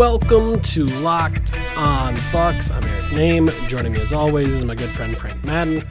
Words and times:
Welcome 0.00 0.62
to 0.62 0.86
Locked 1.02 1.52
On 1.76 2.16
Bucks. 2.32 2.70
I'm 2.70 2.82
Eric 2.84 3.04
Nehm. 3.10 3.68
Joining 3.68 3.92
me 3.92 4.00
as 4.00 4.14
always 4.14 4.48
is 4.48 4.64
my 4.64 4.74
good 4.74 4.88
friend 4.88 5.14
Frank 5.14 5.44
Madden. 5.44 5.86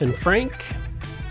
And 0.00 0.14
Frank, 0.14 0.52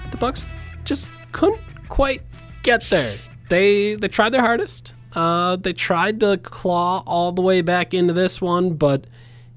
the 0.10 0.18
Bucks 0.18 0.48
just 0.84 1.08
couldn't 1.32 1.62
quite 1.90 2.24
get 2.64 2.82
there. 2.90 3.20
They 3.50 3.94
they 3.94 4.08
tried 4.08 4.32
their 4.32 4.42
hardest. 4.42 4.96
Uh, 5.14 5.58
they 5.58 5.74
tried 5.74 6.22
to 6.22 6.40
claw 6.40 7.04
all 7.06 7.34
the 7.34 7.44
way 7.44 7.62
back 7.62 7.94
into 7.94 8.14
this 8.14 8.42
one, 8.42 8.78
but 8.78 9.06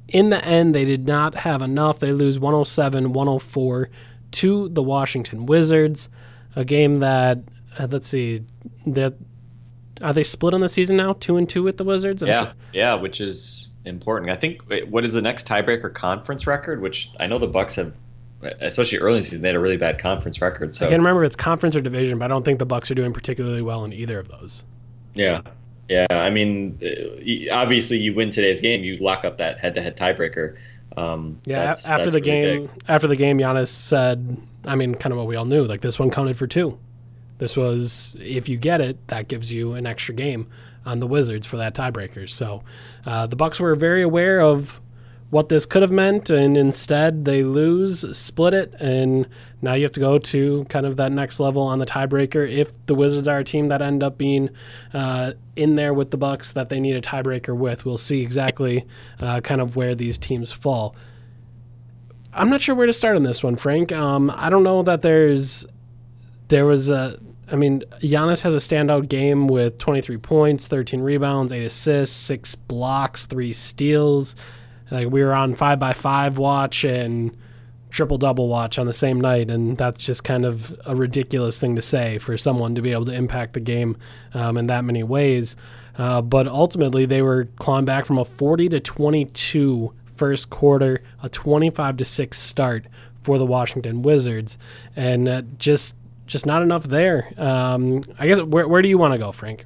in 0.08 0.28
the 0.28 0.44
end, 0.44 0.74
they 0.74 0.84
did 0.84 1.06
not 1.06 1.34
have 1.34 1.62
enough. 1.62 1.98
They 1.98 2.12
lose 2.12 2.38
107 2.38 3.14
104 3.14 3.88
to 4.32 4.68
the 4.68 4.82
Washington 4.82 5.46
Wizards. 5.46 6.10
A 6.54 6.62
game 6.62 6.98
that, 6.98 7.38
uh, 7.78 7.88
let's 7.90 8.08
see, 8.08 8.44
that 8.84 9.14
are 10.02 10.12
they 10.12 10.24
split 10.24 10.54
on 10.54 10.60
the 10.60 10.68
season 10.68 10.96
now? 10.96 11.14
Two 11.14 11.36
and 11.36 11.48
two 11.48 11.62
with 11.62 11.76
the 11.76 11.84
Wizards? 11.84 12.22
I'm 12.22 12.28
Yeah, 12.28 12.44
sure- 12.46 12.52
yeah, 12.72 12.94
which 12.94 13.20
is 13.20 13.68
important. 13.84 14.30
I 14.30 14.36
think 14.36 14.60
what 14.88 15.04
is 15.04 15.14
the 15.14 15.22
next 15.22 15.46
tiebreaker 15.46 15.92
conference 15.92 16.46
record? 16.46 16.80
Which 16.82 17.10
I 17.20 17.26
know 17.26 17.38
the 17.38 17.46
Bucks 17.46 17.76
have, 17.76 17.92
especially 18.60 18.98
early 18.98 19.14
in 19.16 19.20
the 19.20 19.26
season, 19.26 19.42
they 19.42 19.48
had 19.48 19.56
a 19.56 19.60
really 19.60 19.76
bad 19.76 19.98
conference 19.98 20.40
record. 20.40 20.74
So 20.74 20.86
I 20.86 20.88
can't 20.90 21.00
remember 21.00 21.22
if 21.24 21.28
it's 21.28 21.36
conference 21.36 21.74
or 21.76 21.80
division, 21.80 22.18
but 22.18 22.24
I 22.26 22.28
don't 22.28 22.44
think 22.44 22.58
the 22.58 22.66
Bucks 22.66 22.90
are 22.90 22.94
doing 22.94 23.12
particularly 23.12 23.62
well 23.62 23.84
in 23.84 23.92
either 23.92 24.18
of 24.18 24.28
those. 24.28 24.64
yeah, 25.14 25.40
yeah. 25.88 26.06
I 26.10 26.30
mean, 26.30 26.78
uh, 26.82 27.54
obviously, 27.54 27.98
you 27.98 28.12
win 28.14 28.30
today's 28.30 28.60
game, 28.60 28.82
you 28.84 28.96
lock 28.98 29.24
up 29.24 29.38
that 29.38 29.58
head-to-head 29.60 29.96
tiebreaker. 29.96 30.56
Um, 30.96 31.38
Yeah, 31.44 31.58
that's- 31.58 31.86
after 31.88 32.10
that's 32.10 32.14
the 32.14 32.20
really 32.32 32.48
game, 32.56 32.66
big. 32.66 32.82
after 32.88 33.06
the 33.06 33.16
game, 33.16 33.38
Giannis 33.38 33.68
said, 33.68 34.36
I 34.64 34.74
mean, 34.74 34.94
kind 34.94 35.12
of 35.12 35.18
what 35.18 35.26
we 35.28 35.36
all 35.36 35.44
knew, 35.44 35.62
like 35.64 35.80
this 35.80 35.98
one 35.98 36.10
counted 36.10 36.36
for 36.36 36.46
two. 36.46 36.76
This 37.38 37.56
was, 37.56 38.16
if 38.18 38.48
you 38.48 38.56
get 38.56 38.80
it, 38.80 39.08
that 39.08 39.28
gives 39.28 39.52
you 39.52 39.74
an 39.74 39.86
extra 39.86 40.14
game 40.14 40.48
on 40.84 41.00
the 41.00 41.06
Wizards 41.06 41.46
for 41.46 41.56
that 41.58 41.74
tiebreaker. 41.74 42.28
So 42.28 42.62
uh, 43.04 43.26
the 43.26 43.36
Bucks 43.36 43.60
were 43.60 43.74
very 43.74 44.02
aware 44.02 44.40
of 44.40 44.80
what 45.30 45.48
this 45.48 45.66
could 45.66 45.82
have 45.82 45.90
meant, 45.90 46.30
and 46.30 46.56
instead 46.56 47.24
they 47.24 47.42
lose, 47.42 48.16
split 48.16 48.54
it, 48.54 48.72
and 48.78 49.26
now 49.60 49.74
you 49.74 49.82
have 49.82 49.92
to 49.92 50.00
go 50.00 50.18
to 50.18 50.64
kind 50.68 50.86
of 50.86 50.96
that 50.96 51.10
next 51.10 51.40
level 51.40 51.62
on 51.62 51.80
the 51.80 51.86
tiebreaker. 51.86 52.48
If 52.48 52.86
the 52.86 52.94
Wizards 52.94 53.26
are 53.26 53.38
a 53.38 53.44
team 53.44 53.68
that 53.68 53.82
end 53.82 54.04
up 54.04 54.16
being 54.16 54.50
uh, 54.94 55.32
in 55.56 55.74
there 55.74 55.92
with 55.92 56.12
the 56.12 56.16
Bucks 56.16 56.52
that 56.52 56.68
they 56.68 56.78
need 56.78 56.94
a 56.94 57.00
tiebreaker 57.00 57.56
with, 57.56 57.84
we'll 57.84 57.98
see 57.98 58.22
exactly 58.22 58.86
uh, 59.20 59.40
kind 59.40 59.60
of 59.60 59.74
where 59.74 59.96
these 59.96 60.16
teams 60.16 60.52
fall. 60.52 60.94
I'm 62.32 62.48
not 62.48 62.60
sure 62.60 62.74
where 62.74 62.86
to 62.86 62.92
start 62.92 63.16
on 63.16 63.24
this 63.24 63.42
one, 63.42 63.56
Frank. 63.56 63.90
Um, 63.90 64.30
I 64.34 64.48
don't 64.48 64.62
know 64.62 64.82
that 64.84 65.02
there's 65.02 65.66
there 66.48 66.66
was 66.66 66.88
a. 66.88 67.18
I 67.50 67.56
mean, 67.56 67.82
Giannis 68.00 68.42
has 68.42 68.54
a 68.54 68.58
standout 68.58 69.08
game 69.08 69.46
with 69.46 69.78
23 69.78 70.16
points, 70.18 70.66
13 70.66 71.00
rebounds, 71.00 71.52
eight 71.52 71.64
assists, 71.64 72.16
six 72.16 72.54
blocks, 72.54 73.26
three 73.26 73.52
steals. 73.52 74.34
Like 74.90 75.10
we 75.10 75.22
were 75.22 75.32
on 75.32 75.54
five 75.54 75.78
by 75.78 75.92
five 75.92 76.38
watch 76.38 76.84
and 76.84 77.36
triple 77.90 78.18
double 78.18 78.48
watch 78.48 78.78
on 78.78 78.86
the 78.86 78.92
same 78.92 79.20
night, 79.20 79.50
and 79.50 79.78
that's 79.78 80.04
just 80.04 80.24
kind 80.24 80.44
of 80.44 80.78
a 80.84 80.94
ridiculous 80.94 81.60
thing 81.60 81.76
to 81.76 81.82
say 81.82 82.18
for 82.18 82.36
someone 82.36 82.74
to 82.74 82.82
be 82.82 82.92
able 82.92 83.04
to 83.06 83.12
impact 83.12 83.54
the 83.54 83.60
game 83.60 83.96
um, 84.34 84.58
in 84.58 84.66
that 84.66 84.84
many 84.84 85.02
ways. 85.02 85.56
Uh, 85.96 86.20
but 86.20 86.46
ultimately, 86.46 87.06
they 87.06 87.22
were 87.22 87.48
clawing 87.56 87.84
back 87.84 88.04
from 88.04 88.18
a 88.18 88.24
40 88.24 88.68
to 88.70 88.80
22 88.80 89.92
first 90.14 90.50
quarter, 90.50 91.02
a 91.22 91.28
25 91.28 91.96
to 91.98 92.04
six 92.04 92.38
start 92.38 92.86
for 93.22 93.38
the 93.38 93.46
Washington 93.46 94.02
Wizards, 94.02 94.58
and 94.94 95.28
uh, 95.28 95.42
just 95.58 95.96
just 96.26 96.46
not 96.46 96.62
enough 96.62 96.84
there. 96.84 97.32
Um, 97.38 98.04
I 98.18 98.26
guess 98.26 98.40
where 98.40 98.66
where 98.68 98.82
do 98.82 98.88
you 98.88 98.98
want 98.98 99.14
to 99.14 99.18
go, 99.18 99.32
Frank? 99.32 99.64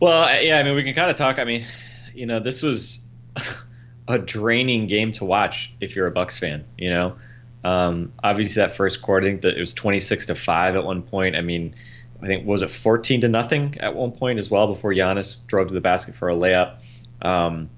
Well, 0.00 0.42
yeah, 0.42 0.58
I 0.58 0.62
mean, 0.62 0.76
we 0.76 0.84
can 0.84 0.94
kind 0.94 1.10
of 1.10 1.16
talk. 1.16 1.38
I 1.38 1.44
mean, 1.44 1.66
you 2.14 2.26
know, 2.26 2.38
this 2.38 2.62
was 2.62 3.00
a 4.08 4.18
draining 4.18 4.86
game 4.86 5.12
to 5.12 5.24
watch 5.24 5.72
if 5.80 5.96
you're 5.96 6.06
a 6.06 6.10
Bucks 6.10 6.38
fan. 6.38 6.64
You 6.76 6.90
know, 6.90 7.16
um, 7.64 8.12
obviously 8.22 8.60
that 8.60 8.76
first 8.76 9.02
quarter, 9.02 9.26
I 9.26 9.30
think 9.30 9.42
that 9.42 9.56
it 9.56 9.60
was 9.60 9.74
26 9.74 10.26
to 10.26 10.34
five 10.34 10.76
at 10.76 10.84
one 10.84 11.02
point. 11.02 11.34
I 11.34 11.40
mean, 11.40 11.74
I 12.22 12.26
think 12.26 12.46
was 12.46 12.62
it 12.62 12.70
14 12.70 13.22
to 13.22 13.28
nothing 13.28 13.76
at 13.80 13.94
one 13.94 14.12
point 14.12 14.38
as 14.38 14.50
well 14.50 14.66
before 14.66 14.92
Giannis 14.92 15.46
drove 15.46 15.68
to 15.68 15.74
the 15.74 15.80
basket 15.80 16.14
for 16.14 16.30
a 16.30 16.34
layup. 16.34 16.76
Um, 17.22 17.68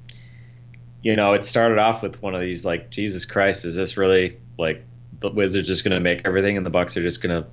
you 1.02 1.16
know, 1.16 1.32
it 1.32 1.46
started 1.46 1.78
off 1.78 2.02
with 2.02 2.20
one 2.20 2.34
of 2.34 2.42
these 2.42 2.64
like, 2.64 2.90
Jesus 2.90 3.24
Christ, 3.24 3.64
is 3.64 3.76
this 3.76 3.96
really 3.96 4.38
like 4.58 4.84
the 5.20 5.31
Wizards 5.31 5.66
are 5.66 5.72
just 5.72 5.84
going 5.84 5.94
to 5.94 6.00
make 6.00 6.22
everything, 6.25 6.56
and 6.56 6.66
the 6.66 6.70
Bucks 6.70 6.97
are 6.97 7.03
just 7.03 7.22
going 7.22 7.42
to 7.42 7.48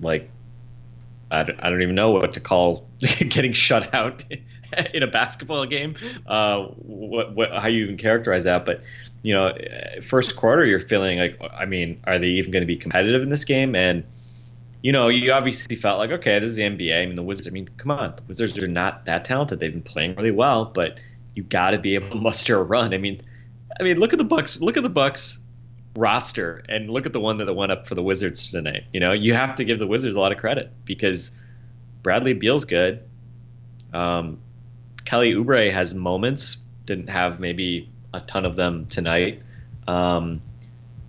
like 0.00 0.28
I 1.32 1.44
don't, 1.44 1.58
I 1.64 1.70
don't 1.70 1.82
even 1.82 1.94
know 1.94 2.10
what 2.10 2.34
to 2.34 2.40
call 2.40 2.86
getting 3.00 3.52
shut 3.52 3.92
out 3.94 4.24
in 4.94 5.02
a 5.02 5.06
basketball 5.06 5.64
game. 5.66 5.96
Uh, 6.26 6.64
what, 6.64 7.34
what, 7.34 7.50
how 7.50 7.68
you 7.68 7.84
even 7.84 7.96
characterize 7.96 8.44
that? 8.44 8.66
But 8.66 8.82
you 9.22 9.34
know, 9.34 9.56
first 10.02 10.36
quarter, 10.36 10.64
you're 10.64 10.80
feeling 10.80 11.18
like, 11.18 11.40
I 11.52 11.64
mean, 11.64 12.00
are 12.04 12.18
they 12.18 12.28
even 12.28 12.50
going 12.50 12.62
to 12.62 12.66
be 12.66 12.76
competitive 12.76 13.22
in 13.22 13.30
this 13.30 13.44
game? 13.44 13.74
And 13.74 14.04
you 14.82 14.90
know, 14.90 15.08
you 15.08 15.32
obviously 15.32 15.76
felt 15.76 15.98
like, 15.98 16.10
okay, 16.10 16.38
this 16.40 16.50
is 16.50 16.56
the 16.56 16.64
NBA. 16.64 17.02
I 17.02 17.06
mean, 17.06 17.14
the 17.14 17.22
Wizards. 17.22 17.46
I 17.46 17.50
mean, 17.50 17.68
come 17.76 17.90
on, 17.90 18.14
the 18.16 18.22
Wizards 18.28 18.58
are 18.58 18.68
not 18.68 19.06
that 19.06 19.24
talented. 19.24 19.60
They've 19.60 19.72
been 19.72 19.80
playing 19.80 20.16
really 20.16 20.32
well, 20.32 20.66
but 20.66 20.98
you 21.34 21.44
got 21.44 21.70
to 21.70 21.78
be 21.78 21.94
able 21.94 22.10
to 22.10 22.16
muster 22.16 22.58
a 22.58 22.62
run. 22.62 22.92
I 22.92 22.98
mean, 22.98 23.20
I 23.80 23.84
mean, 23.84 23.98
look 23.98 24.12
at 24.12 24.18
the 24.18 24.24
Bucks. 24.24 24.60
Look 24.60 24.76
at 24.76 24.82
the 24.82 24.90
Bucks 24.90 25.38
roster 25.96 26.62
and 26.68 26.90
look 26.90 27.06
at 27.06 27.12
the 27.12 27.20
one 27.20 27.38
that 27.38 27.52
went 27.54 27.72
up 27.72 27.86
for 27.86 27.94
the 27.94 28.02
Wizards 28.02 28.50
tonight. 28.50 28.84
You 28.92 29.00
know, 29.00 29.12
you 29.12 29.34
have 29.34 29.54
to 29.56 29.64
give 29.64 29.78
the 29.78 29.86
Wizards 29.86 30.14
a 30.14 30.20
lot 30.20 30.32
of 30.32 30.38
credit 30.38 30.72
because 30.84 31.30
Bradley 32.02 32.34
Beal's 32.34 32.64
good. 32.64 33.02
Um, 33.92 34.40
Kelly 35.04 35.34
Oubre 35.34 35.72
has 35.72 35.94
moments. 35.94 36.58
Didn't 36.86 37.08
have 37.08 37.40
maybe 37.40 37.90
a 38.14 38.20
ton 38.20 38.44
of 38.44 38.56
them 38.56 38.86
tonight. 38.86 39.42
Um, 39.86 40.40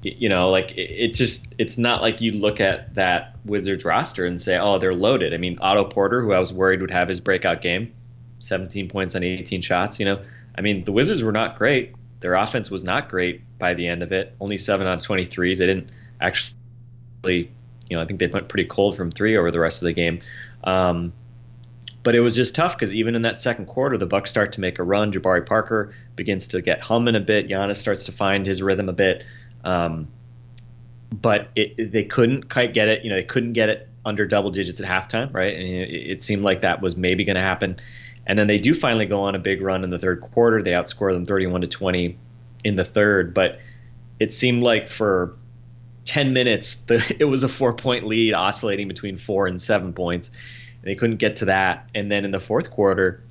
you 0.02 0.28
know, 0.28 0.50
like 0.50 0.72
it, 0.72 0.92
it 0.92 1.14
just 1.14 1.54
it's 1.58 1.78
not 1.78 2.02
like 2.02 2.20
you 2.20 2.34
look 2.34 2.60
at 2.60 2.94
that 2.96 3.38
Wizards 3.46 3.86
roster 3.86 4.26
and 4.26 4.42
say, 4.42 4.58
oh, 4.58 4.80
they're 4.80 4.94
loaded. 4.94 5.34
I 5.34 5.38
mean, 5.38 5.58
Otto 5.62 5.86
Porter, 5.86 6.22
who 6.22 6.34
I 6.34 6.40
was 6.40 6.52
worried 6.52 6.82
would 6.82 6.92
have 6.92 7.08
his 7.08 7.20
breakout 7.20 7.62
game, 7.62 7.94
17 8.40 8.90
points 8.90 9.16
on 9.16 9.24
18 9.24 9.62
shots. 9.62 10.00
You 10.00 10.06
know, 10.06 10.22
I 10.58 10.62
mean, 10.62 10.84
the 10.84 10.92
Wizards 10.92 11.24
were 11.24 11.32
not 11.32 11.58
great. 11.58 11.96
Their 12.20 12.36
offense 12.36 12.70
was 12.70 12.84
not 12.84 13.10
great 13.10 13.42
by 13.64 13.74
the 13.74 13.88
end 13.88 14.04
of 14.04 14.12
it. 14.12 14.36
Only 14.42 14.58
seven 14.58 14.86
out 14.88 14.98
of 14.98 15.08
23s. 15.08 15.60
They 15.60 15.66
didn't 15.66 15.90
actually, 16.20 16.54
you 17.24 17.96
know, 17.96 18.02
I 18.02 18.06
think 18.06 18.20
they 18.20 18.28
went 18.28 18.50
pretty 18.50 18.68
cold 18.68 18.98
from 18.98 19.10
three 19.10 19.38
over 19.38 19.52
the 19.52 19.60
rest 19.62 19.82
of 19.82 19.86
the 19.86 19.94
game. 19.94 20.20
Um, 20.66 21.14
but 22.04 22.14
it 22.14 22.20
was 22.20 22.36
just 22.36 22.56
tough 22.56 22.76
because 22.78 22.94
even 22.94 23.16
in 23.16 23.22
that 23.22 23.40
second 23.40 23.68
quarter, 23.68 23.98
the 23.98 24.06
Bucks 24.06 24.30
start 24.30 24.52
to 24.52 24.60
make 24.60 24.80
a 24.80 24.84
run. 24.84 25.14
Jabari 25.14 25.46
Parker 25.46 25.94
begins 26.18 26.46
to 26.48 26.62
get 26.62 26.82
humming 26.82 27.16
a 27.16 27.22
bit. 27.22 27.48
Giannis 27.48 27.78
starts 27.78 28.04
to 28.04 28.12
find 28.12 28.46
his 28.46 28.62
rhythm 28.62 28.90
a 28.90 28.94
bit. 28.94 29.24
Um, 29.64 30.10
but 31.14 31.48
it, 31.56 31.94
they 31.94 32.04
couldn't 32.04 32.50
quite 32.52 32.74
get 32.74 32.90
it. 32.90 33.06
You 33.06 33.12
know, 33.12 33.16
they 33.16 33.24
couldn't 33.24 33.54
get 33.54 33.70
it 33.70 33.88
under 34.04 34.26
double 34.26 34.52
digits 34.52 34.82
at 34.82 34.90
halftime, 34.90 35.34
right? 35.34 35.56
And 35.56 35.64
it, 35.64 36.12
it 36.12 36.24
seemed 36.26 36.44
like 36.44 36.64
that 36.64 36.82
was 36.82 36.98
maybe 36.98 37.24
going 37.24 37.38
to 37.38 37.42
happen. 37.42 37.78
And 38.28 38.38
then 38.38 38.48
they 38.48 38.58
do 38.58 38.74
finally 38.74 39.06
go 39.06 39.22
on 39.22 39.36
a 39.36 39.40
big 39.40 39.62
run 39.62 39.86
in 39.86 39.90
the 39.90 40.00
third 40.00 40.20
quarter. 40.20 40.62
They 40.62 40.72
outscore 40.72 41.14
them 41.14 41.24
31 41.24 41.62
to 41.62 41.68
20 41.68 42.18
in 42.64 42.76
the 42.76 42.86
third, 42.86 43.34
but 43.34 43.60
it 44.20 44.34
seemed 44.34 44.64
like 44.64 44.90
for 44.90 45.36
10 46.06 46.34
minutes 46.34 46.76
the, 46.88 47.16
it 47.20 47.26
was 47.26 47.44
a 47.44 47.50
four 47.50 47.74
point 47.74 48.06
lead 48.06 48.34
oscillating 48.34 48.88
between 48.88 49.18
four 49.18 49.48
and 49.48 49.62
seven 49.62 49.94
points. 49.94 50.30
And 50.30 50.90
they 50.92 50.96
couldn't 50.96 51.18
get 51.18 51.36
to 51.38 51.46
that. 51.46 51.90
And 51.96 52.12
then 52.12 52.26
in 52.26 52.32
the 52.32 52.40
fourth 52.40 52.70
quarter, 52.72 53.24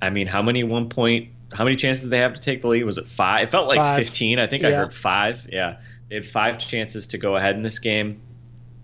I 0.00 0.10
mean, 0.10 0.26
how 0.26 0.42
many 0.42 0.64
one 0.64 0.88
point? 0.88 1.28
How 1.52 1.64
many 1.64 1.76
chances 1.76 2.04
did 2.04 2.10
they 2.10 2.18
have 2.18 2.34
to 2.34 2.40
take 2.40 2.60
the 2.60 2.68
lead? 2.68 2.84
Was 2.84 2.98
it 2.98 3.06
five? 3.06 3.48
It 3.48 3.50
felt 3.50 3.68
like 3.68 3.78
Five. 3.78 3.96
15. 3.96 4.38
I 4.38 4.46
think 4.46 4.64
I 4.64 4.70
heard 4.70 4.92
five. 4.92 5.46
Yeah, 5.50 5.78
they 6.08 6.16
had 6.16 6.28
five 6.28 6.58
chances 6.58 7.06
to 7.08 7.18
go 7.18 7.36
ahead 7.36 7.56
in 7.56 7.62
this 7.62 7.78
game. 7.78 8.20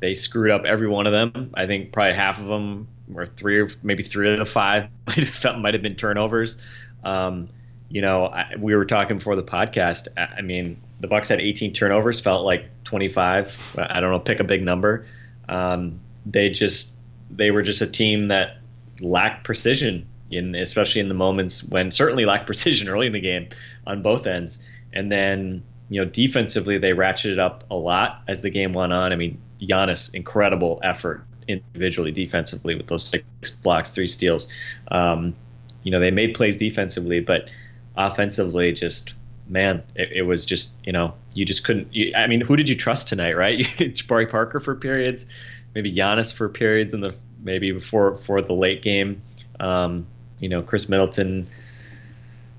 they 0.01 0.15
screwed 0.15 0.51
up 0.51 0.65
every 0.65 0.89
one 0.89 1.07
of 1.07 1.13
them. 1.13 1.51
I 1.55 1.67
think 1.67 1.93
probably 1.93 2.15
half 2.15 2.39
of 2.41 2.47
them, 2.47 2.89
or 3.15 3.27
three, 3.27 3.61
or 3.61 3.69
maybe 3.83 4.03
three 4.03 4.33
of 4.33 4.39
the 4.39 4.47
five, 4.47 4.89
might 5.07 5.17
have, 5.17 5.29
felt, 5.29 5.59
might 5.59 5.75
have 5.75 5.83
been 5.83 5.95
turnovers. 5.95 6.57
Um, 7.05 7.49
you 7.95 8.01
know, 8.01 8.27
I, 8.27 8.55
we 8.59 8.75
were 8.75 8.85
talking 8.85 9.19
before 9.19 9.37
the 9.37 9.45
podcast. 9.45 10.09
I 10.17 10.39
I 10.39 10.43
mean, 10.43 10.81
the 10.99 11.07
Bucks 11.07 11.29
had 11.29 11.41
18 11.41 11.73
turnovers, 11.73 12.19
felt 12.19 12.45
like 12.45 12.69
25. 12.83 13.79
I 13.79 14.01
don't 14.01 14.11
know, 14.11 14.19
pick 14.19 14.41
a 14.41 14.45
big 14.45 14.65
number. 14.65 15.07
Um, 15.49 16.01
they 16.27 16.51
just 16.51 16.93
they 17.31 17.53
were 17.53 17.63
just 17.63 17.81
a 17.81 17.87
team 17.87 18.29
that 18.29 18.59
lacked 19.01 19.45
precision 19.45 20.07
in 20.31 20.57
especially 20.57 21.01
in 21.01 21.09
the 21.09 21.15
moments 21.15 21.63
when 21.63 21.93
certainly 21.93 22.25
lacked 22.25 22.47
precision 22.53 22.89
early 22.89 23.07
in 23.07 23.13
the 23.13 23.21
game 23.21 23.49
on 23.87 24.03
both 24.03 24.27
ends. 24.27 24.59
And 24.93 25.11
then 25.13 25.63
you 25.89 26.05
know 26.05 26.11
defensively 26.11 26.79
they 26.79 26.91
ratcheted 26.91 27.39
up 27.39 27.63
a 27.71 27.77
lot 27.77 28.25
as 28.27 28.43
the 28.43 28.51
game 28.51 28.73
went 28.73 28.93
on. 28.93 29.13
I 29.13 29.17
mean, 29.17 29.41
Giannis 29.63 30.13
incredible 30.15 30.81
effort 30.83 31.25
individually 31.47 32.11
defensively 32.11 32.75
with 32.75 32.89
those 32.89 33.07
six 33.07 33.51
blocks, 33.63 33.93
three 33.93 34.09
steals. 34.09 34.49
Um, 34.89 35.37
you 35.85 35.93
know 35.93 36.01
they 36.01 36.11
made 36.11 36.35
plays 36.35 36.57
defensively, 36.57 37.21
but 37.21 37.49
offensively 37.97 38.73
just 38.73 39.15
man, 39.49 39.83
it, 39.95 40.11
it 40.13 40.23
was 40.23 40.45
just 40.45 40.73
you 40.85 40.93
know 40.93 41.15
you 41.35 41.45
just 41.45 41.65
couldn't. 41.65 41.95
You, 41.95 42.13
I 42.17 42.27
mean, 42.27 42.41
who 42.41 42.57
did 42.57 42.69
you 42.69 42.75
trust 42.75 43.09
tonight, 43.09 43.37
right? 43.37 43.59
Jabari 43.79 44.31
Parker 44.31 44.61
for 44.61 44.75
periods, 44.75 45.27
maybe 45.75 45.93
Giannis 45.93 46.33
for 46.33 46.49
periods 46.49 46.95
in 46.95 47.01
the 47.01 47.15
maybe 47.43 47.73
before 47.73 48.17
for 48.19 48.41
the 48.43 48.55
late 48.55 48.83
game. 48.83 49.23
Um, 49.61 50.07
you 50.39 50.49
know, 50.49 50.63
Khris 50.63 50.89
Middleton. 50.89 51.49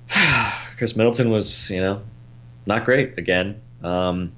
Khris 0.78 0.96
Middleton 0.96 1.30
was 1.30 1.70
you 1.70 1.82
know 1.82 2.02
not 2.66 2.86
great 2.86 3.18
again. 3.18 3.62
Um, 3.84 4.32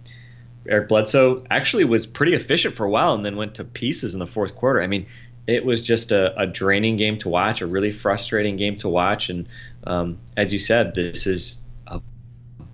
Eric 0.67 0.89
Bledsoe 0.89 1.45
actually 1.49 1.85
was 1.85 2.05
pretty 2.05 2.33
efficient 2.33 2.75
for 2.75 2.85
a 2.85 2.89
while 2.89 3.13
and 3.13 3.23
then 3.23 3.37
went 3.37 3.55
to 3.55 3.63
pieces 3.63 4.13
in 4.13 4.19
the 4.19 4.27
fourth 4.27 4.55
quarter. 4.55 4.81
I 4.81 4.87
mean, 4.87 5.05
it 5.47 5.63
was 5.63 5.81
just 5.81 6.11
a, 6.11 6.37
a 6.37 6.45
draining 6.45 6.97
game 6.97 7.17
to 7.19 7.29
watch, 7.29 7.61
a 7.61 7.65
really 7.65 7.93
frustrating 7.93 8.57
game 8.57 8.75
to 8.77 8.89
watch. 8.89 9.29
And 9.29 9.47
um, 9.87 10.19
as 10.35 10.51
you 10.51 10.59
said, 10.59 10.93
this 10.95 11.25
is 11.25 11.61
a 11.87 12.01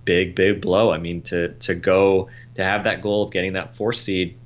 big, 0.04 0.34
big 0.34 0.60
blow. 0.60 0.90
I 0.90 0.98
mean, 0.98 1.22
to 1.22 1.54
to 1.54 1.74
go 1.74 2.28
to 2.56 2.64
have 2.64 2.84
that 2.84 3.02
goal 3.02 3.22
of 3.22 3.30
getting 3.30 3.54
that 3.54 3.76
fourth 3.76 3.96
seed. 3.96 4.36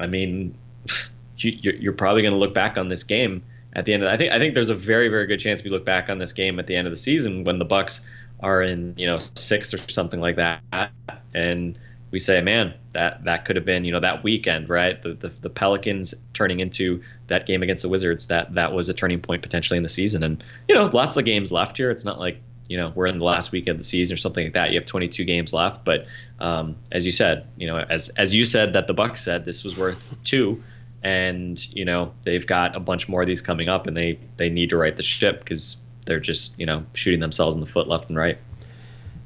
I 0.00 0.06
mean, 0.06 0.56
you, 1.36 1.52
you're 1.60 1.74
you're 1.74 1.92
probably 1.92 2.22
going 2.22 2.34
to 2.34 2.40
look 2.40 2.54
back 2.54 2.78
on 2.78 2.88
this 2.88 3.04
game 3.04 3.42
at 3.74 3.84
the 3.84 3.92
end 3.92 4.02
of. 4.02 4.08
I 4.08 4.16
think 4.16 4.32
I 4.32 4.38
think 4.38 4.54
there's 4.54 4.70
a 4.70 4.74
very, 4.74 5.08
very 5.08 5.26
good 5.26 5.38
chance 5.38 5.62
we 5.62 5.70
look 5.70 5.84
back 5.84 6.08
on 6.08 6.18
this 6.18 6.32
game 6.32 6.58
at 6.58 6.66
the 6.66 6.76
end 6.76 6.86
of 6.86 6.92
the 6.92 6.96
season 6.96 7.44
when 7.44 7.58
the 7.58 7.64
Bucks 7.64 8.00
are 8.40 8.62
in 8.62 8.94
you 8.96 9.06
know 9.06 9.18
sixth 9.34 9.74
or 9.74 9.92
something 9.92 10.20
like 10.20 10.36
that, 10.36 10.90
and 11.34 11.78
we 12.12 12.20
say, 12.20 12.42
man, 12.42 12.74
that 12.92 13.24
that 13.24 13.44
could 13.46 13.56
have 13.56 13.64
been 13.64 13.84
you 13.84 13.90
know 13.90 13.98
that 13.98 14.22
weekend, 14.22 14.68
right? 14.68 15.00
The, 15.00 15.14
the 15.14 15.28
the 15.28 15.50
Pelicans 15.50 16.14
turning 16.34 16.60
into 16.60 17.02
that 17.26 17.46
game 17.46 17.62
against 17.62 17.82
the 17.82 17.88
Wizards. 17.88 18.26
That 18.26 18.54
that 18.54 18.72
was 18.72 18.88
a 18.88 18.94
turning 18.94 19.20
point 19.20 19.42
potentially 19.42 19.78
in 19.78 19.82
the 19.82 19.88
season, 19.88 20.22
and 20.22 20.44
you 20.68 20.74
know 20.74 20.84
lots 20.92 21.16
of 21.16 21.24
games 21.24 21.50
left 21.50 21.78
here. 21.78 21.90
It's 21.90 22.04
not 22.04 22.20
like 22.20 22.38
you 22.68 22.76
know 22.76 22.92
we're 22.94 23.06
in 23.06 23.18
the 23.18 23.24
last 23.24 23.50
week 23.50 23.66
of 23.66 23.78
the 23.78 23.84
season 23.84 24.14
or 24.14 24.18
something 24.18 24.44
like 24.44 24.52
that. 24.52 24.70
You 24.70 24.78
have 24.78 24.86
22 24.86 25.24
games 25.24 25.52
left, 25.52 25.84
but 25.84 26.06
um, 26.38 26.76
as 26.92 27.04
you 27.04 27.12
said, 27.12 27.46
you 27.56 27.66
know 27.66 27.78
as 27.78 28.10
as 28.10 28.34
you 28.34 28.44
said 28.44 28.74
that 28.74 28.86
the 28.86 28.94
Bucks 28.94 29.24
said 29.24 29.44
this 29.44 29.64
was 29.64 29.76
worth 29.76 29.98
two. 30.22 30.62
And 31.04 31.58
you 31.74 31.84
know 31.84 32.12
they've 32.24 32.46
got 32.46 32.76
a 32.76 32.78
bunch 32.78 33.08
more 33.08 33.22
of 33.22 33.26
these 33.26 33.40
coming 33.40 33.68
up, 33.68 33.88
and 33.88 33.96
they 33.96 34.20
they 34.36 34.48
need 34.48 34.70
to 34.70 34.76
right 34.76 34.96
the 34.96 35.02
ship 35.02 35.40
because 35.40 35.78
they're 36.06 36.20
just 36.20 36.56
you 36.60 36.64
know 36.64 36.84
shooting 36.92 37.18
themselves 37.18 37.56
in 37.56 37.60
the 37.60 37.66
foot 37.66 37.88
left 37.88 38.08
and 38.08 38.16
right. 38.16 38.38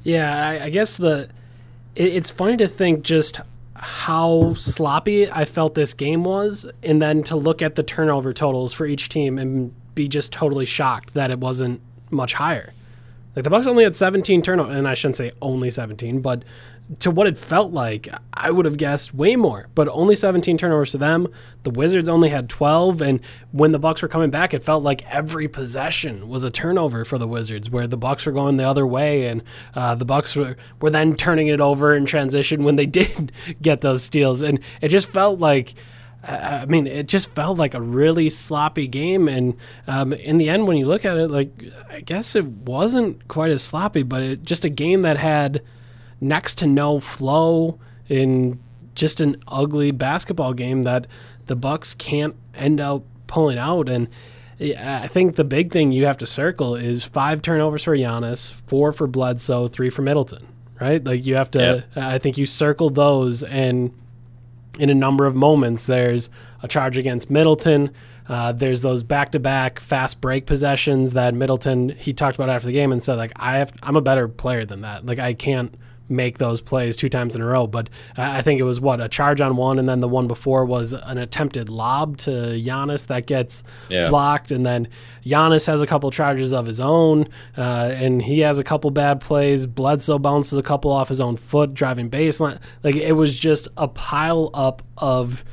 Yeah, 0.01 0.43
I, 0.43 0.63
I 0.65 0.69
guess 0.71 0.97
the 0.97 1.29
it, 1.97 2.15
it's 2.15 2.29
funny 2.29 2.57
to 2.57 2.67
think 2.67 3.03
just 3.03 3.41
how 3.75 4.53
sloppy 4.55 5.29
I 5.29 5.45
felt 5.45 5.75
this 5.75 5.93
game 5.93 6.23
was, 6.23 6.65
and 6.81 7.01
then 7.01 7.23
to 7.23 7.35
look 7.35 7.61
at 7.61 7.75
the 7.75 7.83
turnover 7.83 8.33
totals 8.33 8.73
for 8.73 8.85
each 8.85 9.09
team 9.09 9.37
and 9.37 9.73
be 9.93 10.07
just 10.07 10.31
totally 10.31 10.65
shocked 10.65 11.13
that 11.15 11.31
it 11.31 11.39
wasn't 11.39 11.81
much 12.09 12.33
higher. 12.33 12.73
Like 13.37 13.43
the 13.43 13.51
Bucks 13.51 13.67
only 13.67 13.83
had 13.83 13.95
17 13.95 14.41
turnovers, 14.41 14.75
and 14.75 14.87
I 14.87 14.95
shouldn't 14.95 15.17
say 15.17 15.31
only 15.43 15.69
17, 15.69 16.21
but 16.21 16.43
to 17.01 17.11
what 17.11 17.27
it 17.27 17.37
felt 17.37 17.71
like, 17.71 18.09
I 18.33 18.49
would 18.49 18.65
have 18.65 18.77
guessed 18.77 19.13
way 19.13 19.35
more. 19.35 19.67
But 19.75 19.87
only 19.89 20.15
17 20.15 20.57
turnovers 20.57 20.89
to 20.93 20.97
them. 20.97 21.27
The 21.61 21.69
Wizards 21.69 22.09
only 22.09 22.29
had 22.29 22.49
12, 22.49 22.99
and 22.99 23.19
when 23.51 23.73
the 23.73 23.77
Bucks 23.77 24.01
were 24.01 24.07
coming 24.07 24.31
back, 24.31 24.55
it 24.55 24.63
felt 24.63 24.81
like 24.81 25.05
every 25.05 25.47
possession 25.47 26.27
was 26.27 26.45
a 26.45 26.49
turnover 26.49 27.05
for 27.05 27.19
the 27.19 27.27
Wizards, 27.27 27.69
where 27.69 27.85
the 27.85 27.95
Bucks 27.95 28.25
were 28.25 28.31
going 28.31 28.57
the 28.57 28.67
other 28.67 28.87
way, 28.87 29.27
and 29.27 29.43
uh, 29.75 29.93
the 29.93 30.03
Bucks 30.03 30.35
were, 30.35 30.57
were 30.81 30.89
then 30.89 31.15
turning 31.15 31.45
it 31.45 31.61
over 31.61 31.93
in 31.93 32.07
transition 32.07 32.63
when 32.63 32.75
they 32.75 32.85
did 32.87 33.31
get 33.61 33.81
those 33.81 34.01
steals, 34.01 34.41
and 34.41 34.59
it 34.81 34.87
just 34.87 35.09
felt 35.09 35.39
like. 35.39 35.75
I 36.23 36.65
mean, 36.65 36.87
it 36.87 37.07
just 37.07 37.29
felt 37.31 37.57
like 37.57 37.73
a 37.73 37.81
really 37.81 38.29
sloppy 38.29 38.87
game, 38.87 39.27
and 39.29 39.55
um, 39.87 40.11
in 40.13 40.37
the 40.37 40.49
end, 40.49 40.67
when 40.67 40.77
you 40.77 40.85
look 40.85 41.05
at 41.05 41.17
it, 41.17 41.29
like 41.29 41.49
I 41.89 42.01
guess 42.01 42.35
it 42.35 42.45
wasn't 42.45 43.27
quite 43.27 43.51
as 43.51 43.63
sloppy, 43.63 44.03
but 44.03 44.21
it, 44.21 44.43
just 44.43 44.65
a 44.65 44.69
game 44.69 45.03
that 45.03 45.17
had 45.17 45.61
next 46.19 46.55
to 46.59 46.67
no 46.67 46.99
flow 46.99 47.79
in 48.09 48.59
just 48.95 49.21
an 49.21 49.41
ugly 49.47 49.91
basketball 49.91 50.53
game 50.53 50.83
that 50.83 51.07
the 51.45 51.55
Bucks 51.55 51.93
can't 51.93 52.35
end 52.55 52.81
up 52.81 53.03
pulling 53.27 53.57
out. 53.57 53.87
And 53.87 54.07
I 54.59 55.07
think 55.07 55.35
the 55.35 55.43
big 55.43 55.71
thing 55.71 55.91
you 55.91 56.05
have 56.05 56.17
to 56.17 56.25
circle 56.25 56.75
is 56.75 57.03
five 57.03 57.41
turnovers 57.41 57.83
for 57.83 57.95
Giannis, 57.95 58.51
four 58.51 58.91
for 58.91 59.07
Bledsoe, 59.07 59.67
three 59.67 59.89
for 59.89 60.01
Middleton. 60.01 60.47
Right? 60.79 61.03
Like 61.03 61.25
you 61.25 61.35
have 61.35 61.51
to. 61.51 61.85
Yep. 61.95 62.03
I 62.03 62.17
think 62.17 62.37
you 62.37 62.45
circle 62.45 62.89
those 62.89 63.43
and 63.43 63.93
in 64.79 64.89
a 64.89 64.95
number 64.95 65.25
of 65.25 65.35
moments. 65.35 65.85
There's 65.85 66.29
a 66.63 66.67
charge 66.67 66.97
against 66.97 67.29
Middleton. 67.29 67.91
Uh, 68.27 68.51
there's 68.51 68.81
those 68.81 69.03
back-to-back 69.03 69.79
fast 69.79 70.19
break 70.19 70.45
possessions 70.45 71.13
that 71.13 71.33
Middleton 71.33 71.89
he 71.89 72.11
talked 72.13 72.35
about 72.35 72.49
after 72.49 72.67
the 72.67 72.73
game 72.73 72.91
and 72.91 73.01
said 73.01 73.15
like 73.15 73.31
I 73.37 73.57
have 73.57 73.71
I'm 73.81 73.95
a 73.95 74.01
better 74.01 74.27
player 74.27 74.65
than 74.65 74.81
that. 74.81 75.05
Like 75.05 75.19
I 75.19 75.33
can't 75.33 75.73
make 76.09 76.37
those 76.37 76.61
plays 76.61 76.95
two 76.97 77.09
times 77.09 77.35
in 77.35 77.41
a 77.41 77.45
row. 77.45 77.67
But 77.67 77.89
I 78.15 78.41
think 78.41 78.59
it 78.59 78.63
was 78.63 78.79
what 78.79 79.01
a 79.01 79.09
charge 79.09 79.41
on 79.41 79.55
one, 79.55 79.79
and 79.79 79.87
then 79.89 79.99
the 79.99 80.07
one 80.07 80.27
before 80.27 80.65
was 80.65 80.93
an 80.93 81.17
attempted 81.17 81.69
lob 81.69 82.17
to 82.19 82.31
Giannis 82.31 83.07
that 83.07 83.25
gets 83.27 83.63
Yeah. 83.89 84.07
blocked, 84.07 84.51
and 84.51 84.65
then 84.65 84.87
Giannis 85.25 85.67
has 85.67 85.81
a 85.81 85.87
couple 85.87 86.09
charges 86.11 86.53
of 86.53 86.65
his 86.65 86.79
own, 86.79 87.27
uh, 87.57 87.91
and 87.95 88.21
he 88.21 88.39
has 88.39 88.59
a 88.59 88.63
couple 88.63 88.91
bad 88.91 89.19
plays. 89.19 89.67
Bledsoe 89.67 90.19
bounces 90.19 90.57
a 90.57 90.63
couple 90.63 90.91
off 90.91 91.09
his 91.09 91.19
own 91.21 91.35
foot, 91.35 91.73
driving 91.73 92.09
baseline. 92.09 92.59
Like 92.83 92.95
it 92.95 93.13
was 93.13 93.35
just 93.35 93.67
a 93.77 93.87
pile 93.87 94.49
up 94.53 94.81
of 94.97 95.43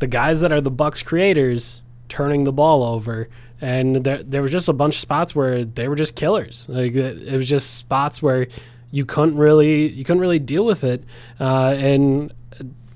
the 0.00 0.06
guys 0.06 0.40
that 0.40 0.52
are 0.52 0.60
the 0.60 0.70
Bucks 0.70 1.02
creators 1.02 1.82
turning 2.08 2.44
the 2.44 2.52
ball 2.52 2.82
over. 2.82 3.28
And 3.60 3.96
there, 4.04 4.22
there 4.22 4.40
was 4.40 4.50
just 4.50 4.68
a 4.68 4.72
bunch 4.72 4.94
of 4.96 5.00
spots 5.02 5.34
where 5.34 5.64
they 5.66 5.86
were 5.86 5.94
just 5.94 6.16
killers. 6.16 6.66
Like 6.70 6.94
it 6.94 7.36
was 7.36 7.46
just 7.46 7.74
spots 7.74 8.22
where 8.22 8.46
you 8.90 9.04
couldn't 9.04 9.36
really 9.36 9.88
you 9.88 10.04
couldn't 10.04 10.20
really 10.20 10.38
deal 10.38 10.64
with 10.64 10.84
it. 10.84 11.04
Uh, 11.38 11.74
and 11.76 12.32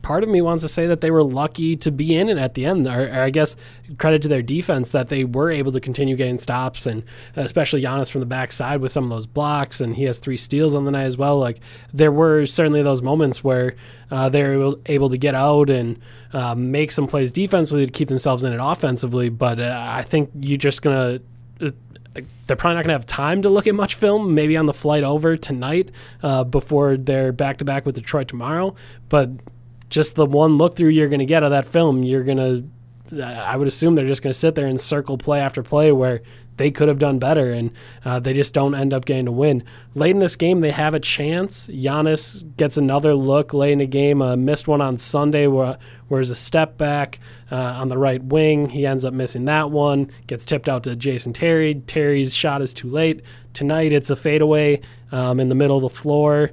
part 0.05 0.23
of 0.23 0.29
me 0.29 0.43
wants 0.43 0.63
to 0.63 0.69
say 0.69 0.87
that 0.87 1.01
they 1.01 1.11
were 1.11 1.23
lucky 1.23 1.77
to 1.77 1.91
be 1.91 2.15
in 2.15 2.29
it 2.29 2.37
at 2.37 2.53
the 2.55 2.67
end. 2.67 2.87
Or, 2.87 3.09
or 3.09 3.21
I 3.23 3.31
guess 3.31 3.57
credit 3.97 4.21
to 4.23 4.29
their 4.29 4.43
defense 4.43 4.91
that 4.91 5.09
they 5.09 5.25
were 5.25 5.51
able 5.51 5.73
to 5.73 5.81
continue 5.81 6.15
getting 6.15 6.37
stops, 6.37 6.87
and 6.87 7.03
especially 7.37 7.83
Giannis 7.83 8.11
from 8.11 8.21
the 8.21 8.27
backside 8.27 8.81
with 8.81 8.93
some 8.93 9.05
of 9.05 9.11
those 9.11 9.27
blocks, 9.27 9.81
and 9.81 9.97
he 9.97 10.05
has 10.05 10.19
three 10.19 10.37
steals 10.37 10.75
on 10.75 10.85
the 10.85 10.91
night 10.91 11.05
as 11.05 11.17
well. 11.17 11.39
Like 11.39 11.61
there 11.93 12.13
were 12.13 12.45
certainly 12.45 12.83
those 12.83 13.01
moments 13.01 13.43
where 13.43 13.75
uh, 14.11 14.29
they 14.29 14.43
were 14.43 14.77
able- 14.87 15.09
to 15.09 15.19
get 15.19 15.35
out 15.35 15.71
and 15.71 16.01
uh, 16.33 16.55
make 16.55 16.93
some 16.93 17.07
plays 17.07 17.33
defensively 17.33 17.87
to 17.87 17.93
keep 17.93 18.09
themselves 18.09 18.45
in 18.45 18.53
it 18.53 18.59
offensively. 18.61 19.29
But 19.29 19.59
uh, 19.59 19.85
I 19.87 20.03
think 20.03 20.31
you're 20.39 20.59
just 20.59 20.83
gonna. 20.83 21.21
They're 22.47 22.57
probably 22.57 22.77
not 22.77 22.85
going 22.85 22.95
to 22.95 22.99
have 22.99 23.07
time 23.07 23.43
to 23.43 23.49
look 23.49 23.67
at 23.67 23.75
much 23.75 23.95
film, 23.97 24.35
maybe 24.35 24.57
on 24.57 24.67
the 24.67 24.75
flight 24.75 25.03
over 25.03 25.37
tonight 25.37 25.91
uh, 26.23 26.45
before 26.45 26.97
they're 26.97 27.33
back 27.33 27.59
to 27.59 27.65
back 27.65 27.85
with 27.87 27.95
Detroit 27.95 28.29
tomorrow. 28.29 28.75
But 29.09 29.31
just 29.89 30.15
the 30.15 30.27
one 30.27 30.59
look 30.59 30.77
through 30.77 30.91
you're 30.91 31.09
going 31.09 31.21
to 31.21 31.27
get 31.27 31.43
of 31.43 31.51
that 31.51 31.67
film, 31.67 32.03
you're 32.03 32.25
going 32.25 32.71
to, 33.11 33.23
I 33.23 33.57
would 33.57 33.69
assume 33.69 33.95
they're 33.95 34.07
just 34.07 34.23
going 34.23 34.33
to 34.33 34.39
sit 34.39 34.55
there 34.55 34.67
and 34.67 34.81
circle 34.81 35.19
play 35.19 35.41
after 35.41 35.63
play 35.63 35.93
where 35.93 36.23
they 36.57 36.71
could 36.71 36.89
have 36.89 36.99
done 36.99 37.19
better 37.19 37.53
and 37.53 37.73
uh, 38.05 38.19
they 38.19 38.33
just 38.33 38.55
don't 38.55 38.75
end 38.75 38.93
up 38.93 39.05
getting 39.05 39.27
to 39.27 39.33
win. 39.33 39.63
Late 39.95 40.11
in 40.11 40.19
this 40.19 40.37
game, 40.37 40.61
they 40.61 40.71
have 40.71 40.95
a 40.95 41.01
chance. 41.01 41.67
Giannis 41.69 42.45
gets 42.57 42.77
another 42.77 43.15
look 43.15 43.53
late 43.53 43.73
in 43.73 43.79
the 43.79 43.87
game, 43.87 44.23
uh, 44.23 44.37
missed 44.37 44.69
one 44.69 44.81
on 44.81 44.99
Sunday 44.99 45.47
where, 45.47 45.79
where 46.09 46.19
there's 46.19 46.31
a 46.31 46.35
step 46.35 46.79
back 46.79 47.19
uh, 47.51 47.57
on 47.57 47.89
the 47.89 47.99
right 47.99 48.23
wing. 48.23 48.69
He 48.69 48.87
ends 48.87 49.05
up 49.05 49.15
missing 49.15 49.45
that 49.47 49.71
one, 49.71 50.11
gets 50.27 50.45
tipped 50.45 50.69
out 50.69 50.85
to 50.85 50.97
Jason 50.97 51.33
Terry. 51.33 51.75
Terry's 51.75 52.35
shot 52.35 52.63
is 52.63 52.75
too 52.75 52.91
late. 52.91 53.23
Tonight, 53.53 53.93
it's 53.93 54.11
a 54.11 54.17
fadeaway 54.17 54.81
um, 55.13 55.41
in 55.41 55.49
the 55.49 55.55
middle 55.55 55.77
of 55.77 55.83
the 55.83 55.89
floor 55.89 56.51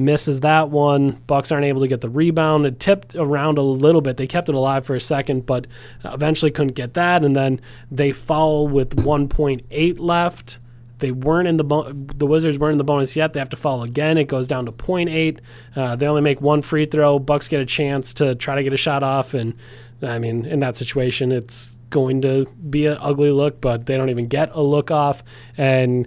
misses 0.00 0.40
that 0.40 0.70
one. 0.70 1.12
Bucks 1.26 1.52
aren't 1.52 1.66
able 1.66 1.82
to 1.82 1.88
get 1.88 2.00
the 2.00 2.08
rebound. 2.08 2.66
It 2.66 2.80
tipped 2.80 3.14
around 3.14 3.58
a 3.58 3.62
little 3.62 4.00
bit. 4.00 4.16
They 4.16 4.26
kept 4.26 4.48
it 4.48 4.54
alive 4.54 4.84
for 4.84 4.96
a 4.96 5.00
second, 5.00 5.46
but 5.46 5.66
eventually 6.04 6.50
couldn't 6.50 6.74
get 6.74 6.94
that. 6.94 7.22
And 7.24 7.36
then 7.36 7.60
they 7.90 8.10
foul 8.12 8.66
with 8.66 8.96
1.8 8.96 10.00
left. 10.00 10.58
they 10.98 11.10
weren't 11.10 11.48
in 11.48 11.56
the 11.56 11.64
bo- 11.64 11.92
the 11.92 12.26
Wizards 12.26 12.58
weren't 12.58 12.74
in 12.74 12.78
the 12.78 12.84
bonus 12.84 13.14
yet. 13.16 13.32
They 13.32 13.40
have 13.40 13.48
to 13.50 13.56
foul 13.56 13.82
again. 13.82 14.18
It 14.18 14.24
goes 14.28 14.46
down 14.48 14.66
to 14.66 14.72
0.8. 14.72 15.38
Uh, 15.76 15.96
they 15.96 16.06
only 16.06 16.22
make 16.22 16.40
one 16.40 16.62
free 16.62 16.86
throw. 16.86 17.18
Bucks 17.18 17.48
get 17.48 17.60
a 17.60 17.66
chance 17.66 18.14
to 18.14 18.34
try 18.34 18.54
to 18.56 18.62
get 18.62 18.72
a 18.72 18.76
shot 18.76 19.02
off, 19.02 19.34
and 19.34 19.54
I 20.02 20.18
mean, 20.18 20.46
in 20.46 20.60
that 20.60 20.76
situation, 20.76 21.32
it's 21.32 21.74
going 21.90 22.22
to 22.22 22.46
be 22.68 22.86
an 22.86 22.98
ugly 23.00 23.32
look. 23.32 23.60
But 23.60 23.86
they 23.86 23.96
don't 23.96 24.10
even 24.10 24.28
get 24.28 24.50
a 24.54 24.62
look 24.62 24.90
off, 24.90 25.22
and 25.56 26.06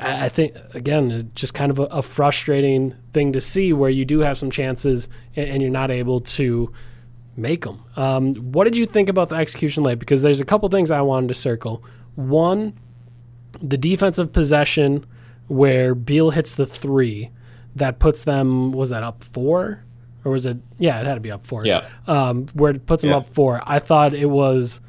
I 0.00 0.26
I 0.26 0.28
think 0.28 0.54
again, 0.74 1.30
just 1.34 1.54
kind 1.54 1.70
of 1.70 1.78
a, 1.78 1.84
a 1.84 2.02
frustrating 2.02 2.94
thing 3.12 3.32
to 3.32 3.40
see 3.40 3.72
where 3.72 3.90
you 3.90 4.04
do 4.04 4.20
have 4.20 4.36
some 4.38 4.50
chances 4.50 5.08
and, 5.36 5.48
and 5.50 5.62
you're 5.62 5.70
not 5.70 5.90
able 5.90 6.20
to 6.20 6.72
make 7.36 7.64
them. 7.64 7.82
Um, 7.96 8.34
what 8.52 8.64
did 8.64 8.76
you 8.76 8.86
think 8.86 9.08
about 9.08 9.28
the 9.28 9.36
execution 9.36 9.82
late? 9.82 9.98
Because 9.98 10.22
there's 10.22 10.40
a 10.40 10.44
couple 10.44 10.68
things 10.68 10.90
I 10.90 11.00
wanted 11.00 11.28
to 11.28 11.34
circle. 11.34 11.82
One, 12.16 12.74
the 13.62 13.78
defensive 13.78 14.32
possession 14.32 15.04
where 15.48 15.94
Beal 15.94 16.30
hits 16.30 16.54
the 16.54 16.66
three, 16.66 17.30
that 17.76 17.98
puts 17.98 18.24
them 18.24 18.72
was 18.72 18.90
that 18.90 19.02
up 19.02 19.22
four, 19.24 19.84
or 20.24 20.32
was 20.32 20.44
it? 20.46 20.58
Yeah, 20.78 21.00
it 21.00 21.06
had 21.06 21.14
to 21.14 21.20
be 21.20 21.30
up 21.30 21.46
four. 21.46 21.64
Yeah. 21.64 21.86
Um, 22.06 22.46
where 22.54 22.72
it 22.72 22.84
puts 22.86 23.02
them 23.02 23.10
Yeah. 23.10 23.18
up 23.18 23.26
four. 23.26 23.60
I 23.64 23.78
thought 23.78 24.12
it 24.12 24.26
was 24.30 24.80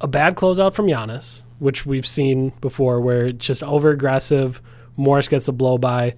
a 0.00 0.08
bad 0.08 0.34
closeout 0.34 0.74
from 0.74 0.86
Giannis, 0.86 1.42
which 1.62 1.86
we've 1.86 2.06
seen 2.06 2.50
before, 2.60 3.00
where 3.00 3.26
it's 3.26 3.46
just 3.46 3.62
over 3.62 3.90
aggressive. 3.90 4.60
Morris 4.96 5.28
gets 5.28 5.48
a 5.48 5.52
blow 5.52 5.78
by, 5.78 6.14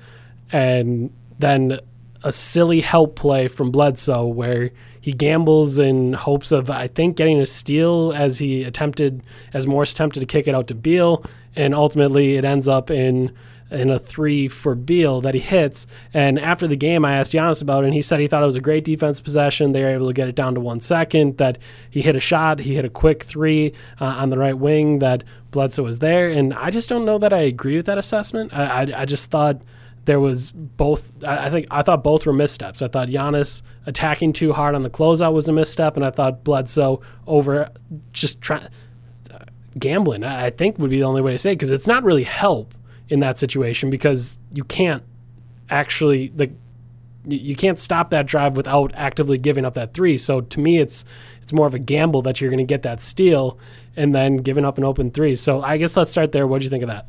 and 0.50 1.12
then 1.38 1.78
a 2.24 2.32
silly 2.32 2.80
help 2.80 3.14
play 3.16 3.46
from 3.48 3.70
Bledsoe 3.70 4.24
where 4.26 4.70
he 5.02 5.12
gambles 5.12 5.78
in 5.78 6.14
hopes 6.14 6.50
of 6.50 6.70
I 6.70 6.86
think 6.86 7.18
getting 7.18 7.38
a 7.38 7.46
steal 7.46 8.14
as 8.16 8.38
he 8.38 8.64
attempted 8.64 9.22
as 9.52 9.66
Morris 9.66 9.92
attempted 9.92 10.20
to 10.20 10.26
kick 10.26 10.48
it 10.48 10.54
out 10.54 10.68
to 10.68 10.74
Beal, 10.74 11.22
and 11.54 11.74
ultimately 11.74 12.36
it 12.36 12.44
ends 12.46 12.66
up 12.66 12.90
in 12.90 13.30
in 13.74 13.90
a 13.90 13.98
three 13.98 14.48
for 14.48 14.74
Beal 14.74 15.20
that 15.20 15.34
he 15.34 15.40
hits. 15.40 15.86
And 16.12 16.38
after 16.38 16.66
the 16.66 16.76
game, 16.76 17.04
I 17.04 17.16
asked 17.16 17.32
Giannis 17.32 17.60
about 17.60 17.84
it, 17.84 17.88
and 17.88 17.94
he 17.94 18.02
said 18.02 18.20
he 18.20 18.28
thought 18.28 18.42
it 18.42 18.46
was 18.46 18.56
a 18.56 18.60
great 18.60 18.84
defense 18.84 19.20
possession. 19.20 19.72
They 19.72 19.82
were 19.82 19.90
able 19.90 20.06
to 20.06 20.12
get 20.12 20.28
it 20.28 20.34
down 20.34 20.54
to 20.54 20.60
one 20.60 20.80
second. 20.80 21.38
That 21.38 21.58
he 21.90 22.00
hit 22.00 22.16
a 22.16 22.20
shot, 22.20 22.60
he 22.60 22.74
hit 22.74 22.84
a 22.84 22.90
quick 22.90 23.22
three 23.22 23.72
uh, 24.00 24.04
on 24.04 24.30
the 24.30 24.38
right 24.38 24.56
wing. 24.56 25.00
That 25.00 25.24
Bledsoe 25.50 25.82
was 25.82 25.98
there, 25.98 26.28
and 26.28 26.54
I 26.54 26.70
just 26.70 26.88
don't 26.88 27.04
know 27.04 27.18
that 27.18 27.32
I 27.32 27.40
agree 27.40 27.76
with 27.76 27.86
that 27.86 27.98
assessment. 27.98 28.54
I, 28.54 28.82
I, 28.82 29.02
I 29.02 29.04
just 29.04 29.30
thought 29.30 29.60
there 30.04 30.20
was 30.20 30.52
both. 30.52 31.10
I 31.24 31.50
think 31.50 31.66
I 31.70 31.82
thought 31.82 32.04
both 32.04 32.26
were 32.26 32.32
missteps. 32.32 32.82
I 32.82 32.88
thought 32.88 33.08
Giannis 33.08 33.62
attacking 33.86 34.32
too 34.32 34.52
hard 34.52 34.74
on 34.74 34.82
the 34.82 34.90
closeout 34.90 35.32
was 35.32 35.48
a 35.48 35.52
misstep, 35.52 35.96
and 35.96 36.04
I 36.04 36.10
thought 36.10 36.44
Bledsoe 36.44 37.00
over 37.26 37.70
just 38.12 38.40
trying 38.40 38.68
gambling. 39.78 40.24
I 40.24 40.46
I 40.46 40.50
think 40.50 40.78
would 40.78 40.90
be 40.90 40.98
the 40.98 41.04
only 41.04 41.22
way 41.22 41.32
to 41.32 41.38
say 41.38 41.52
because 41.52 41.70
it's 41.70 41.86
not 41.86 42.04
really 42.04 42.24
help 42.24 42.74
in 43.08 43.20
that 43.20 43.38
situation 43.38 43.90
because 43.90 44.38
you 44.52 44.64
can't 44.64 45.02
actually 45.70 46.32
like 46.36 46.52
you 47.26 47.56
can't 47.56 47.78
stop 47.78 48.10
that 48.10 48.26
drive 48.26 48.56
without 48.56 48.92
actively 48.94 49.38
giving 49.38 49.64
up 49.64 49.74
that 49.74 49.94
three. 49.94 50.18
So 50.18 50.42
to 50.42 50.60
me, 50.60 50.78
it's 50.78 51.04
it's 51.42 51.52
more 51.52 51.66
of 51.66 51.74
a 51.74 51.78
gamble 51.78 52.22
that 52.22 52.40
you're 52.40 52.50
going 52.50 52.58
to 52.58 52.64
get 52.64 52.82
that 52.82 53.00
steal 53.00 53.58
and 53.96 54.14
then 54.14 54.38
giving 54.38 54.64
up 54.64 54.78
an 54.78 54.84
open 54.84 55.10
three. 55.10 55.34
So 55.34 55.62
I 55.62 55.76
guess 55.76 55.96
let's 55.96 56.10
start 56.10 56.32
there. 56.32 56.46
What 56.46 56.58
do 56.58 56.64
you 56.64 56.70
think 56.70 56.82
of 56.82 56.88
that? 56.88 57.06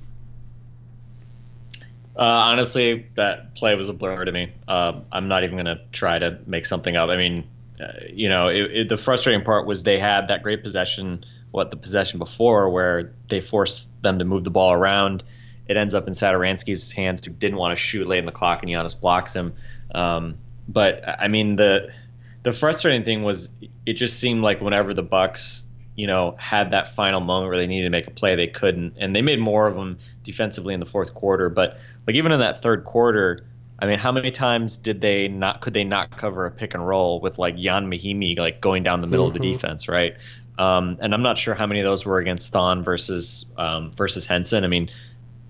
Uh, 2.18 2.22
honestly, 2.22 3.06
that 3.16 3.56
play 3.56 3.76
was 3.76 3.90
a 3.90 3.94
blur 3.94 4.24
to 4.24 4.32
me. 4.32 4.54
Uh, 4.68 5.02
I'm 5.12 5.28
not 5.28 5.44
even 5.44 5.58
going 5.58 5.66
to 5.66 5.82
try 5.92 6.18
to 6.18 6.40
make 6.46 6.66
something 6.66 6.96
up. 6.96 7.10
I 7.10 7.18
mean, 7.18 7.46
uh, 7.80 7.88
you 8.10 8.30
know, 8.30 8.48
it, 8.48 8.72
it, 8.72 8.90
the 8.90 8.98
frustrating 8.98 9.44
part 9.44 9.68
was 9.68 9.84
they 9.84 10.00
had 10.00 10.30
that 10.30 10.42
great 10.42 10.64
possession, 10.64 11.26
what 11.52 11.72
the 11.72 11.78
possession 11.78 12.20
before, 12.20 12.70
where 12.70 13.12
they 13.28 13.42
forced 13.42 13.90
them 14.02 14.18
to 14.20 14.26
move 14.26 14.46
the 14.46 14.50
ball 14.50 14.72
around. 14.72 15.24
It 15.68 15.78
ends 15.78 15.94
up 15.94 16.08
in 16.08 16.14
Satoransky's 16.14 16.92
hands, 16.92 17.26
who 17.26 17.32
didn't 17.32 17.58
want 17.58 17.72
to 17.72 17.76
shoot 17.76 18.08
late 18.08 18.20
in 18.20 18.26
the 18.26 18.32
clock, 18.32 18.62
and 18.62 18.72
Giannis 18.72 19.00
blocks 19.00 19.36
him. 19.36 19.54
Um, 19.94 20.38
but 20.68 21.04
I 21.08 21.28
mean, 21.28 21.56
the 21.56 21.92
the 22.44 22.54
frustrating 22.54 23.04
thing 23.04 23.24
was 23.24 23.50
it 23.86 23.94
just 23.94 24.20
seemed 24.20 24.44
like 24.44 24.62
whenever 24.62 24.94
the 24.94 25.04
Bucks, 25.04 25.64
you 25.96 26.08
know, 26.08 26.36
had 26.38 26.72
that 26.72 26.96
final 26.96 27.20
moment 27.20 27.50
where 27.50 27.58
they 27.58 27.68
needed 27.68 27.86
to 27.86 27.90
make 27.90 28.08
a 28.08 28.12
play, 28.12 28.36
they 28.36 28.48
couldn't, 28.48 28.94
and 28.98 29.16
they 29.16 29.22
made 29.22 29.40
more 29.40 29.68
of 29.68 29.76
them 29.76 29.98
defensively 30.24 30.74
in 30.74 30.80
the 30.80 30.86
fourth 30.86 31.14
quarter. 31.14 31.50
But 31.50 31.78
like 32.06 32.16
even 32.16 32.32
in 32.32 32.40
that 32.40 32.62
third 32.62 32.86
quarter, 32.86 33.46
I 33.80 33.88
mean, 33.88 33.98
how 33.98 34.12
many 34.12 34.32
times 34.32 34.78
did 34.78 35.02
they 35.02 35.28
not 35.28 35.62
could 35.62 35.74
they 35.74 35.84
not 35.84 36.18
cover 36.18 36.46
a 36.46 36.52
pick 36.52 36.74
and 36.74 36.88
roll 36.88 37.20
with 37.20 37.38
like 37.38 37.58
Ian 37.58 37.90
Mahinmi 37.90 38.38
like 38.38 38.62
going 38.62 38.84
down 38.84 39.02
the 39.02 39.08
middle 39.08 39.28
of 39.28 39.34
the 39.34 39.40
defense, 39.40 39.88
right? 39.88 40.16
Um, 40.58 40.98
and 41.02 41.14
I'm 41.14 41.22
not 41.22 41.38
sure 41.38 41.54
how 41.54 41.68
many 41.68 41.82
of 41.82 41.84
those 41.84 42.06
were 42.06 42.20
against 42.20 42.54
Thon 42.54 42.84
versus 42.84 43.46
um, 43.58 43.92
versus 43.92 44.26
Henson. 44.26 44.64
I 44.64 44.68
mean, 44.68 44.90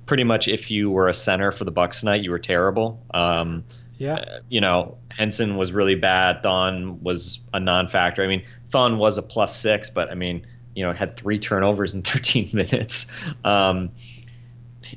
pretty 0.06 0.24
much 0.24 0.48
if 0.48 0.70
you 0.70 0.90
were 0.92 1.08
a 1.08 1.14
center 1.14 1.52
for 1.52 1.64
the 1.66 1.72
Bucks 1.72 2.00
tonight, 2.02 2.22
you 2.22 2.32
were 2.32 2.40
terrible. 2.40 3.04
Um, 3.14 3.64
Yeah. 3.98 4.40
you 4.50 4.60
know, 4.62 4.98
Henson 5.10 5.56
was 5.58 5.72
really 5.72 5.96
bad. 5.96 6.44
Thon 6.44 7.02
was 7.02 7.40
a 7.54 7.60
non-factor. 7.60 8.24
I 8.24 8.28
mean, 8.28 8.44
Thon 8.72 8.98
was 8.98 9.18
a 9.18 9.22
plus 9.22 9.56
six, 9.56 9.90
but 9.90 10.12
I 10.12 10.16
mean, 10.16 10.46
you 10.76 10.84
know, 10.84 10.92
had 10.94 11.16
three 11.18 11.40
turnovers 11.40 11.94
in 11.96 12.02
13 12.04 12.50
minutes. 12.54 13.08
Um, 13.46 13.90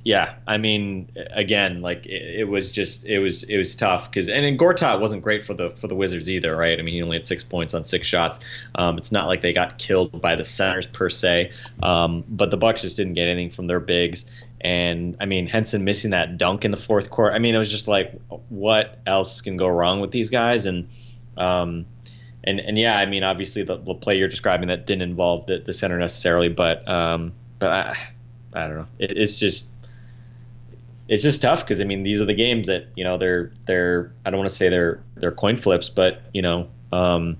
yeah, 0.04 0.34
I 0.46 0.58
mean, 0.58 1.10
again, 1.30 1.80
like 1.80 2.06
it, 2.06 2.40
it 2.40 2.48
was 2.48 2.70
just 2.72 3.04
it 3.04 3.18
was 3.18 3.42
it 3.44 3.56
was 3.56 3.74
tough 3.74 4.10
because 4.10 4.28
and 4.28 4.44
then 4.44 4.58
Gortat 4.58 5.00
wasn't 5.00 5.22
great 5.22 5.44
for 5.44 5.54
the 5.54 5.70
for 5.70 5.88
the 5.88 5.94
Wizards 5.94 6.28
either, 6.28 6.56
right? 6.56 6.78
I 6.78 6.82
mean, 6.82 6.94
he 6.94 7.02
only 7.02 7.16
had 7.16 7.26
six 7.26 7.44
points 7.44 7.74
on 7.74 7.84
six 7.84 8.06
shots. 8.06 8.38
Um, 8.74 8.98
it's 8.98 9.12
not 9.12 9.26
like 9.26 9.42
they 9.42 9.52
got 9.52 9.78
killed 9.78 10.20
by 10.20 10.36
the 10.36 10.44
centers 10.44 10.86
per 10.86 11.08
se, 11.08 11.52
um, 11.82 12.24
but 12.28 12.50
the 12.50 12.56
Bucks 12.56 12.82
just 12.82 12.96
didn't 12.96 13.14
get 13.14 13.28
anything 13.28 13.50
from 13.50 13.66
their 13.66 13.80
bigs. 13.80 14.24
And 14.60 15.16
I 15.20 15.26
mean, 15.26 15.46
Henson 15.46 15.84
missing 15.84 16.10
that 16.10 16.36
dunk 16.36 16.64
in 16.64 16.70
the 16.70 16.76
fourth 16.76 17.10
quarter. 17.10 17.34
I 17.34 17.38
mean, 17.38 17.54
it 17.54 17.58
was 17.58 17.70
just 17.70 17.88
like, 17.88 18.12
what 18.48 18.98
else 19.06 19.40
can 19.40 19.56
go 19.56 19.68
wrong 19.68 20.00
with 20.00 20.10
these 20.10 20.30
guys? 20.30 20.66
And 20.66 20.88
um, 21.36 21.86
and 22.44 22.60
and 22.60 22.78
yeah, 22.78 22.96
I 22.96 23.06
mean, 23.06 23.22
obviously 23.22 23.62
the, 23.62 23.76
the 23.76 23.94
play 23.94 24.18
you're 24.18 24.28
describing 24.28 24.68
that 24.68 24.86
didn't 24.86 25.02
involve 25.02 25.46
the, 25.46 25.58
the 25.58 25.72
center 25.72 25.98
necessarily, 25.98 26.48
but 26.48 26.86
um, 26.88 27.32
but 27.58 27.70
I, 27.70 27.96
I 28.52 28.66
don't 28.66 28.76
know. 28.76 28.86
It, 28.98 29.16
it's 29.16 29.38
just 29.38 29.68
it's 31.08 31.22
just 31.22 31.40
tough 31.40 31.60
because 31.60 31.80
I 31.80 31.84
mean 31.84 32.02
these 32.02 32.20
are 32.20 32.26
the 32.26 32.34
games 32.34 32.66
that 32.68 32.88
you 32.94 33.02
know 33.02 33.18
they're 33.18 33.52
they're 33.66 34.12
I 34.24 34.30
don't 34.30 34.38
want 34.38 34.50
to 34.50 34.54
say 34.54 34.68
they're 34.68 35.02
they're 35.16 35.32
coin 35.32 35.56
flips, 35.56 35.88
but 35.88 36.22
you 36.32 36.42
know 36.42 36.68
um, 36.92 37.38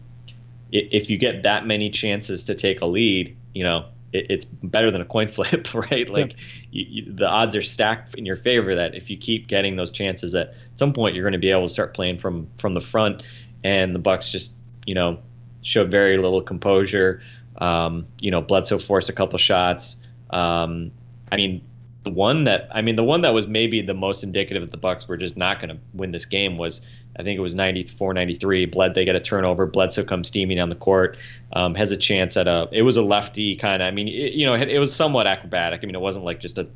if 0.72 1.08
you 1.08 1.18
get 1.18 1.44
that 1.44 1.66
many 1.66 1.90
chances 1.90 2.44
to 2.44 2.54
take 2.54 2.80
a 2.80 2.86
lead, 2.86 3.36
you 3.54 3.64
know 3.64 3.86
it, 4.12 4.26
it's 4.30 4.44
better 4.44 4.90
than 4.90 5.00
a 5.00 5.04
coin 5.04 5.28
flip, 5.28 5.72
right? 5.74 6.08
Like 6.08 6.34
you, 6.70 6.86
you, 6.88 7.12
the 7.12 7.28
odds 7.28 7.54
are 7.54 7.62
stacked 7.62 8.14
in 8.14 8.24
your 8.24 8.36
favor 8.36 8.74
that 8.74 8.94
if 8.94 9.10
you 9.10 9.16
keep 9.18 9.48
getting 9.48 9.76
those 9.76 9.90
chances, 9.90 10.34
at 10.34 10.54
some 10.76 10.92
point 10.92 11.14
you're 11.14 11.24
going 11.24 11.32
to 11.32 11.38
be 11.38 11.50
able 11.50 11.66
to 11.66 11.72
start 11.72 11.94
playing 11.94 12.18
from 12.18 12.48
from 12.58 12.74
the 12.74 12.80
front, 12.80 13.22
and 13.62 13.94
the 13.94 14.00
Bucks 14.00 14.32
just 14.32 14.54
you 14.86 14.94
know 14.94 15.18
showed 15.62 15.90
very 15.90 16.16
little 16.16 16.40
composure. 16.40 17.20
Um, 17.58 18.06
you 18.18 18.30
know, 18.30 18.40
Bledsoe 18.40 18.78
forced 18.78 19.08
a 19.08 19.12
couple 19.12 19.38
shots. 19.38 19.96
Um, 20.30 20.92
I 21.30 21.36
mean, 21.36 21.62
the 22.04 22.10
one 22.10 22.44
that 22.44 22.68
I 22.70 22.80
mean, 22.82 22.96
the 22.96 23.04
one 23.04 23.22
that 23.22 23.34
was 23.34 23.46
maybe 23.46 23.82
the 23.82 23.94
most 23.94 24.22
indicative 24.22 24.62
that 24.62 24.70
the 24.70 24.76
Bucks 24.76 25.08
were 25.08 25.16
just 25.16 25.36
not 25.36 25.60
going 25.60 25.70
to 25.70 25.78
win 25.94 26.12
this 26.12 26.24
game 26.24 26.56
was 26.56 26.80
I 27.18 27.24
think 27.24 27.36
it 27.36 27.40
was 27.42 27.54
94 27.54 28.14
93. 28.14 28.66
Bled 28.66 28.94
they 28.94 29.04
get 29.04 29.16
a 29.16 29.20
turnover. 29.20 29.66
Bledsoe 29.66 30.04
comes 30.04 30.28
steaming 30.28 30.56
down 30.56 30.68
the 30.68 30.76
court, 30.76 31.16
um, 31.52 31.74
has 31.74 31.90
a 31.90 31.96
chance 31.96 32.36
at 32.36 32.46
a. 32.46 32.68
It 32.70 32.82
was 32.82 32.96
a 32.96 33.02
lefty 33.02 33.56
kind 33.56 33.82
of. 33.82 33.88
I 33.88 33.90
mean, 33.90 34.06
it, 34.08 34.34
you 34.34 34.46
know, 34.46 34.54
it, 34.54 34.68
it 34.68 34.78
was 34.78 34.94
somewhat 34.94 35.26
acrobatic. 35.26 35.80
I 35.82 35.86
mean, 35.86 35.96
it 35.96 36.00
wasn't 36.00 36.24
like 36.24 36.38
just 36.40 36.58
a 36.58 36.68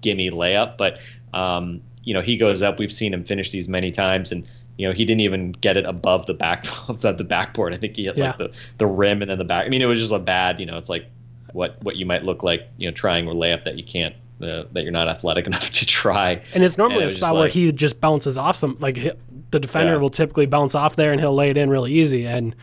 gimme 0.00 0.30
layup, 0.30 0.78
but 0.78 0.98
um, 1.34 1.82
you 2.04 2.14
know, 2.14 2.22
he 2.22 2.36
goes 2.38 2.62
up. 2.62 2.78
We've 2.78 2.92
seen 2.92 3.12
him 3.12 3.24
finish 3.24 3.50
these 3.50 3.68
many 3.68 3.92
times, 3.92 4.32
and 4.32 4.46
you 4.78 4.88
know, 4.88 4.94
he 4.94 5.04
didn't 5.04 5.20
even 5.20 5.52
get 5.52 5.76
it 5.76 5.84
above 5.84 6.24
the 6.26 6.34
back 6.34 6.66
of 6.88 7.02
the, 7.02 7.12
the 7.12 7.24
backboard. 7.24 7.74
I 7.74 7.76
think 7.76 7.96
he 7.96 8.04
hit 8.04 8.16
Yeah. 8.16 8.28
like 8.28 8.38
the 8.38 8.52
the 8.78 8.86
rim 8.86 9.20
and 9.20 9.30
then 9.30 9.38
the 9.38 9.44
back. 9.44 9.66
I 9.66 9.68
mean, 9.68 9.82
it 9.82 9.86
was 9.86 9.98
just 9.98 10.12
a 10.12 10.18
bad. 10.18 10.58
You 10.60 10.64
know, 10.66 10.78
it's 10.78 10.88
like 10.88 11.06
what 11.52 11.76
what 11.82 11.96
you 11.96 12.06
might 12.06 12.24
look 12.24 12.42
like. 12.42 12.66
You 12.78 12.88
know, 12.88 12.94
trying 12.94 13.28
a 13.28 13.34
layup 13.34 13.64
that 13.64 13.76
you 13.76 13.84
can't. 13.84 14.14
That 14.38 14.68
you're 14.74 14.92
not 14.92 15.08
athletic 15.08 15.46
enough 15.48 15.70
to 15.70 15.86
try. 15.86 16.42
And 16.54 16.62
it's 16.62 16.76
normally 16.78 17.02
And 17.02 17.06
a 17.06 17.10
spot 17.10 17.28
just 17.28 17.34
where 17.34 17.42
like- 17.44 17.52
he 17.52 17.72
just 17.72 18.00
bounces 18.00 18.36
off 18.36 18.56
some 18.56 18.76
like 18.80 18.96
he- 18.96 19.12
the 19.50 19.60
defender 19.60 19.92
Yeah. 19.94 19.98
will 19.98 20.10
typically 20.10 20.46
bounce 20.46 20.74
off 20.74 20.96
there 20.96 21.12
and 21.12 21.20
he'll 21.20 21.34
lay 21.34 21.50
it 21.50 21.56
in 21.56 21.70
really 21.70 21.92
easy 21.92 22.26
and 22.26 22.54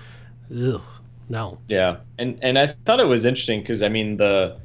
ugh, 0.55 0.81
no. 1.29 1.57
Yeah, 1.67 1.97
and 2.19 2.37
and 2.41 2.59
I 2.59 2.67
thought 2.85 2.99
it 2.99 3.07
was 3.07 3.25
interesting 3.25 3.61
because 3.61 3.81
I 3.81 3.89
mean 3.89 4.17
the, 4.17 4.57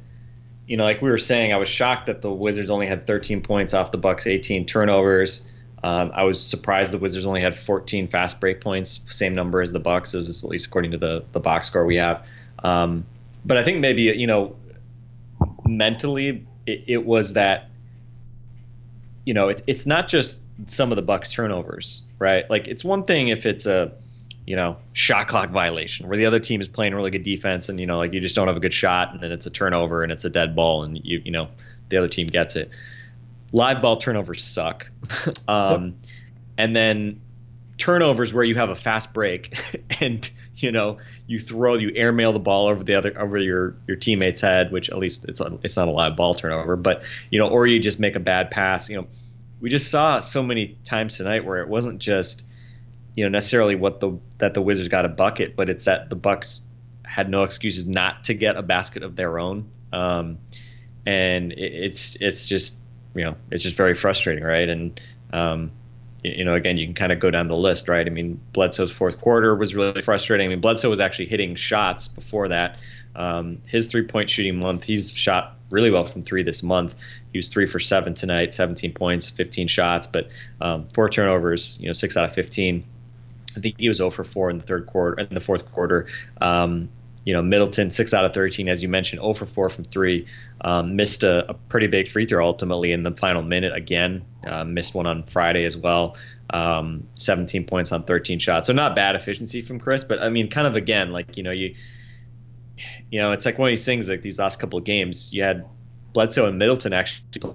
you 0.67 0.77
know, 0.77 0.83
like 0.83 1.01
we 1.01 1.09
were 1.09 1.17
saying, 1.17 1.51
I 1.53 1.57
was 1.57 1.67
shocked 1.69 2.05
that 2.07 2.21
the 2.21 2.29
Wizards 2.31 2.69
only 2.69 2.85
had 2.85 3.07
13 3.07 3.41
points 3.41 3.73
off 3.73 3.91
the 3.91 3.97
Bucks, 3.97 4.27
18 4.27 4.65
turnovers. 4.67 5.41
Um, 5.83 6.11
I 6.13 6.23
was 6.23 6.39
surprised 6.43 6.91
the 6.91 6.97
Wizards 6.99 7.25
only 7.25 7.41
had 7.41 7.57
14 7.57 8.07
fast 8.09 8.39
break 8.41 8.59
points, 8.61 8.99
same 9.09 9.33
number 9.33 9.61
as 9.61 9.71
the 9.71 9.79
Bucks, 9.79 10.13
as 10.13 10.43
at 10.43 10.49
least 10.49 10.67
according 10.67 10.91
to 10.91 10.97
the 10.97 11.23
the 11.31 11.39
box 11.39 11.67
score 11.67 11.85
we 11.85 11.95
have. 11.95 12.23
Um, 12.63 13.05
but 13.45 13.57
I 13.57 13.63
think 13.63 13.79
maybe 13.79 14.03
you 14.03 14.27
know, 14.27 14.55
mentally, 15.65 16.45
it, 16.69 16.83
it 16.87 17.05
was 17.05 17.33
that, 17.33 17.69
you 19.25 19.33
know, 19.33 19.49
it, 19.49 19.63
it's 19.67 19.85
not 19.85 20.07
just 20.07 20.39
some 20.67 20.91
of 20.91 20.95
the 20.95 21.01
Bucks 21.01 21.31
turnovers, 21.31 22.03
right? 22.17 22.49
Like 22.49 22.67
it's 22.67 22.83
one 22.83 23.03
thing 23.03 23.29
if 23.29 23.45
it's 23.45 23.65
a 23.65 23.91
you 24.49 24.55
know, 24.55 24.77
shot 24.93 25.27
clock 25.27 25.51
violation 25.51 26.07
where 26.07 26.17
the 26.17 26.25
other 26.25 26.39
team 26.39 26.59
is 26.59 26.67
playing 26.67 26.95
really 26.95 27.11
good 27.11 27.21
defense 27.21 27.69
and 27.69 27.79
you 27.79 27.85
know, 27.85 27.99
like 27.99 28.13
you 28.13 28.19
just 28.19 28.35
don't 28.35 28.47
have 28.47 28.57
a 28.57 28.59
good 28.59 28.73
shot 28.73 29.13
and 29.13 29.21
then 29.21 29.31
it's 29.31 29.45
a 29.45 29.51
turnover 29.51 30.01
and 30.01 30.11
it's 30.11 30.25
a 30.25 30.29
dead 30.29 30.55
ball 30.55 30.81
and 30.81 30.99
you 31.03 31.21
you 31.23 31.31
know 31.31 31.47
the 31.89 31.97
other 31.97 32.07
team 32.07 32.25
gets 32.25 32.55
it. 32.55 32.71
Live 33.51 33.79
ball 33.79 33.97
turnovers 33.97 34.43
suck, 34.43 34.89
um, 35.47 35.97
and 36.57 36.75
then 36.75 37.21
turnovers 37.77 38.33
where 38.33 38.43
you 38.43 38.55
have 38.55 38.71
a 38.71 38.75
fast 38.75 39.13
break 39.13 39.55
and 40.01 40.27
you 40.63 40.71
know 40.71 40.97
you 41.27 41.39
throw 41.39 41.75
you 41.75 41.91
airmail 41.95 42.33
the 42.33 42.39
ball 42.39 42.67
over 42.67 42.83
the 42.83 42.95
other 42.95 43.19
over 43.19 43.37
your 43.37 43.75
your 43.87 43.97
teammate's 43.97 44.41
head 44.41 44.71
which 44.71 44.89
at 44.89 44.97
least 44.97 45.25
it's 45.25 45.39
a, 45.39 45.57
it's 45.63 45.77
not 45.77 45.87
a 45.87 45.91
live 45.91 46.15
ball 46.15 46.33
turnover 46.33 46.75
but 46.75 47.01
you 47.29 47.39
know 47.39 47.47
or 47.47 47.67
you 47.67 47.79
just 47.79 47.99
make 47.99 48.15
a 48.15 48.19
bad 48.19 48.51
pass 48.51 48.89
you 48.89 48.97
know. 48.97 49.07
We 49.61 49.69
just 49.69 49.91
saw 49.91 50.21
so 50.21 50.41
many 50.41 50.77
times 50.85 51.17
tonight 51.17 51.43
where 51.43 51.61
it 51.61 51.67
wasn't 51.67 51.99
just 51.99 52.43
you 53.15 53.25
know 53.25 53.29
necessarily 53.29 53.75
what 53.75 53.99
the 53.99 54.17
that 54.37 54.53
the 54.53 54.61
Wizards 54.61 54.87
got 54.87 55.03
a 55.03 55.09
bucket 55.09 55.57
but 55.57 55.69
it's 55.69 55.83
that 55.83 56.09
the 56.09 56.15
Bucks 56.15 56.61
had 57.09 57.29
no 57.29 57.43
excuses 57.43 57.87
not 57.87 58.23
to 58.25 58.35
get 58.35 58.55
a 58.55 58.61
basket 58.61 59.01
of 59.01 59.15
their 59.15 59.39
own. 59.39 59.67
Um, 59.91 60.37
and 61.05 61.51
it, 61.51 61.73
it's 61.73 62.15
it's 62.21 62.45
just 62.45 62.75
you 63.15 63.25
know 63.25 63.35
it's 63.51 63.63
just 63.63 63.75
very 63.75 63.95
frustrating 63.95 64.43
right? 64.43 64.69
And 64.69 65.01
um, 65.33 65.71
you 66.23 66.43
know, 66.43 66.55
again, 66.55 66.77
you 66.77 66.85
can 66.85 66.95
kind 66.95 67.11
of 67.11 67.19
go 67.19 67.31
down 67.31 67.47
the 67.47 67.55
list, 67.55 67.87
right? 67.87 68.05
I 68.05 68.09
mean, 68.09 68.39
Bledsoe's 68.53 68.91
fourth 68.91 69.19
quarter 69.19 69.55
was 69.55 69.73
really 69.73 70.01
frustrating. 70.01 70.47
I 70.47 70.49
mean, 70.49 70.61
Bledsoe 70.61 70.89
was 70.89 70.99
actually 70.99 71.27
hitting 71.27 71.55
shots 71.55 72.07
before 72.07 72.49
that. 72.49 72.77
Um, 73.15 73.61
his 73.65 73.87
three 73.87 74.03
point 74.03 74.29
shooting 74.29 74.57
month, 74.59 74.83
he's 74.83 75.11
shot 75.11 75.55
really 75.69 75.91
well 75.91 76.05
from 76.05 76.21
three 76.21 76.43
this 76.43 76.63
month. 76.63 76.95
He 77.31 77.37
was 77.37 77.47
three 77.47 77.65
for 77.65 77.79
seven 77.79 78.13
tonight, 78.13 78.53
17 78.53 78.93
points, 78.93 79.29
15 79.29 79.67
shots, 79.67 80.07
but 80.07 80.29
um, 80.61 80.87
four 80.93 81.09
turnovers, 81.09 81.77
you 81.79 81.87
know, 81.87 81.93
six 81.93 82.17
out 82.17 82.25
of 82.25 82.33
15. 82.33 82.83
I 83.55 83.59
think 83.59 83.75
he 83.77 83.87
was 83.87 83.97
0 83.97 84.11
for 84.11 84.23
4 84.23 84.49
in 84.51 84.57
the 84.57 84.63
third 84.63 84.85
quarter, 84.85 85.19
in 85.21 85.33
the 85.33 85.41
fourth 85.41 85.71
quarter. 85.71 86.07
Um, 86.39 86.89
you 87.25 87.33
know, 87.33 87.41
Middleton, 87.41 87.89
6 87.89 88.13
out 88.13 88.25
of 88.25 88.33
13, 88.33 88.69
as 88.69 88.81
you 88.81 88.89
mentioned, 88.89 89.21
0 89.21 89.33
for 89.33 89.45
4 89.45 89.69
from 89.69 89.83
3. 89.83 90.25
Um, 90.61 90.95
missed 90.95 91.23
a, 91.23 91.49
a 91.49 91.53
pretty 91.53 91.87
big 91.87 92.09
free 92.09 92.25
throw 92.25 92.45
ultimately 92.45 92.91
in 92.91 93.03
the 93.03 93.11
final 93.11 93.41
minute 93.41 93.73
again. 93.73 94.25
Uh, 94.45 94.63
missed 94.63 94.95
one 94.95 95.05
on 95.05 95.23
Friday 95.23 95.65
as 95.65 95.75
well. 95.75 96.17
Um, 96.51 97.07
17 97.15 97.65
points 97.65 97.91
on 97.91 98.03
13 98.03 98.39
shots. 98.39 98.67
So 98.67 98.73
not 98.73 98.95
bad 98.95 99.15
efficiency 99.15 99.61
from 99.61 99.79
Khris, 99.79 100.03
but 100.03 100.21
I 100.21 100.29
mean, 100.29 100.49
kind 100.49 100.65
of 100.65 100.75
again, 100.75 101.11
like, 101.11 101.37
you 101.37 101.43
know, 101.43 101.51
you, 101.51 101.75
you 103.11 103.21
know, 103.21 103.31
it's 103.31 103.45
like 103.45 103.57
one 103.57 103.69
of 103.69 103.71
these 103.71 103.85
things 103.85 104.09
like 104.09 104.21
these 104.21 104.39
last 104.39 104.59
couple 104.59 104.79
of 104.79 104.85
games, 104.85 105.31
you 105.33 105.43
had 105.43 105.65
Bledsoe 106.13 106.47
and 106.47 106.57
Middleton 106.57 106.93
actually 106.93 107.53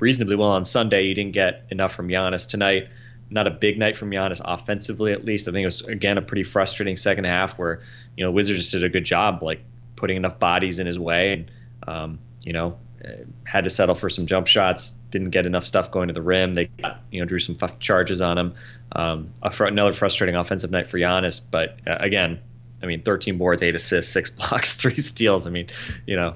reasonably 0.00 0.36
well 0.36 0.50
on 0.50 0.64
Sunday. 0.64 1.04
You 1.04 1.14
didn't 1.14 1.32
get 1.32 1.66
enough 1.70 1.94
from 1.94 2.08
Giannis 2.08 2.48
tonight. 2.48 2.88
Not 3.30 3.46
a 3.46 3.50
big 3.50 3.78
night 3.78 3.96
from 3.96 4.10
Giannis 4.10 4.40
offensively, 4.44 5.12
at 5.12 5.24
least. 5.24 5.48
I 5.48 5.52
think 5.52 5.62
it 5.62 5.66
was 5.66 5.82
again 5.82 6.18
a 6.18 6.22
pretty 6.22 6.44
frustrating 6.44 6.96
second 6.96 7.24
half 7.24 7.58
where 7.58 7.80
you 8.16 8.24
know 8.24 8.30
Wizards 8.30 8.70
did 8.70 8.84
a 8.84 8.88
good 8.88 9.04
job 9.04 9.42
like 9.42 9.62
putting 9.96 10.16
enough 10.16 10.38
bodies 10.38 10.78
in 10.78 10.86
his 10.86 10.98
way, 10.98 11.32
and 11.32 11.50
um, 11.86 12.18
you 12.42 12.52
know 12.52 12.78
uh, 13.04 13.10
had 13.44 13.64
to 13.64 13.70
settle 13.70 13.94
for 13.94 14.08
some 14.08 14.26
jump 14.26 14.46
shots. 14.46 14.92
Didn't 15.10 15.30
get 15.30 15.44
enough 15.44 15.66
stuff 15.66 15.90
going 15.90 16.08
to 16.08 16.14
the 16.14 16.22
rim. 16.22 16.54
They 16.54 16.66
got, 16.66 17.00
you 17.10 17.20
know 17.20 17.26
drew 17.26 17.38
some 17.38 17.56
f- 17.60 17.78
charges 17.80 18.20
on 18.20 18.38
him. 18.38 18.54
Um, 18.92 19.30
fr- 19.52 19.66
another 19.66 19.92
frustrating 19.92 20.36
offensive 20.36 20.70
night 20.70 20.88
for 20.88 20.98
Giannis, 20.98 21.40
but 21.50 21.78
uh, 21.86 21.96
again, 22.00 22.40
I 22.82 22.86
mean, 22.86 23.02
13 23.02 23.38
boards, 23.38 23.62
eight 23.62 23.74
assists, 23.74 24.12
six 24.18 24.30
blocks, 24.30 24.76
three 24.76 24.96
steals. 24.96 25.46
I 25.46 25.50
mean, 25.50 25.68
you 26.06 26.16
know, 26.16 26.34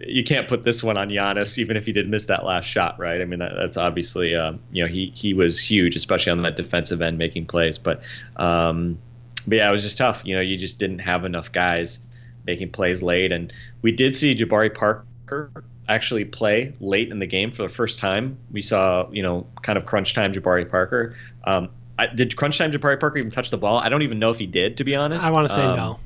you 0.00 0.24
can't 0.24 0.48
put 0.48 0.62
this 0.62 0.82
one 0.82 0.96
on 0.96 1.08
Giannis, 1.08 1.58
even 1.58 1.76
if 1.76 1.86
he 1.86 1.92
did 1.92 2.08
miss 2.08 2.26
that 2.26 2.44
last 2.44 2.64
shot, 2.64 2.98
right? 2.98 3.20
I 3.20 3.24
mean, 3.24 3.40
that, 3.40 3.52
that's 3.58 3.76
obviously, 3.76 4.34
um, 4.34 4.60
you 4.70 4.82
know, 4.82 4.88
he 4.88 5.12
he 5.14 5.34
was 5.34 5.58
huge, 5.58 5.96
especially 5.96 6.32
on 6.32 6.42
that 6.42 6.56
defensive 6.56 7.02
end, 7.02 7.18
making 7.18 7.46
plays. 7.46 7.78
But, 7.78 8.02
um, 8.36 8.98
but 9.46 9.58
yeah, 9.58 9.68
it 9.68 9.72
was 9.72 9.82
just 9.82 9.98
tough. 9.98 10.22
You 10.24 10.36
know, 10.36 10.40
you 10.40 10.56
just 10.56 10.78
didn't 10.78 11.00
have 11.00 11.24
enough 11.24 11.52
guys 11.52 11.98
making 12.46 12.70
plays 12.70 13.02
late, 13.02 13.32
and 13.32 13.52
we 13.82 13.92
did 13.92 14.14
see 14.14 14.34
Jabari 14.34 14.74
Parker 14.74 15.64
actually 15.88 16.24
play 16.24 16.72
late 16.80 17.10
in 17.10 17.18
the 17.18 17.26
game 17.26 17.52
for 17.52 17.62
the 17.62 17.68
first 17.68 17.98
time. 17.98 18.38
We 18.50 18.62
saw, 18.62 19.10
you 19.10 19.22
know, 19.22 19.46
kind 19.62 19.76
of 19.76 19.86
crunch 19.86 20.14
time 20.14 20.32
Jabari 20.32 20.68
Parker. 20.68 21.16
Um, 21.44 21.68
I, 21.98 22.06
did 22.06 22.36
crunch 22.36 22.58
time 22.58 22.72
Jabari 22.72 22.98
Parker 22.98 23.18
even 23.18 23.30
touch 23.30 23.50
the 23.50 23.58
ball? 23.58 23.78
I 23.78 23.88
don't 23.88 24.02
even 24.02 24.18
know 24.18 24.30
if 24.30 24.38
he 24.38 24.46
did, 24.46 24.78
to 24.78 24.84
be 24.84 24.94
honest. 24.94 25.24
I 25.24 25.30
want 25.30 25.48
to 25.48 25.54
say 25.54 25.62
Um, 25.62 25.76
no. 25.76 26.00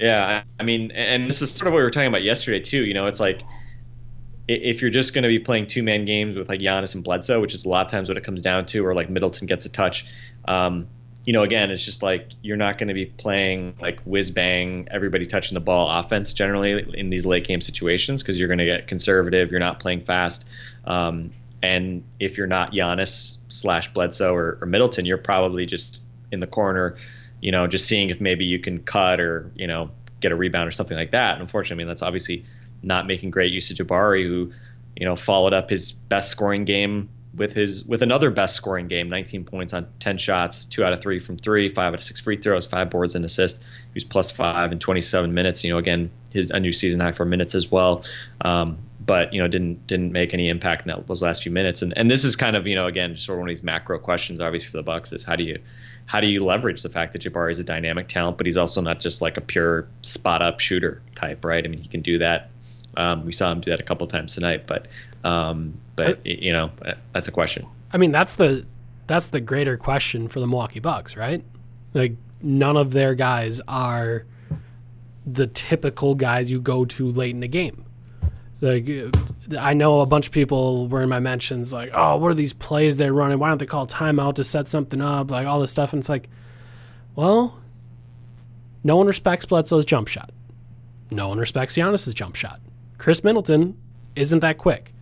Yeah, 0.00 0.42
I 0.58 0.62
mean, 0.62 0.90
and 0.92 1.28
this 1.28 1.42
is 1.42 1.52
sort 1.52 1.68
of 1.68 1.72
what 1.74 1.78
we 1.78 1.82
were 1.82 1.90
talking 1.90 2.08
about 2.08 2.22
yesterday 2.22 2.60
too. 2.60 2.84
You 2.84 2.94
know, 2.94 3.06
it's 3.06 3.20
like 3.20 3.42
if 4.48 4.80
you're 4.80 4.90
just 4.90 5.14
going 5.14 5.22
to 5.22 5.28
be 5.28 5.38
playing 5.38 5.66
two 5.66 5.82
man 5.82 6.04
games 6.04 6.36
with 6.36 6.48
like 6.48 6.60
Giannis 6.60 6.94
and 6.94 7.04
Bledsoe, 7.04 7.40
which 7.40 7.54
is 7.54 7.64
a 7.64 7.68
lot 7.68 7.84
of 7.84 7.92
times 7.92 8.08
what 8.08 8.16
it 8.16 8.24
comes 8.24 8.42
down 8.42 8.66
to, 8.66 8.84
or 8.84 8.94
like 8.94 9.10
Middleton 9.10 9.46
gets 9.46 9.66
a 9.66 9.68
touch. 9.68 10.06
Um, 10.46 10.88
you 11.26 11.34
know, 11.34 11.42
again, 11.42 11.70
it's 11.70 11.84
just 11.84 12.02
like 12.02 12.30
you're 12.42 12.56
not 12.56 12.78
going 12.78 12.88
to 12.88 12.94
be 12.94 13.06
playing 13.06 13.76
like 13.80 14.00
whiz 14.00 14.30
bang, 14.30 14.88
everybody 14.90 15.26
touching 15.26 15.54
the 15.54 15.60
ball 15.60 15.88
offense 15.90 16.32
generally 16.32 16.84
in 16.98 17.10
these 17.10 17.26
late 17.26 17.46
game 17.46 17.60
situations 17.60 18.22
because 18.22 18.38
you're 18.38 18.48
going 18.48 18.58
to 18.58 18.64
get 18.64 18.88
conservative. 18.88 19.50
You're 19.50 19.60
not 19.60 19.80
playing 19.80 20.04
fast. 20.04 20.46
Um, 20.86 21.30
and 21.62 22.02
if 22.18 22.38
you're 22.38 22.46
not 22.46 22.72
Giannis 22.72 23.36
slash 23.48 23.92
Bledsoe 23.92 24.34
or, 24.34 24.58
or 24.62 24.66
Middleton, 24.66 25.04
you're 25.04 25.18
probably 25.18 25.66
just 25.66 26.00
in 26.32 26.40
the 26.40 26.46
corner, 26.46 26.96
you 27.40 27.52
know, 27.52 27.66
just 27.66 27.86
seeing 27.86 28.10
if 28.10 28.20
maybe 28.20 28.44
you 28.44 28.58
can 28.58 28.80
cut 28.80 29.20
or, 29.20 29.50
you 29.54 29.66
know, 29.66 29.90
get 30.20 30.32
a 30.32 30.36
rebound 30.36 30.68
or 30.68 30.72
something 30.72 30.96
like 30.96 31.10
that. 31.12 31.34
And 31.34 31.42
unfortunately, 31.42 31.82
I 31.82 31.84
mean, 31.84 31.88
that's 31.88 32.02
obviously 32.02 32.44
not 32.82 33.06
making 33.06 33.30
great 33.30 33.52
use 33.52 33.70
of 33.70 33.76
Jabari, 33.76 34.26
who, 34.26 34.52
you 34.96 35.06
know, 35.06 35.16
followed 35.16 35.52
up 35.52 35.70
his 35.70 35.92
best 35.92 36.30
scoring 36.30 36.64
game 36.64 37.08
with 37.34 37.52
his 37.52 37.84
with 37.84 38.02
another 38.02 38.30
best 38.30 38.56
scoring 38.56 38.88
game, 38.88 39.08
19 39.08 39.44
points 39.44 39.72
on 39.72 39.86
10 40.00 40.18
shots, 40.18 40.64
two 40.64 40.84
out 40.84 40.92
of 40.92 41.00
three 41.00 41.20
from 41.20 41.36
three, 41.36 41.72
five 41.72 41.92
out 41.92 41.98
of 41.98 42.02
six 42.02 42.20
free 42.20 42.36
throws, 42.36 42.66
five 42.66 42.90
boards 42.90 43.14
and 43.14 43.24
assist. 43.24 43.58
He 43.58 43.94
was 43.94 44.04
plus 44.04 44.30
five 44.30 44.72
in 44.72 44.78
27 44.78 45.32
minutes. 45.32 45.62
You 45.62 45.70
know, 45.70 45.78
again, 45.78 46.10
his 46.30 46.50
a 46.50 46.58
new 46.58 46.72
season 46.72 47.00
high 47.00 47.12
for 47.12 47.24
minutes 47.24 47.54
as 47.54 47.70
well. 47.70 48.04
Um, 48.42 48.78
but 49.04 49.32
you 49.32 49.40
know, 49.40 49.48
didn't 49.48 49.86
didn't 49.86 50.12
make 50.12 50.34
any 50.34 50.48
impact 50.48 50.82
in 50.82 50.88
that, 50.88 51.06
those 51.06 51.22
last 51.22 51.42
few 51.42 51.52
minutes. 51.52 51.82
And 51.82 51.96
and 51.96 52.10
this 52.10 52.24
is 52.24 52.36
kind 52.36 52.56
of 52.56 52.66
you 52.66 52.74
know 52.74 52.86
again 52.86 53.16
sort 53.16 53.36
of 53.36 53.40
one 53.40 53.48
of 53.48 53.52
these 53.52 53.62
macro 53.62 53.98
questions, 53.98 54.40
obviously 54.40 54.68
for 54.68 54.76
the 54.76 54.82
Bucks 54.82 55.12
is 55.12 55.24
how 55.24 55.36
do 55.36 55.44
you 55.44 55.58
how 56.10 56.20
do 56.20 56.26
you 56.26 56.44
leverage 56.44 56.82
the 56.82 56.88
fact 56.88 57.12
that 57.12 57.22
Jabari 57.22 57.52
is 57.52 57.60
a 57.60 57.64
dynamic 57.64 58.08
talent, 58.08 58.36
but 58.36 58.44
he's 58.44 58.56
also 58.56 58.80
not 58.80 58.98
just 58.98 59.22
like 59.22 59.36
a 59.36 59.40
pure 59.40 59.86
spot 60.02 60.42
up 60.42 60.58
shooter 60.58 61.00
type, 61.14 61.44
right? 61.44 61.64
I 61.64 61.68
mean, 61.68 61.78
he 61.80 61.86
can 61.86 62.00
do 62.02 62.18
that. 62.18 62.50
Um, 62.96 63.24
we 63.24 63.32
saw 63.32 63.52
him 63.52 63.60
do 63.60 63.70
that 63.70 63.78
a 63.78 63.84
couple 63.84 64.08
times 64.08 64.34
tonight, 64.34 64.66
but 64.66 64.88
um, 65.22 65.72
but 65.94 66.16
y- 66.26 66.38
you 66.40 66.52
know 66.52 66.72
that's 67.12 67.28
a 67.28 67.30
question. 67.30 67.64
I 67.92 67.98
mean, 67.98 68.10
that's 68.10 68.34
the 68.34 68.66
that's 69.06 69.28
the 69.28 69.40
greater 69.40 69.76
question 69.76 70.26
for 70.26 70.40
the 70.40 70.48
Milwaukee 70.48 70.80
Bucks, 70.80 71.16
right? 71.16 71.44
Like 71.94 72.16
none 72.42 72.76
of 72.76 72.90
their 72.90 73.14
guys 73.14 73.60
are 73.68 74.26
the 75.24 75.46
typical 75.46 76.16
guys 76.16 76.50
you 76.50 76.60
go 76.60 76.84
to 76.86 77.06
late 77.06 77.30
in 77.36 77.38
the 77.38 77.46
game. 77.46 77.84
Like 78.60 78.88
I 79.58 79.72
know 79.74 80.00
a 80.00 80.06
bunch 80.06 80.26
of 80.26 80.32
people 80.32 80.86
were 80.88 81.02
in 81.02 81.08
my 81.08 81.20
mentions 81.20 81.72
like, 81.72 81.90
"Oh, 81.94 82.16
what 82.16 82.28
are 82.30 82.34
these 82.34 82.52
plays 82.52 82.96
they're 82.96 83.12
running? 83.12 83.38
Why 83.38 83.48
don't 83.48 83.58
they 83.58 83.66
call 83.66 83.86
timeout 83.86 84.34
to 84.34 84.44
set 84.44 84.68
something 84.68 85.00
up?" 85.00 85.30
Like 85.30 85.46
all 85.46 85.60
this 85.60 85.70
stuff, 85.70 85.92
and 85.92 86.00
it's 86.00 86.08
like, 86.08 86.28
well, 87.16 87.58
no 88.84 88.96
one 88.96 89.06
respects 89.06 89.46
Bledsoe's 89.46 89.84
jump 89.84 90.08
shot. 90.08 90.30
No 91.10 91.28
one 91.28 91.38
respects 91.38 91.76
Giannis's 91.76 92.14
jump 92.14 92.36
shot. 92.36 92.60
Khris 92.98 93.24
Middleton 93.24 93.76
isn't 94.14 94.40
that 94.40 94.58
quick. 94.58 94.92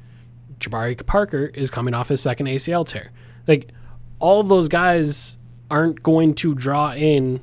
Jabari 0.61 1.05
Parker 1.05 1.47
is 1.55 1.71
coming 1.71 1.95
off 1.95 2.09
his 2.09 2.21
second 2.21 2.47
ACL 2.47 2.87
tear. 2.87 3.11
Like 3.47 3.71
all 4.19 4.41
of 4.41 4.49
those 4.49 4.69
guys 4.69 5.37
aren't 5.71 6.03
going 6.03 6.35
to 6.35 6.55
draw 6.55 6.93
in 6.95 7.41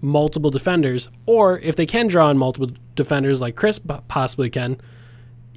multiple 0.00 0.50
defenders, 0.50 1.08
or 1.26 1.58
if 1.58 1.76
they 1.76 1.86
can 1.86 2.06
draw 2.06 2.30
in 2.30 2.38
multiple 2.38 2.70
defenders 2.94 3.40
like 3.40 3.54
Khris 3.54 3.78
possibly 4.08 4.50
can, 4.50 4.80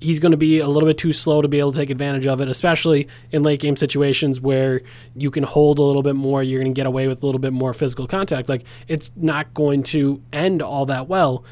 he's 0.03 0.19
going 0.19 0.31
to 0.31 0.37
be 0.37 0.59
a 0.59 0.67
little 0.67 0.87
bit 0.87 0.97
too 0.97 1.13
slow 1.13 1.41
to 1.41 1.47
be 1.47 1.59
able 1.59 1.71
to 1.71 1.77
take 1.77 1.89
advantage 1.89 2.27
of 2.27 2.41
it, 2.41 2.49
especially 2.49 3.07
in 3.31 3.41
late 3.41 3.61
game 3.61 3.77
situations 3.77 4.41
where 4.41 4.81
you 5.15 5.31
can 5.31 5.43
hold 5.43 5.79
a 5.79 5.81
little 5.81 6.03
bit 6.03 6.15
more, 6.15 6.43
you're 6.43 6.59
going 6.59 6.73
to 6.73 6.77
get 6.77 6.85
away 6.85 7.07
with 7.07 7.23
a 7.23 7.25
little 7.25 7.39
bit 7.39 7.53
more 7.53 7.73
physical 7.73 8.05
contact. 8.05 8.49
Like 8.49 8.65
it's 8.87 9.11
not 9.15 9.53
going 9.53 9.83
to 9.83 10.21
end 10.33 10.61
all 10.61 10.85
that 10.87 11.07
well. 11.07 11.45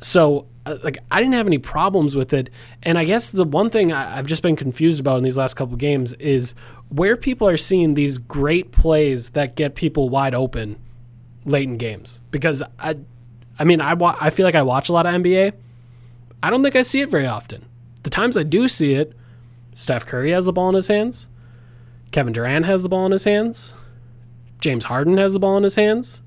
So 0.00 0.46
uh, 0.66 0.76
like 0.82 0.98
I 1.10 1.20
didn't 1.20 1.34
have 1.34 1.46
any 1.46 1.58
problems 1.58 2.14
with 2.14 2.32
it, 2.34 2.50
and 2.82 2.98
I 2.98 3.04
guess 3.04 3.30
the 3.30 3.44
one 3.44 3.70
thing 3.70 3.90
I, 3.90 4.18
I've 4.18 4.26
just 4.26 4.42
been 4.42 4.56
confused 4.56 5.00
about 5.00 5.16
in 5.16 5.24
these 5.24 5.38
last 5.38 5.54
couple 5.54 5.76
games 5.76 6.12
is 6.14 6.54
where 6.90 7.16
people 7.16 7.48
are 7.48 7.56
seeing 7.56 7.94
these 7.94 8.18
great 8.18 8.70
plays 8.70 9.30
that 9.30 9.56
get 9.56 9.74
people 9.74 10.10
wide 10.10 10.34
open 10.34 10.78
late 11.46 11.68
in 11.68 11.78
games. 11.78 12.20
Because 12.30 12.62
I, 12.78 12.96
I 13.58 13.64
mean, 13.64 13.80
I 13.80 13.94
wa- 13.94 14.16
I 14.20 14.30
feel 14.30 14.44
like 14.44 14.54
I 14.54 14.62
watch 14.62 14.90
a 14.90 14.92
lot 14.92 15.06
of 15.06 15.14
NBA. 15.14 15.52
I 16.42 16.50
don't 16.50 16.62
think 16.62 16.76
I 16.76 16.82
see 16.82 17.00
it 17.00 17.08
very 17.08 17.26
often. 17.26 17.64
The 18.04 18.10
times 18.10 18.36
I 18.36 18.44
do 18.44 18.68
see 18.68 18.94
it, 18.94 19.12
Steph 19.74 20.06
Curry 20.06 20.30
has 20.30 20.44
the 20.44 20.52
ball 20.52 20.68
in 20.68 20.74
his 20.76 20.88
hands, 20.88 21.26
Kevin 22.12 22.32
Durant 22.32 22.64
has 22.66 22.82
the 22.82 22.88
ball 22.88 23.06
in 23.06 23.12
his 23.12 23.24
hands, 23.24 23.74
James 24.60 24.84
Harden 24.84 25.16
has 25.16 25.32
the 25.32 25.40
ball 25.40 25.56
in 25.56 25.64
his 25.64 25.74
hands, 25.74 26.22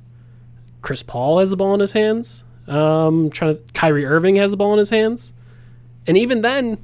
Chris 0.81 1.01
Paul 1.01 1.39
has 1.39 1.49
the 1.49 1.57
ball 1.57 1.73
in 1.73 1.79
his 1.79 1.93
hands. 1.93 2.43
Um, 2.67 3.29
trying 3.29 3.55
to 3.55 3.63
Kyrie 3.73 4.05
Irving 4.05 4.35
has 4.35 4.51
the 4.51 4.57
ball 4.57 4.73
in 4.73 4.79
his 4.79 4.89
hands, 4.89 5.33
and 6.05 6.17
even 6.17 6.41
then, 6.41 6.77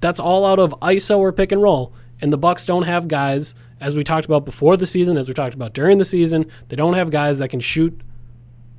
that's 0.00 0.20
all 0.20 0.44
out 0.44 0.60
of 0.60 0.78
ISO 0.80 1.18
or 1.18 1.32
pick 1.32 1.50
and 1.50 1.60
roll. 1.60 1.92
And 2.20 2.32
the 2.32 2.38
Bucks 2.38 2.66
don't 2.66 2.84
have 2.84 3.08
guys, 3.08 3.54
as 3.80 3.94
we 3.94 4.04
talked 4.04 4.26
about 4.26 4.44
before 4.44 4.76
the 4.76 4.86
season, 4.86 5.16
as 5.16 5.26
we 5.26 5.34
talked 5.34 5.54
about 5.54 5.74
during 5.74 5.98
the 5.98 6.04
season, 6.04 6.46
they 6.68 6.76
don't 6.76 6.94
have 6.94 7.10
guys 7.10 7.38
that 7.38 7.48
can 7.48 7.60
shoot 7.60 8.00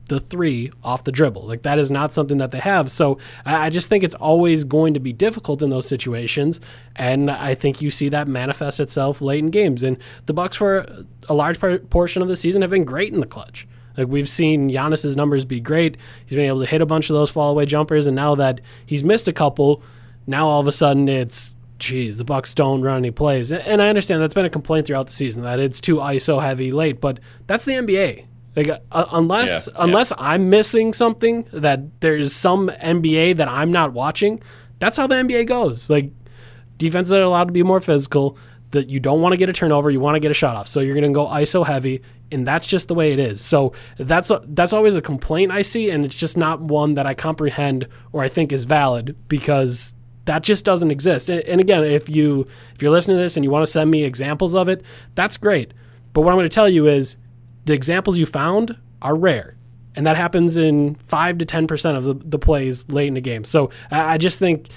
the 0.07 0.19
three 0.19 0.71
off 0.83 1.03
the 1.03 1.11
dribble. 1.11 1.43
Like 1.43 1.63
that 1.63 1.79
is 1.79 1.91
not 1.91 2.13
something 2.13 2.37
that 2.37 2.51
they 2.51 2.59
have. 2.59 2.89
So 2.89 3.17
I 3.45 3.69
just 3.69 3.89
think 3.89 4.03
it's 4.03 4.15
always 4.15 4.63
going 4.63 4.93
to 4.93 4.99
be 4.99 5.13
difficult 5.13 5.61
in 5.61 5.69
those 5.69 5.87
situations, 5.87 6.59
and 6.95 7.29
I 7.29 7.55
think 7.55 7.81
you 7.81 7.89
see 7.89 8.09
that 8.09 8.27
manifest 8.27 8.79
itself 8.79 9.21
late 9.21 9.39
in 9.39 9.51
games. 9.51 9.83
And 9.83 9.97
the 10.25 10.33
Bucks 10.33 10.57
for 10.57 10.85
a 11.29 11.33
large 11.33 11.59
portion 11.89 12.21
of 12.21 12.27
the 12.27 12.35
season 12.35 12.61
have 12.61 12.71
been 12.71 12.85
great 12.85 13.13
in 13.13 13.19
the 13.19 13.27
clutch. 13.27 13.67
Like 13.97 14.07
we've 14.07 14.29
seen 14.29 14.69
Giannis's 14.69 15.17
numbers 15.17 15.43
be 15.43 15.59
great. 15.59 15.97
He's 16.25 16.35
been 16.35 16.45
able 16.45 16.59
to 16.59 16.65
hit 16.67 16.81
a 16.81 16.85
bunch 16.85 17.09
of 17.09 17.15
those 17.15 17.31
fall 17.31 17.51
away 17.51 17.65
jumpers, 17.65 18.07
and 18.07 18.15
now 18.15 18.35
that 18.35 18.61
he's 18.85 19.03
missed 19.03 19.27
a 19.27 19.33
couple, 19.33 19.81
now 20.25 20.47
all 20.47 20.59
of 20.59 20.67
a 20.67 20.71
sudden 20.71 21.09
it's 21.09 21.53
geez, 21.79 22.17
the 22.17 22.23
Bucks 22.23 22.53
don't 22.53 22.81
run 22.81 22.97
any 22.97 23.11
plays. 23.11 23.51
And 23.51 23.81
I 23.81 23.89
understand 23.89 24.21
that's 24.21 24.33
been 24.33 24.45
a 24.45 24.49
complaint 24.49 24.87
throughout 24.87 25.07
the 25.07 25.13
season 25.13 25.43
that 25.43 25.59
it's 25.59 25.79
too 25.79 25.97
ISO 25.97 26.41
heavy 26.41 26.71
late, 26.71 26.99
but 26.99 27.19
that's 27.45 27.65
the 27.65 27.73
NBA. 27.73 28.25
Like 28.57 28.69
uh, 28.69 29.05
unless 29.11 29.67
Yeah, 29.67 29.73
yeah. 29.75 29.83
unless 29.85 30.11
I'm 30.17 30.49
missing 30.49 30.91
something 30.91 31.47
that 31.53 32.01
there's 32.01 32.33
some 32.33 32.69
NBA 32.69 33.37
that 33.37 33.47
I'm 33.47 33.71
not 33.71 33.93
watching, 33.93 34.41
that's 34.79 34.97
how 34.97 35.05
the 35.05 35.15
NBA 35.15 35.45
goes. 35.45 35.91
Like 35.91 36.11
defenses 36.77 37.13
are 37.13 37.21
allowed 37.21 37.45
to 37.45 37.53
be 37.53 37.63
more 37.63 37.79
physical. 37.79 38.37
That 38.71 38.89
you 38.89 38.99
don't 38.99 39.21
want 39.21 39.31
to 39.31 39.37
get 39.37 39.47
a 39.47 39.53
turnover, 39.53 39.89
you 39.89 40.01
want 40.01 40.15
to 40.15 40.19
get 40.19 40.29
a 40.29 40.33
shot 40.33 40.57
off. 40.57 40.67
So 40.67 40.81
you're 40.81 40.93
going 40.93 41.09
to 41.09 41.15
go 41.15 41.25
ISO 41.27 41.65
heavy, 41.65 42.01
and 42.33 42.45
that's 42.45 42.67
just 42.67 42.89
the 42.89 42.95
way 42.95 43.13
it 43.13 43.19
is. 43.19 43.39
So 43.39 43.71
that's 43.97 44.29
a, 44.29 44.41
that's 44.47 44.73
always 44.73 44.95
a 44.95 45.01
complaint 45.01 45.53
I 45.53 45.61
see, 45.61 45.89
and 45.89 46.03
it's 46.03 46.15
just 46.15 46.35
not 46.35 46.59
one 46.59 46.95
that 46.95 47.05
I 47.05 47.13
comprehend 47.13 47.87
or 48.11 48.23
I 48.23 48.27
think 48.27 48.51
is 48.51 48.65
valid 48.65 49.15
because 49.29 49.93
that 50.25 50.43
just 50.43 50.65
doesn't 50.65 50.91
exist. 50.91 51.29
And, 51.29 51.41
and 51.43 51.61
again, 51.61 51.85
if 51.85 52.09
you 52.09 52.45
if 52.75 52.81
you're 52.81 52.91
listening 52.91 53.17
to 53.17 53.23
this 53.23 53.37
and 53.37 53.45
you 53.45 53.51
want 53.51 53.65
to 53.65 53.71
send 53.71 53.89
me 53.89 54.03
examples 54.03 54.53
of 54.53 54.67
it, 54.67 54.83
that's 55.15 55.37
great. 55.37 55.73
But 56.11 56.21
what 56.21 56.31
I'm 56.31 56.37
going 56.37 56.49
to 56.49 56.53
tell 56.53 56.67
you 56.67 56.87
is 56.87 57.15
the 57.67 57.73
examples 57.73 58.17
you 58.17 58.25
found 58.25 58.77
are 59.01 59.15
rare. 59.15 59.55
And 59.95 60.05
that 60.05 60.15
happens 60.15 60.57
in 60.57 60.95
five 60.95 61.37
to 61.39 61.45
ten 61.45 61.67
percent 61.67 61.97
of 61.97 62.03
the, 62.03 62.13
the 62.13 62.39
plays 62.39 62.87
late 62.89 63.07
in 63.07 63.13
the 63.13 63.21
game. 63.21 63.43
So 63.43 63.71
I, 63.91 64.17
just 64.17 64.39
think 64.39 64.67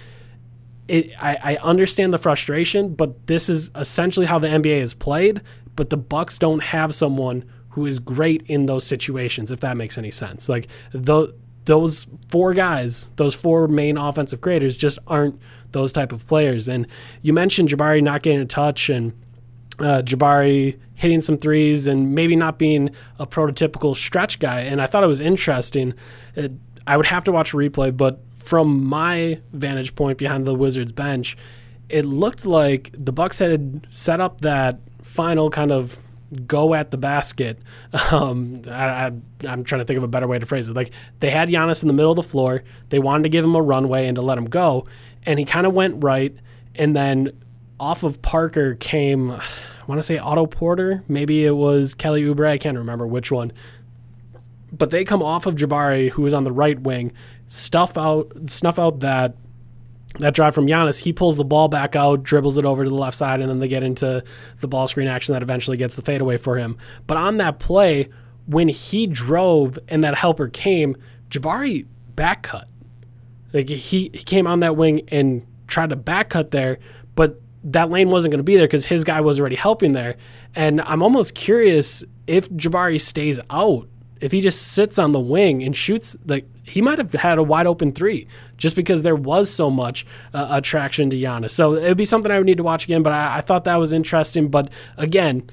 it, 0.88 1.10
I, 1.20 1.38
I 1.42 1.56
understand 1.56 2.12
the 2.12 2.18
frustration, 2.18 2.94
but 2.94 3.26
this 3.26 3.48
is 3.48 3.70
essentially 3.74 4.26
how 4.26 4.38
the 4.38 4.48
NBA 4.48 4.80
is 4.80 4.94
played. 4.94 5.42
But 5.76 5.90
the 5.90 5.96
Bucks 5.96 6.38
don't 6.38 6.62
have 6.62 6.94
someone 6.94 7.44
who 7.70 7.86
is 7.86 7.98
great 7.98 8.42
in 8.46 8.66
those 8.66 8.84
situations, 8.84 9.50
if 9.50 9.60
that 9.60 9.76
makes 9.76 9.96
any 9.96 10.10
sense. 10.10 10.48
Like 10.48 10.66
tho- 10.92 11.32
those 11.66 12.08
four 12.28 12.54
guys, 12.54 13.10
those 13.16 13.34
four 13.34 13.68
main 13.68 13.96
offensive 13.96 14.40
creators, 14.40 14.76
just 14.76 14.98
aren't 15.06 15.40
those 15.72 15.92
type 15.92 16.12
of 16.12 16.26
players. 16.26 16.68
And 16.68 16.86
you 17.22 17.32
mentioned 17.32 17.68
Jabari 17.68 18.02
not 18.02 18.22
getting 18.22 18.40
a 18.40 18.46
touch 18.46 18.88
and 18.88 19.12
uh, 19.80 20.02
Jabari 20.02 20.78
hitting 20.94 21.20
some 21.20 21.38
threes 21.38 21.86
and 21.86 22.14
maybe 22.14 22.36
not 22.36 22.58
being 22.58 22.90
a 23.18 23.26
prototypical 23.26 23.96
stretch 23.96 24.38
guy. 24.38 24.60
And 24.60 24.82
I 24.82 24.86
thought 24.86 25.02
it 25.02 25.08
was 25.08 25.20
interesting. 25.20 25.94
It, 26.34 26.52
I 26.86 26.96
would 26.96 27.06
have 27.06 27.24
to 27.24 27.32
watch 27.32 27.54
a 27.54 27.56
replay, 27.56 27.96
but 27.96 28.20
from 28.36 28.84
my 28.84 29.40
vantage 29.52 29.94
point 29.94 30.18
behind 30.18 30.46
the 30.46 30.54
Wizards 30.54 30.92
bench, 30.92 31.36
it 31.88 32.04
looked 32.04 32.46
like 32.46 32.90
the 32.92 33.12
Bucks 33.12 33.38
had 33.38 33.86
set 33.90 34.20
up 34.20 34.40
that 34.42 34.78
final 35.02 35.50
kind 35.50 35.72
of 35.72 35.98
go 36.46 36.74
at 36.74 36.90
the 36.90 36.98
basket. 36.98 37.58
Um, 38.12 38.60
I, 38.68 39.12
I'm 39.46 39.62
trying 39.62 39.80
to 39.80 39.84
think 39.84 39.96
of 39.96 40.02
a 40.02 40.08
better 40.08 40.26
way 40.26 40.38
to 40.38 40.46
phrase 40.46 40.68
it. 40.68 40.74
Like 40.74 40.90
they 41.20 41.30
had 41.30 41.48
Giannis 41.48 41.82
in 41.82 41.86
the 41.86 41.94
middle 41.94 42.10
of 42.10 42.16
the 42.16 42.24
floor. 42.24 42.64
They 42.88 42.98
wanted 42.98 43.22
to 43.24 43.28
give 43.28 43.44
him 43.44 43.54
a 43.54 43.62
runway 43.62 44.06
and 44.06 44.16
to 44.16 44.22
let 44.22 44.36
him 44.36 44.46
go, 44.46 44.86
and 45.24 45.38
he 45.38 45.44
kind 45.44 45.66
of 45.66 45.72
went 45.72 46.02
right, 46.02 46.34
and 46.74 46.94
then 46.94 47.30
off 47.80 48.02
of 48.02 48.20
Parker 48.20 48.74
came, 48.76 49.30
I 49.30 49.42
want 49.86 49.98
to 49.98 50.02
say 50.02 50.18
Otto 50.18 50.46
Porter. 50.46 51.02
Maybe 51.08 51.44
it 51.44 51.56
was 51.56 51.94
Kelly 51.94 52.22
Oubre. 52.22 52.46
I 52.46 52.58
can't 52.58 52.76
remember 52.76 53.06
which 53.06 53.32
one. 53.32 53.52
But 54.72 54.90
they 54.90 55.04
come 55.04 55.22
off 55.22 55.46
of 55.46 55.56
Jabari, 55.56 56.10
who 56.10 56.22
was 56.22 56.34
on 56.34 56.44
the 56.44 56.52
right 56.52 56.78
wing, 56.78 57.12
stuff 57.48 57.98
out, 57.98 58.30
snuff 58.46 58.78
out 58.78 59.00
that 59.00 59.34
that 60.18 60.34
drive 60.34 60.54
from 60.54 60.66
Giannis. 60.66 60.98
He 60.98 61.12
pulls 61.12 61.36
the 61.36 61.44
ball 61.44 61.68
back 61.68 61.96
out, 61.96 62.22
dribbles 62.22 62.58
it 62.58 62.64
over 62.64 62.84
to 62.84 62.90
the 62.90 62.96
left 62.96 63.16
side, 63.16 63.40
and 63.40 63.48
then 63.48 63.60
they 63.60 63.68
get 63.68 63.82
into 63.82 64.22
the 64.58 64.68
ball 64.68 64.86
screen 64.86 65.08
action 65.08 65.32
that 65.32 65.42
eventually 65.42 65.76
gets 65.76 65.96
the 65.96 66.02
fadeaway 66.02 66.36
for 66.36 66.56
him. 66.56 66.76
But 67.06 67.16
on 67.16 67.38
that 67.38 67.58
play, 67.60 68.08
when 68.46 68.68
he 68.68 69.06
drove 69.06 69.78
and 69.88 70.02
that 70.04 70.16
helper 70.16 70.48
came, 70.48 70.96
Jabari 71.30 71.86
back 72.16 72.42
cut. 72.42 72.68
Like 73.52 73.68
he, 73.68 74.10
he 74.12 74.22
came 74.24 74.46
on 74.46 74.60
that 74.60 74.76
wing 74.76 75.02
and 75.08 75.46
tried 75.68 75.90
to 75.90 75.96
back 75.96 76.30
cut 76.30 76.50
there, 76.50 76.78
but 77.14 77.40
that 77.64 77.90
lane 77.90 78.10
wasn't 78.10 78.32
going 78.32 78.38
to 78.38 78.44
be 78.44 78.56
there 78.56 78.66
because 78.66 78.86
his 78.86 79.04
guy 79.04 79.20
was 79.20 79.38
already 79.38 79.56
helping 79.56 79.92
there. 79.92 80.16
And 80.54 80.80
I'm 80.82 81.02
almost 81.02 81.34
curious 81.34 82.04
if 82.26 82.48
Jabari 82.50 83.00
stays 83.00 83.38
out, 83.50 83.88
if 84.20 84.32
he 84.32 84.40
just 84.40 84.72
sits 84.72 84.98
on 84.98 85.12
the 85.12 85.20
wing 85.20 85.62
and 85.62 85.76
shoots, 85.76 86.16
like 86.26 86.46
he 86.62 86.80
might 86.80 86.98
have 86.98 87.12
had 87.12 87.38
a 87.38 87.42
wide 87.42 87.66
open 87.66 87.92
three 87.92 88.26
just 88.56 88.76
because 88.76 89.02
there 89.02 89.16
was 89.16 89.50
so 89.50 89.70
much 89.70 90.06
uh, 90.32 90.48
attraction 90.50 91.10
to 91.10 91.16
Giannis. 91.16 91.50
So 91.50 91.74
it 91.74 91.88
would 91.88 91.96
be 91.96 92.04
something 92.04 92.30
I 92.30 92.38
would 92.38 92.46
need 92.46 92.58
to 92.58 92.62
watch 92.62 92.84
again. 92.84 93.02
But 93.02 93.12
I, 93.12 93.38
I 93.38 93.40
thought 93.40 93.64
that 93.64 93.76
was 93.76 93.92
interesting. 93.92 94.48
But 94.48 94.70
again, 94.96 95.50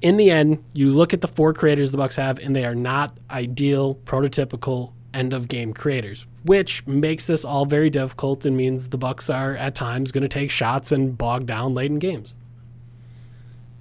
in 0.00 0.16
the 0.16 0.30
end, 0.30 0.62
you 0.74 0.90
look 0.90 1.12
at 1.12 1.20
the 1.20 1.28
four 1.28 1.52
creators 1.52 1.90
the 1.90 1.98
Bucks 1.98 2.16
have, 2.16 2.38
and 2.38 2.54
they 2.54 2.64
are 2.64 2.74
not 2.74 3.18
ideal, 3.30 3.96
prototypical 4.04 4.92
end 5.18 5.32
of 5.32 5.48
game 5.48 5.72
creators, 5.72 6.26
which 6.44 6.86
makes 6.86 7.26
this 7.26 7.44
all 7.44 7.66
very 7.66 7.90
difficult 7.90 8.46
and 8.46 8.56
means 8.56 8.88
the 8.88 8.98
Bucks 8.98 9.28
are 9.28 9.56
at 9.56 9.74
times 9.74 10.12
going 10.12 10.22
to 10.22 10.28
take 10.28 10.50
shots 10.50 10.92
and 10.92 11.18
bog 11.18 11.46
down 11.46 11.74
late 11.74 11.90
in 11.90 11.98
games. 11.98 12.34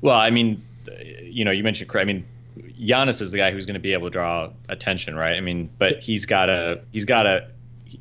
Well, 0.02 0.18
I 0.20 0.30
mean, 0.30 0.64
you 1.24 1.46
know, 1.46 1.52
you 1.52 1.64
mentioned. 1.64 1.92
I 1.96 2.04
mean, 2.04 2.26
Giannis 2.80 3.22
is 3.22 3.32
the 3.32 3.38
guy 3.38 3.52
who's 3.52 3.66
going 3.66 3.76
to 3.76 3.80
be 3.80 3.94
able 3.94 4.08
to 4.08 4.12
draw 4.12 4.50
attention, 4.70 5.16
right? 5.16 5.36
I 5.36 5.42
mean, 5.42 5.70
but 5.78 6.00
he's 6.00 6.26
got 6.26 6.48
to. 6.48 6.82
He's 6.92 7.06
got 7.06 7.24
to. 7.24 7.48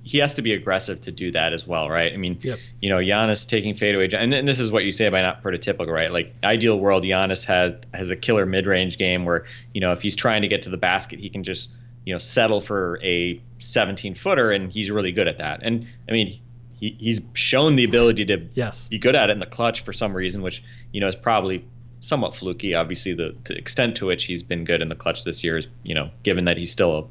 He 0.03 0.19
has 0.19 0.35
to 0.35 0.43
be 0.43 0.53
aggressive 0.53 1.01
to 1.03 1.13
do 1.13 1.31
that 1.31 1.53
as 1.53 1.65
well, 1.67 1.89
right? 1.89 2.13
I 2.13 2.17
mean, 2.17 2.39
Yep. 2.43 2.59
you 2.81 2.89
know, 2.91 2.97
Giannis 2.99 3.49
taking 3.49 3.75
fadeaway, 3.75 4.11
and, 4.13 4.35
and 4.35 4.47
this 4.49 4.59
is 4.59 4.71
what 4.73 4.85
you 4.85 4.91
say 4.91 5.09
by 5.09 5.23
not 5.23 5.45
prototypical, 5.45 5.93
right? 5.93 6.11
Like 6.11 6.35
ideal 6.43 6.79
world, 6.81 7.05
Giannis 7.05 7.45
has 7.47 7.73
has 7.95 8.11
a 8.11 8.17
killer 8.17 8.47
mid 8.47 8.67
range 8.67 8.99
game 8.99 9.25
where 9.25 9.45
you 9.75 9.81
know 9.81 9.93
if 9.93 10.03
he's 10.03 10.17
trying 10.17 10.43
to 10.43 10.49
get 10.49 10.63
to 10.63 10.71
the 10.71 10.77
basket, 10.77 11.21
he 11.21 11.31
can 11.31 11.45
just 11.45 11.69
you 12.07 12.15
know 12.15 12.19
settle 12.19 12.63
for 12.63 12.99
a 13.03 13.39
17 13.59 14.15
footer, 14.15 14.51
and 14.53 14.73
he's 14.73 14.91
really 14.91 15.13
good 15.13 15.29
at 15.29 15.37
that. 15.39 15.61
And 15.63 15.87
I 16.09 16.13
mean, 16.13 16.41
he, 16.79 16.97
he's 16.99 17.21
shown 17.35 17.77
the 17.77 17.85
ability 17.85 18.25
to 18.27 18.47
Yes. 18.55 18.89
be 18.89 18.99
good 18.99 19.15
at 19.17 19.29
it 19.29 19.33
in 19.35 19.41
the 19.41 19.47
clutch 19.47 19.83
for 19.85 19.93
some 19.93 20.15
reason, 20.17 20.41
which 20.43 20.63
you 20.93 21.01
know 21.01 21.09
is 21.09 21.17
probably 21.17 21.65
somewhat 22.01 22.35
fluky. 22.35 22.75
Obviously, 22.75 23.13
the, 23.15 23.35
the 23.45 23.57
extent 23.59 23.97
to 23.97 24.07
which 24.07 24.25
he's 24.25 24.43
been 24.43 24.65
good 24.65 24.81
in 24.81 24.89
the 24.89 24.95
clutch 24.95 25.25
this 25.25 25.43
year 25.45 25.59
is 25.59 25.69
you 25.83 25.95
know 25.95 26.09
given 26.23 26.47
that 26.47 26.57
he 26.57 26.65
still 26.65 27.11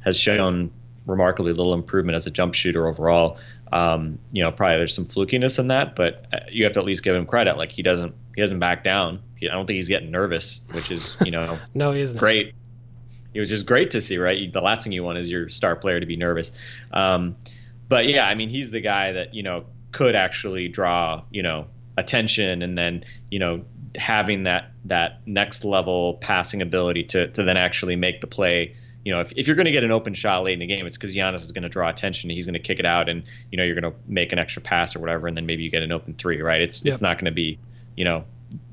has 0.00 0.16
shown 0.16 0.70
remarkably 1.06 1.52
little 1.52 1.72
improvement 1.74 2.14
as 2.16 2.26
a 2.26 2.30
jump 2.30 2.52
shooter 2.54 2.86
overall. 2.86 3.38
Um, 3.72 4.18
you 4.32 4.42
know, 4.44 4.52
probably 4.52 4.76
there's 4.76 4.94
some 4.94 5.06
flukiness 5.06 5.58
in 5.58 5.68
that, 5.68 5.96
but 5.96 6.24
uh, 6.32 6.38
you 6.50 6.62
have 6.64 6.72
to 6.74 6.80
at 6.80 6.86
least 6.86 7.02
give 7.02 7.14
him 7.16 7.26
credit. 7.26 7.56
Like 7.56 7.72
he 7.72 7.82
doesn't 7.82 8.14
he 8.34 8.42
doesn't 8.42 8.58
back 8.58 8.84
down. 8.84 9.20
I 9.42 9.46
don't 9.46 9.66
think 9.66 9.76
he's 9.76 9.88
getting 9.88 10.10
nervous, 10.10 10.60
which 10.72 10.90
is 10.90 11.16
you 11.24 11.30
know 11.30 11.58
No, 11.74 11.92
he 11.92 12.00
isn't. 12.00 12.18
great. 12.18 12.54
It 13.36 13.40
was 13.40 13.48
just 13.48 13.66
great 13.66 13.90
to 13.90 14.00
see, 14.00 14.16
right? 14.18 14.52
The 14.52 14.60
last 14.60 14.84
thing 14.84 14.92
you 14.92 15.04
want 15.04 15.18
is 15.18 15.30
your 15.30 15.48
star 15.48 15.76
player 15.76 16.00
to 16.00 16.06
be 16.06 16.16
nervous. 16.16 16.52
Um, 16.90 17.36
but 17.88 18.06
yeah, 18.06 18.26
I 18.26 18.34
mean, 18.34 18.48
he's 18.48 18.70
the 18.70 18.80
guy 18.80 19.12
that 19.12 19.34
you 19.34 19.42
know 19.42 19.66
could 19.92 20.14
actually 20.16 20.68
draw 20.68 21.22
you 21.30 21.42
know 21.42 21.66
attention, 21.96 22.62
and 22.62 22.76
then 22.76 23.04
you 23.30 23.38
know 23.38 23.64
having 23.94 24.44
that 24.44 24.72
that 24.86 25.20
next 25.26 25.64
level 25.64 26.14
passing 26.14 26.62
ability 26.62 27.04
to 27.04 27.28
to 27.28 27.42
then 27.42 27.56
actually 27.56 27.96
make 27.96 28.20
the 28.20 28.26
play. 28.26 28.74
You 29.04 29.12
know, 29.12 29.20
if, 29.20 29.32
if 29.36 29.46
you're 29.46 29.54
going 29.54 29.66
to 29.66 29.72
get 29.72 29.84
an 29.84 29.92
open 29.92 30.14
shot 30.14 30.42
late 30.42 30.54
in 30.54 30.58
the 30.58 30.66
game, 30.66 30.84
it's 30.84 30.96
because 30.96 31.14
Giannis 31.14 31.42
is 31.42 31.52
going 31.52 31.62
to 31.62 31.68
draw 31.68 31.88
attention. 31.88 32.28
He's 32.28 32.46
going 32.46 32.54
to 32.54 32.58
kick 32.58 32.80
it 32.80 32.86
out, 32.86 33.08
and 33.08 33.22
you 33.52 33.58
know 33.58 33.64
you're 33.64 33.80
going 33.80 33.92
to 33.92 33.96
make 34.08 34.32
an 34.32 34.38
extra 34.38 34.62
pass 34.62 34.96
or 34.96 34.98
whatever, 34.98 35.28
and 35.28 35.36
then 35.36 35.46
maybe 35.46 35.62
you 35.62 35.70
get 35.70 35.82
an 35.82 35.92
open 35.92 36.14
three, 36.14 36.42
right? 36.42 36.60
It's 36.60 36.84
Yep. 36.84 36.92
it's 36.92 37.02
not 37.02 37.16
going 37.18 37.26
to 37.26 37.30
be, 37.34 37.58
you 37.96 38.04
know, 38.04 38.24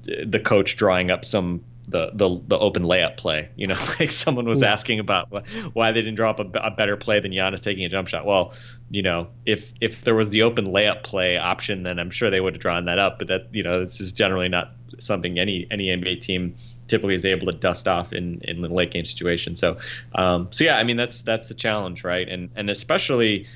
the 0.04 0.39
coach 0.39 0.76
drawing 0.76 1.12
up 1.12 1.23
some 1.23 1.63
the 1.88 2.12
the, 2.13 2.41
the 2.48 2.58
open 2.58 2.84
layup 2.84 3.17
play. 3.17 3.50
You 3.56 3.67
know, 3.67 3.78
like 4.00 4.12
someone 4.12 4.48
was 4.48 4.63
asking 4.63 5.00
about 5.00 5.30
why 5.74 5.91
they 5.91 6.02
didn't 6.02 6.15
draw 6.15 6.32
up 6.32 6.39
a, 6.39 6.60
a 6.60 6.72
better 6.72 6.98
play 6.98 7.19
than 7.19 7.32
Giannis 7.32 7.63
taking 7.63 7.86
a 7.86 7.89
jump 7.89 8.08
shot. 8.08 8.26
Well, 8.26 8.54
you 8.89 9.02
know, 9.02 9.28
if 9.46 9.74
if 9.82 10.02
there 10.02 10.15
was 10.15 10.30
the 10.30 10.43
open 10.43 10.67
layup 10.67 11.04
play 11.04 11.38
option, 11.38 11.84
then 11.84 12.00
I'm 12.00 12.12
sure 12.12 12.30
they 12.30 12.39
would 12.39 12.54
have 12.56 12.62
drawn 12.62 12.86
that 12.86 13.00
up. 13.00 13.19
But 13.19 13.28
that 13.28 13.48
you 13.52 13.63
know, 13.63 13.80
this 13.80 14.00
is 14.00 14.12
generally 14.12 14.50
not 14.50 14.72
something 15.00 15.39
any 15.39 15.67
any 15.72 15.88
NBA 15.88 16.22
team 16.22 16.56
typically 16.88 17.15
is 17.15 17.26
able 17.26 17.50
to 17.50 17.58
dust 17.58 17.88
off 17.88 18.13
in 18.13 18.41
in 18.43 18.62
the 18.62 18.67
late 18.67 18.91
game 18.91 19.06
situation. 19.06 19.56
So, 19.56 19.78
um, 20.15 20.50
so 20.52 20.63
yeah, 20.63 20.78
I 20.78 20.84
mean 20.84 20.98
that's 20.98 21.22
that's 21.22 21.48
the 21.48 21.56
challenge, 21.56 22.04
right? 22.04 22.28
And 22.28 22.50
and 22.56 22.69
especially 22.69 23.48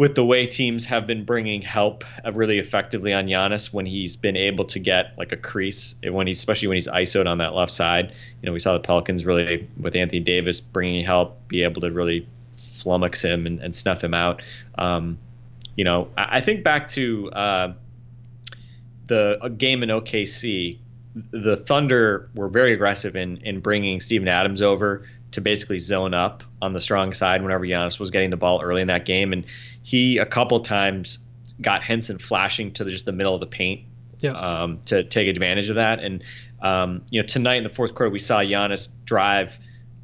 with 0.00 0.14
the 0.14 0.24
way 0.24 0.46
teams 0.46 0.86
have 0.86 1.06
been 1.06 1.26
bringing 1.26 1.60
help 1.60 2.04
uh, 2.24 2.32
really 2.32 2.58
effectively 2.58 3.12
on 3.12 3.26
Giannis 3.26 3.70
when 3.70 3.84
he's 3.84 4.16
been 4.16 4.34
able 4.34 4.64
to 4.64 4.78
get 4.78 5.12
like 5.18 5.30
a 5.30 5.36
crease 5.36 5.94
when 6.02 6.26
he's 6.26 6.38
especially 6.38 6.68
when 6.68 6.78
he's 6.78 6.88
isoed 6.88 7.26
on 7.26 7.36
that 7.36 7.52
left 7.52 7.70
side. 7.70 8.10
You 8.40 8.46
know, 8.46 8.54
we 8.54 8.60
saw 8.60 8.72
the 8.72 8.80
Pelicans 8.80 9.26
really 9.26 9.68
with 9.78 9.94
Anthony 9.94 10.20
Davis 10.20 10.58
bringing 10.58 11.04
help, 11.04 11.46
be 11.48 11.62
able 11.64 11.82
to 11.82 11.90
really 11.90 12.26
flummox 12.56 13.22
him 13.22 13.46
and, 13.46 13.60
and 13.60 13.76
snuff 13.76 14.02
him 14.02 14.14
out. 14.14 14.40
Um, 14.78 15.18
you 15.76 15.84
know, 15.84 16.08
I, 16.16 16.38
I 16.38 16.40
think 16.40 16.64
back 16.64 16.88
to 16.88 17.30
uh, 17.32 17.72
the 19.06 19.54
game 19.58 19.82
in 19.82 19.90
OKC 19.90 20.78
the 21.32 21.56
Thunder 21.56 22.30
were 22.34 22.48
very 22.48 22.72
aggressive 22.72 23.16
in 23.16 23.36
in 23.38 23.60
bringing 23.60 24.00
Steven 24.00 24.28
Adams 24.28 24.62
over 24.62 25.06
to 25.32 25.40
basically 25.40 25.78
zone 25.78 26.14
up 26.14 26.42
on 26.60 26.72
the 26.72 26.80
strong 26.80 27.12
side 27.12 27.42
whenever 27.42 27.64
Giannis 27.64 27.98
was 27.98 28.10
getting 28.10 28.30
the 28.30 28.36
ball 28.36 28.60
early 28.62 28.80
in 28.80 28.88
that 28.88 29.04
game, 29.04 29.32
and 29.32 29.44
he 29.82 30.18
a 30.18 30.26
couple 30.26 30.60
times 30.60 31.18
got 31.60 31.82
Henson 31.82 32.18
flashing 32.18 32.72
to 32.72 32.84
the, 32.84 32.90
just 32.90 33.04
the 33.06 33.12
middle 33.12 33.34
of 33.34 33.40
the 33.40 33.46
paint 33.46 33.82
Yeah. 34.22 34.32
um, 34.32 34.80
to 34.86 35.04
take 35.04 35.28
advantage 35.28 35.68
of 35.68 35.76
that. 35.76 36.00
And 36.00 36.22
um, 36.62 37.02
you 37.10 37.20
know, 37.20 37.26
tonight 37.26 37.56
in 37.56 37.64
the 37.64 37.70
fourth 37.70 37.94
quarter, 37.94 38.10
we 38.10 38.18
saw 38.18 38.40
Giannis 38.40 38.88
drive. 39.04 39.58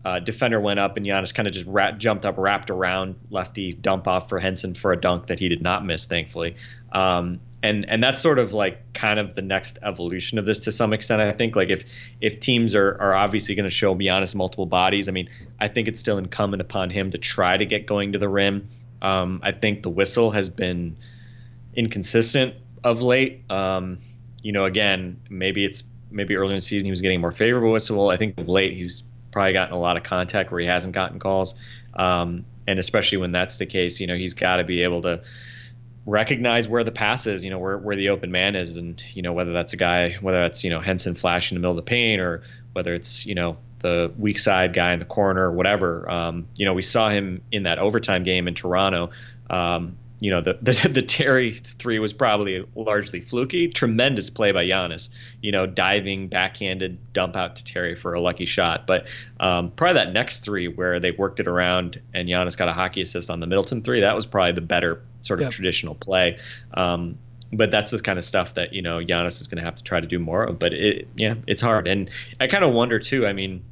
Uh, 0.04 0.20
defender 0.20 0.60
went 0.60 0.78
up, 0.78 0.96
and 0.96 1.04
Giannis 1.04 1.34
kind 1.34 1.48
of 1.48 1.52
just 1.52 1.66
jumped 1.98 2.24
up, 2.24 2.36
wrapped 2.38 2.70
around 2.70 3.16
lefty, 3.30 3.72
dump 3.72 4.06
off 4.06 4.28
for 4.28 4.38
Henson 4.38 4.72
for 4.74 4.92
a 4.92 4.96
dunk 5.00 5.26
that 5.26 5.40
he 5.40 5.48
did 5.48 5.60
not 5.60 5.84
miss, 5.84 6.06
thankfully. 6.06 6.54
Um, 6.92 7.40
and 7.62 7.84
and 7.88 8.02
that's 8.02 8.20
sort 8.20 8.38
of 8.38 8.52
like 8.52 8.92
kind 8.92 9.18
of 9.18 9.34
the 9.34 9.42
next 9.42 9.78
evolution 9.82 10.38
of 10.38 10.46
this 10.46 10.60
to 10.60 10.72
some 10.72 10.92
extent. 10.92 11.20
I 11.20 11.32
think 11.32 11.56
like 11.56 11.70
if 11.70 11.84
if 12.20 12.38
teams 12.38 12.74
are 12.76 12.96
are 13.00 13.14
obviously 13.14 13.56
going 13.56 13.64
to 13.64 13.70
show 13.70 13.96
Giannis 13.96 14.34
multiple 14.36 14.66
bodies, 14.66 15.08
I 15.08 15.12
mean, 15.12 15.28
I 15.58 15.66
think 15.68 15.88
it's 15.88 15.98
still 15.98 16.18
incumbent 16.18 16.60
upon 16.60 16.90
him 16.90 17.10
to 17.10 17.18
try 17.18 17.56
to 17.56 17.66
get 17.66 17.86
going 17.86 18.12
to 18.12 18.18
the 18.20 18.28
rim. 18.28 18.68
Um, 19.06 19.40
I 19.44 19.52
think 19.52 19.82
the 19.82 19.90
whistle 19.90 20.32
has 20.32 20.48
been 20.48 20.96
inconsistent 21.74 22.54
of 22.82 23.02
late. 23.02 23.48
Um, 23.50 23.98
you 24.42 24.52
know, 24.52 24.64
again, 24.64 25.20
maybe 25.30 25.64
it's 25.64 25.84
maybe 26.10 26.34
earlier 26.34 26.52
in 26.52 26.58
the 26.58 26.62
season 26.62 26.86
he 26.86 26.90
was 26.90 27.00
getting 27.00 27.20
more 27.20 27.32
favorable 27.32 27.72
whistle. 27.72 28.10
I 28.10 28.16
think 28.16 28.38
of 28.38 28.48
late 28.48 28.72
he's 28.74 29.02
probably 29.30 29.52
gotten 29.52 29.74
a 29.74 29.78
lot 29.78 29.96
of 29.96 30.02
contact 30.02 30.50
where 30.50 30.60
he 30.60 30.66
hasn't 30.66 30.94
gotten 30.94 31.18
calls. 31.20 31.54
Um, 31.94 32.44
and 32.66 32.78
especially 32.78 33.18
when 33.18 33.32
that's 33.32 33.58
the 33.58 33.66
case, 33.66 34.00
you 34.00 34.06
know, 34.06 34.16
he's 34.16 34.34
got 34.34 34.56
to 34.56 34.64
be 34.64 34.82
able 34.82 35.02
to 35.02 35.22
recognize 36.04 36.66
where 36.66 36.82
the 36.82 36.90
pass 36.90 37.26
is, 37.26 37.44
you 37.44 37.50
know, 37.50 37.58
where, 37.58 37.78
where 37.78 37.96
the 37.96 38.08
open 38.08 38.32
man 38.32 38.56
is. 38.56 38.76
And, 38.76 39.02
you 39.14 39.22
know, 39.22 39.32
whether 39.32 39.52
that's 39.52 39.72
a 39.72 39.76
guy, 39.76 40.14
whether 40.20 40.40
that's, 40.40 40.64
you 40.64 40.70
know, 40.70 40.80
Henson 40.80 41.14
flashing 41.14 41.54
in 41.54 41.62
the 41.62 41.66
middle 41.66 41.78
of 41.78 41.84
the 41.84 41.88
paint 41.88 42.20
or 42.20 42.42
whether 42.72 42.94
it's, 42.94 43.24
you 43.24 43.34
know, 43.36 43.56
the 43.86 44.12
weak 44.18 44.38
side 44.38 44.72
guy 44.72 44.92
in 44.92 44.98
the 44.98 45.04
corner 45.04 45.48
or 45.48 45.52
whatever. 45.52 46.10
Um, 46.10 46.48
you 46.56 46.66
know, 46.66 46.74
we 46.74 46.82
saw 46.82 47.08
him 47.08 47.42
in 47.52 47.62
that 47.62 47.78
overtime 47.78 48.24
game 48.24 48.48
in 48.48 48.54
Toronto. 48.54 49.10
Um, 49.48 49.96
you 50.18 50.30
know, 50.30 50.40
the, 50.40 50.54
the 50.62 50.88
the 50.92 51.02
Terry 51.02 51.52
three 51.52 51.98
was 52.00 52.12
probably 52.12 52.66
largely 52.74 53.20
fluky. 53.20 53.68
Tremendous 53.68 54.28
play 54.30 54.50
by 54.50 54.64
Giannis. 54.64 55.10
You 55.40 55.52
know, 55.52 55.66
diving 55.66 56.28
backhanded 56.28 56.98
dump 57.12 57.36
out 57.36 57.56
to 57.56 57.64
Terry 57.64 57.94
for 57.94 58.14
a 58.14 58.20
lucky 58.20 58.46
shot. 58.46 58.86
But 58.86 59.06
um, 59.38 59.70
probably 59.70 60.02
that 60.02 60.12
next 60.12 60.40
three 60.40 60.66
where 60.66 60.98
they 60.98 61.12
worked 61.12 61.38
it 61.38 61.46
around 61.46 62.00
and 62.12 62.28
Giannis 62.28 62.56
got 62.56 62.68
a 62.68 62.72
hockey 62.72 63.02
assist 63.02 63.30
on 63.30 63.40
the 63.40 63.46
Middleton 63.46 63.82
three. 63.82 64.00
That 64.00 64.16
was 64.16 64.26
probably 64.26 64.52
the 64.52 64.62
better 64.62 65.02
sort 65.22 65.40
of 65.40 65.44
Yep. 65.44 65.52
traditional 65.52 65.94
play. 65.94 66.38
Um, 66.74 67.18
but 67.52 67.70
that's 67.70 67.90
the 67.92 68.00
kind 68.00 68.18
of 68.18 68.24
stuff 68.24 68.54
that 68.54 68.72
you 68.72 68.82
know 68.82 68.98
Giannis 68.98 69.40
is 69.40 69.46
going 69.48 69.58
to 69.58 69.64
have 69.64 69.76
to 69.76 69.82
try 69.84 70.00
to 70.00 70.06
do 70.06 70.18
more 70.18 70.44
of. 70.44 70.58
But 70.58 70.72
it, 70.72 71.08
yeah, 71.16 71.34
it's 71.46 71.62
hard, 71.62 71.86
and 71.86 72.10
I 72.40 72.46
kind 72.48 72.64
of 72.64 72.72
wonder 72.72 72.98
too. 72.98 73.26
I 73.26 73.32
mean, 73.32 73.62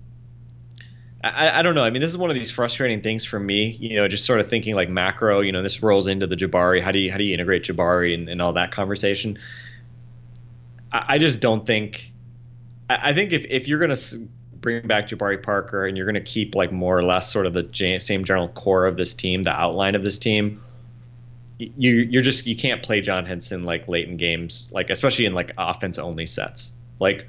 I, 1.24 1.60
I 1.60 1.62
don't 1.62 1.74
know. 1.74 1.84
I 1.84 1.88
mean, 1.90 2.02
this 2.02 2.10
is 2.10 2.18
one 2.18 2.28
of 2.28 2.36
these 2.36 2.50
frustrating 2.50 3.00
things 3.00 3.24
for 3.24 3.40
me. 3.40 3.78
You 3.80 3.96
know, 3.96 4.06
just 4.08 4.26
sort 4.26 4.40
of 4.40 4.50
thinking 4.50 4.74
like 4.74 4.90
macro. 4.90 5.40
You 5.40 5.52
know, 5.52 5.62
this 5.62 5.82
rolls 5.82 6.06
into 6.06 6.26
the 6.26 6.36
Jabari. 6.36 6.82
How 6.82 6.92
do 6.92 6.98
you 6.98 7.10
how 7.10 7.16
do 7.16 7.24
you 7.24 7.32
integrate 7.32 7.64
Jabari 7.64 8.14
and, 8.14 8.28
and 8.28 8.42
all 8.42 8.52
that 8.52 8.72
conversation? 8.72 9.38
I, 10.92 11.14
I 11.14 11.18
just 11.18 11.40
don't 11.40 11.64
think. 11.64 12.12
I, 12.90 13.10
I 13.10 13.14
think 13.14 13.32
if 13.32 13.46
if 13.48 13.66
you're 13.66 13.78
gonna 13.78 13.96
bring 14.60 14.86
back 14.86 15.08
Jabari 15.08 15.42
Parker 15.42 15.86
and 15.86 15.96
you're 15.96 16.06
gonna 16.06 16.20
keep 16.20 16.54
like 16.54 16.70
more 16.70 16.98
or 16.98 17.02
less 17.02 17.32
sort 17.32 17.46
of 17.46 17.54
the 17.54 17.68
ja- 17.72 17.98
same 17.98 18.24
general 18.24 18.48
core 18.48 18.84
of 18.84 18.98
this 18.98 19.14
team, 19.14 19.44
the 19.44 19.52
outline 19.52 19.94
of 19.94 20.02
this 20.02 20.18
team, 20.18 20.62
you 21.58 21.94
you're 21.94 22.22
just 22.22 22.46
you 22.46 22.54
can't 22.54 22.82
play 22.82 23.00
John 23.00 23.24
Henson 23.24 23.64
like 23.64 23.88
late 23.88 24.08
in 24.08 24.18
games, 24.18 24.68
like 24.72 24.90
especially 24.90 25.24
in 25.24 25.32
like 25.32 25.52
offense 25.56 25.98
only 25.98 26.26
sets. 26.26 26.72
Like 27.00 27.26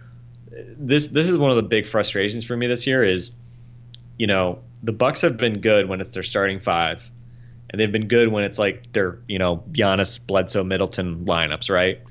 this 0.78 1.08
this 1.08 1.30
is 1.30 1.38
one 1.38 1.50
of 1.50 1.56
the 1.56 1.64
big 1.64 1.88
frustrations 1.88 2.44
for 2.44 2.58
me 2.58 2.68
this 2.68 2.86
year 2.86 3.02
is 3.02 3.32
you 4.18 4.28
know, 4.28 4.60
the 4.84 4.92
Bucks 4.92 5.22
have 5.22 5.38
been 5.38 5.62
good 5.62 5.90
when 5.90 6.02
it's 6.02 6.12
their 6.12 6.24
starting 6.24 6.60
five, 6.60 7.04
and 7.70 7.80
they've 7.80 7.92
been 7.92 8.08
good 8.08 8.30
when 8.30 8.44
it's 8.44 8.60
like 8.60 8.92
their, 8.94 9.20
you 9.28 9.40
know, 9.40 9.64
Giannis, 9.72 10.20
Bledsoe, 10.26 10.64
Middleton 10.64 11.26
lineups, 11.26 11.70
right? 11.70 12.02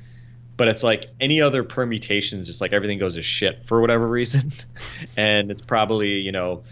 But 0.56 0.68
it's 0.68 0.82
like 0.82 1.06
any 1.20 1.40
other 1.40 1.64
permutations, 1.64 2.46
just 2.46 2.60
like 2.60 2.72
everything 2.72 2.98
goes 2.98 3.14
to 3.14 3.22
shit 3.22 3.66
for 3.66 3.80
whatever 3.80 4.06
reason, 4.06 4.52
and 5.16 5.50
it's 5.50 5.62
probably 5.62 6.20
you 6.20 6.32
know, 6.32 6.64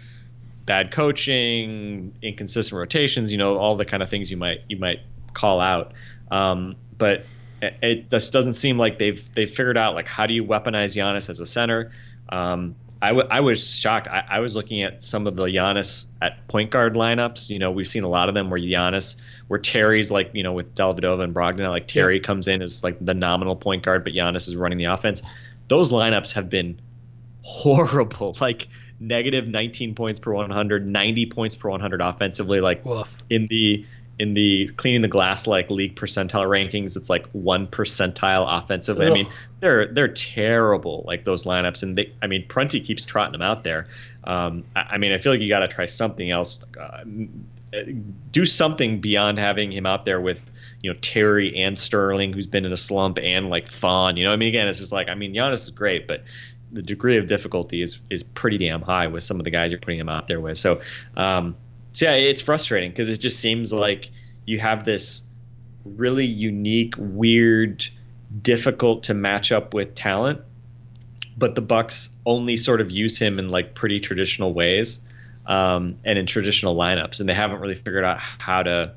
bad 0.65 0.91
coaching, 0.91 2.13
inconsistent 2.21 2.77
rotations, 2.77 3.31
you 3.31 3.37
know, 3.37 3.57
all 3.57 3.75
the 3.75 3.85
kind 3.85 4.03
of 4.03 4.09
things 4.09 4.31
you 4.31 4.37
might 4.37 4.61
you 4.69 4.77
might 4.77 4.99
call 5.33 5.59
out. 5.59 5.93
Um, 6.31 6.75
but 6.97 7.25
it, 7.61 7.75
it 7.81 8.09
just 8.09 8.33
doesn't 8.33 8.53
seem 8.53 8.77
like 8.77 8.99
they've 8.99 9.33
they've 9.33 9.49
figured 9.49 9.77
out 9.77 9.95
like 9.95 10.07
how 10.07 10.25
do 10.25 10.33
you 10.33 10.43
weaponize 10.43 10.95
Giannis 10.95 11.29
as 11.29 11.39
a 11.39 11.45
center. 11.45 11.91
Um, 12.29 12.75
I, 13.03 13.07
w- 13.09 13.27
I 13.29 13.41
was 13.41 13.61
shocked. 13.67 14.07
I, 14.07 14.23
I 14.29 14.39
was 14.39 14.55
looking 14.55 14.81
at 14.81 15.03
some 15.03 15.27
of 15.27 15.35
the 15.35 15.43
Giannis 15.43 16.05
at 16.21 16.47
point 16.47 16.71
guard 16.71 16.93
lineups. 16.93 17.49
You 17.49 17.59
know, 17.59 17.69
we've 17.69 17.87
seen 17.87 18.03
a 18.03 18.07
lot 18.07 18.29
of 18.29 18.33
them 18.33 18.49
where 18.49 18.59
Giannis, 18.59 19.17
where 19.49 19.59
Terry's 19.59 20.09
like, 20.09 20.29
you 20.33 20.41
know, 20.41 20.53
with 20.53 20.73
Dellavedova 20.73 21.21
and 21.21 21.35
Brogdon, 21.35 21.69
like 21.69 21.87
Terry 21.87 22.21
comes 22.21 22.47
in 22.47 22.61
as 22.61 22.81
like 22.81 22.97
the 23.03 23.13
nominal 23.13 23.57
point 23.57 23.83
guard, 23.83 24.05
but 24.05 24.13
Giannis 24.13 24.47
is 24.47 24.55
running 24.55 24.77
the 24.77 24.85
offense. 24.85 25.21
Those 25.67 25.91
lineups 25.91 26.33
have 26.33 26.49
been 26.49 26.79
horrible. 27.41 28.37
Like 28.41 28.69
negative 29.01 29.47
19 29.49 29.95
points 29.95 30.17
per 30.17 30.31
100, 30.31 30.87
90 30.87 31.25
points 31.25 31.55
per 31.55 31.69
100 31.69 31.99
offensively. 32.01 32.61
Like 32.61 32.85
Woof. 32.85 33.21
in 33.29 33.47
the 33.47 33.85
in 34.19 34.33
the 34.35 34.67
cleaning 34.77 35.01
the 35.01 35.07
glass 35.07 35.47
like 35.47 35.69
league 35.69 35.95
percentile 35.95 36.47
rankings, 36.47 36.95
it's 36.95 37.09
like 37.09 37.25
one 37.31 37.67
percentile 37.67 38.45
offensively. 38.47 39.07
I 39.07 39.09
mean, 39.09 39.25
they're 39.59 39.87
they're 39.91 40.07
terrible 40.07 41.03
like 41.07 41.25
those 41.25 41.45
lineups, 41.45 41.83
and 41.83 41.97
they 41.97 42.13
I 42.21 42.27
mean 42.27 42.45
Prunty 42.47 42.79
keeps 42.79 43.05
trotting 43.05 43.31
them 43.31 43.41
out 43.41 43.63
there. 43.63 43.87
Um, 44.23 44.63
I, 44.75 44.81
I 44.81 44.97
mean, 44.97 45.11
I 45.11 45.17
feel 45.17 45.31
like 45.31 45.41
you 45.41 45.49
got 45.49 45.59
to 45.59 45.67
try 45.67 45.85
something 45.85 46.29
else. 46.29 46.63
Uh, 46.79 47.03
do 48.31 48.45
something 48.45 49.01
beyond 49.01 49.39
having 49.39 49.71
him 49.71 49.87
out 49.87 50.05
there 50.05 50.21
with 50.21 50.39
you 50.81 50.93
know 50.93 50.99
Terry 51.01 51.55
and 51.57 51.77
Sterling, 51.77 52.33
who's 52.33 52.45
been 52.45 52.65
in 52.65 52.73
a 52.73 52.77
slump, 52.77 53.17
and 53.19 53.49
like 53.49 53.67
Thon. 53.67 54.15
You 54.17 54.25
know, 54.25 54.33
I 54.33 54.35
mean, 54.35 54.49
again, 54.49 54.67
it's 54.67 54.79
just 54.79 54.91
like 54.91 55.09
I 55.09 55.15
mean, 55.15 55.33
Giannis 55.33 55.63
is 55.63 55.69
great, 55.71 56.07
but 56.07 56.23
the 56.71 56.81
degree 56.81 57.17
of 57.17 57.27
difficulty 57.27 57.81
is 57.81 57.99
is 58.09 58.21
pretty 58.23 58.57
damn 58.57 58.81
high 58.81 59.07
with 59.07 59.23
some 59.23 59.39
of 59.39 59.43
the 59.43 59.51
guys 59.51 59.71
you're 59.71 59.79
putting 59.79 59.99
him 59.99 60.09
out 60.09 60.27
there 60.27 60.39
with. 60.39 60.57
So, 60.57 60.81
um, 61.17 61.55
so 61.93 62.05
yeah, 62.05 62.15
it's 62.15 62.41
frustrating 62.41 62.91
because 62.91 63.09
it 63.09 63.17
just 63.17 63.39
seems 63.39 63.71
like 63.71 64.09
you 64.45 64.59
have 64.59 64.83
this 64.83 65.23
really 65.85 66.25
unique, 66.25 66.95
weird, 66.97 67.85
difficult 68.41 69.03
to 69.03 69.13
match 69.13 69.51
up 69.51 69.73
with 69.73 69.95
talent, 69.95 70.41
but 71.37 71.55
the 71.55 71.61
Bucks 71.61 72.09
only 72.25 72.57
sort 72.57 72.81
of 72.81 72.91
use 72.91 73.17
him 73.17 73.39
in 73.39 73.49
like 73.49 73.75
pretty 73.75 73.99
traditional 73.99 74.53
ways 74.53 74.99
um, 75.45 75.97
and 76.03 76.17
in 76.17 76.25
traditional 76.25 76.75
lineups, 76.75 77.19
and 77.19 77.29
they 77.29 77.33
haven't 77.33 77.59
really 77.59 77.75
figured 77.75 78.03
out 78.03 78.19
how 78.19 78.63
to 78.63 78.93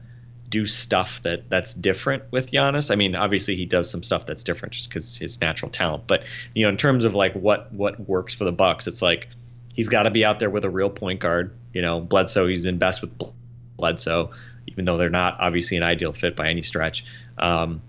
do 0.49 0.65
stuff 0.65 1.23
that 1.23 1.49
that's 1.51 1.75
different 1.75 2.23
with 2.31 2.53
Giannis. 2.53 2.91
I 2.91 2.95
mean, 2.95 3.15
obviously 3.15 3.57
he 3.57 3.67
does 3.67 3.91
some 3.91 4.03
stuff 4.03 4.27
that's 4.27 4.45
different 4.45 4.75
just 4.75 4.89
because 4.89 5.19
his 5.19 5.41
natural 5.41 5.71
talent, 5.71 6.07
but 6.07 6.23
you 6.55 6.63
know, 6.63 6.69
in 6.69 6.77
terms 6.77 7.05
of 7.05 7.15
like 7.15 7.35
what 7.35 7.73
what 7.73 8.01
works 8.01 8.35
for 8.35 8.45
the 8.45 8.53
Bucks, 8.53 8.87
it's 8.87 9.03
like 9.03 9.29
he's 9.75 9.89
got 9.89 10.05
to 10.05 10.11
be 10.11 10.25
out 10.25 10.39
there 10.39 10.51
with 10.51 10.65
a 10.65 10.71
real 10.71 10.91
point 10.91 11.21
guard. 11.21 11.55
You 11.77 11.83
know, 11.83 12.01
Bledsoe, 12.01 12.47
he's 12.47 12.65
been 12.65 12.79
best 12.79 13.03
with 13.03 13.11
Bledsoe, 13.77 14.31
even 14.67 14.87
though 14.87 14.97
they're 14.97 15.11
not 15.11 15.37
obviously 15.39 15.77
an 15.77 15.83
ideal 15.83 16.15
fit 16.15 16.35
by 16.35 16.49
any 16.49 16.63
stretch. 16.63 17.05
Um, 17.37 17.83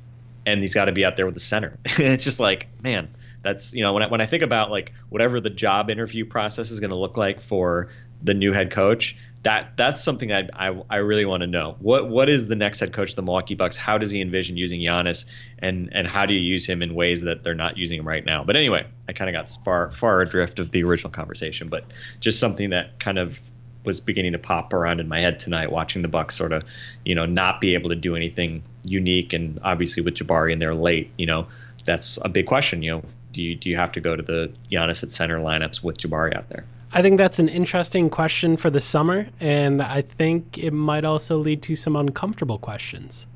and 0.45 0.59
he's 0.59 0.73
got 0.73 0.85
to 0.85 0.91
be 0.91 1.05
out 1.05 1.15
there 1.15 1.25
with 1.25 1.35
the 1.35 1.39
center. 1.39 1.77
it's 1.85 2.25
just 2.25 2.41
like, 2.41 2.67
man, 2.83 3.07
that's 3.43 3.73
you 3.73 3.83
know 3.83 3.93
when 3.93 4.03
I, 4.03 4.07
when 4.07 4.19
I 4.19 4.25
think 4.25 4.43
about 4.43 4.71
like 4.71 4.91
whatever 5.07 5.39
the 5.39 5.49
job 5.49 5.89
interview 5.89 6.25
process 6.25 6.69
is 6.69 6.81
going 6.81 6.89
to 6.89 6.97
look 6.97 7.15
like 7.15 7.41
for 7.41 7.87
the 8.21 8.33
new 8.33 8.51
head 8.51 8.71
coach, 8.71 9.15
that 9.43 9.77
that's 9.77 10.03
something 10.03 10.33
I 10.33 10.49
I, 10.53 10.81
I 10.89 10.95
really 10.97 11.23
want 11.23 11.43
to 11.43 11.47
know. 11.47 11.77
What 11.79 12.09
what 12.09 12.27
is 12.27 12.49
the 12.49 12.57
next 12.57 12.81
head 12.81 12.91
coach 12.91 13.11
of 13.11 13.15
the 13.15 13.21
Milwaukee 13.21 13.55
Bucks? 13.55 13.77
How 13.77 13.97
does 13.97 14.11
he 14.11 14.19
envision 14.19 14.57
using 14.57 14.81
Giannis, 14.81 15.23
and 15.59 15.89
and 15.93 16.05
how 16.05 16.25
do 16.25 16.33
you 16.33 16.41
use 16.41 16.65
him 16.65 16.81
in 16.81 16.93
ways 16.93 17.21
that 17.21 17.45
they're 17.45 17.55
not 17.55 17.77
using 17.77 17.99
him 17.99 18.05
right 18.05 18.25
now? 18.25 18.43
But 18.43 18.57
anyway, 18.57 18.85
I 19.07 19.13
kind 19.13 19.33
of 19.33 19.33
got 19.33 19.49
far 19.63 19.91
far 19.91 20.19
adrift 20.19 20.59
of 20.59 20.71
the 20.71 20.83
original 20.83 21.11
conversation, 21.11 21.69
but 21.69 21.85
just 22.19 22.37
something 22.37 22.71
that 22.71 22.99
kind 22.99 23.17
of 23.17 23.39
was 23.87 23.99
beginning 24.01 24.33
to 24.33 24.37
pop 24.37 24.73
around 24.73 24.99
in 24.99 25.07
my 25.07 25.21
head 25.21 25.39
tonight, 25.39 25.71
watching 25.71 26.03
the 26.03 26.07
Bucks 26.07 26.35
sort 26.35 26.51
of, 26.51 26.63
you 27.05 27.15
know, 27.15 27.25
not 27.25 27.59
be 27.59 27.73
able 27.73 27.89
to 27.89 27.95
do 27.95 28.15
anything 28.15 28.61
unique, 28.83 29.33
and 29.33 29.59
obviously 29.63 30.03
with 30.03 30.13
Jabari 30.13 30.51
in 30.53 30.59
there 30.59 30.75
late, 30.75 31.09
you 31.17 31.25
know, 31.25 31.47
that's 31.85 32.19
a 32.23 32.29
big 32.29 32.45
question. 32.45 32.83
You 32.83 32.91
know, 32.91 33.03
do 33.31 33.41
you 33.41 33.55
do 33.55 33.69
you 33.69 33.77
have 33.77 33.93
to 33.93 34.01
go 34.01 34.15
to 34.15 34.21
the 34.21 34.51
Giannis 34.69 35.01
at 35.01 35.11
center 35.11 35.39
lineups 35.39 35.81
with 35.81 35.97
Jabari 35.97 36.35
out 36.35 36.49
there? 36.49 36.65
I 36.91 37.01
think 37.01 37.17
that's 37.17 37.39
an 37.39 37.49
interesting 37.49 38.09
question 38.09 38.57
for 38.57 38.69
the 38.69 38.81
summer, 38.81 39.27
and 39.39 39.81
I 39.81 40.01
think 40.01 40.57
it 40.57 40.71
might 40.71 41.05
also 41.05 41.37
lead 41.37 41.61
to 41.63 41.75
some 41.75 41.95
uncomfortable 41.95 42.57
questions. 42.57 43.27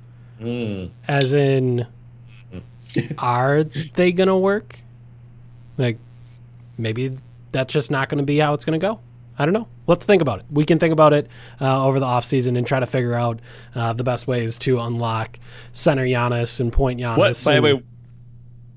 Mm. 0.41 0.89
As 1.07 1.33
in, 1.33 1.87
are 3.17 3.63
they 3.63 4.11
going 4.11 4.27
to 4.27 4.37
work? 4.37 4.79
Like, 5.77 5.97
maybe 6.77 7.17
that's 7.51 7.73
just 7.73 7.91
not 7.91 8.09
going 8.09 8.19
to 8.19 8.23
be 8.23 8.37
how 8.37 8.53
it's 8.53 8.65
going 8.65 8.79
to 8.79 8.85
go. 8.85 8.99
I 9.41 9.45
don't 9.45 9.53
know. 9.53 9.67
Let's 9.87 10.05
think 10.05 10.21
about 10.21 10.39
it. 10.39 10.45
We 10.51 10.65
can 10.65 10.77
think 10.77 10.93
about 10.93 11.13
it 11.13 11.27
uh, 11.59 11.85
over 11.85 11.99
the 11.99 12.05
offseason 12.05 12.57
and 12.57 12.67
try 12.67 12.79
to 12.79 12.85
figure 12.85 13.15
out 13.15 13.39
uh, 13.73 13.93
the 13.93 14.03
best 14.03 14.27
ways 14.27 14.59
to 14.59 14.79
unlock 14.79 15.39
center 15.71 16.05
Giannis 16.05 16.59
and 16.59 16.71
point 16.71 16.99
Giannis. 16.99 17.17
What 17.17 17.41
by 17.43 17.55
the 17.55 17.61
way, 17.61 17.83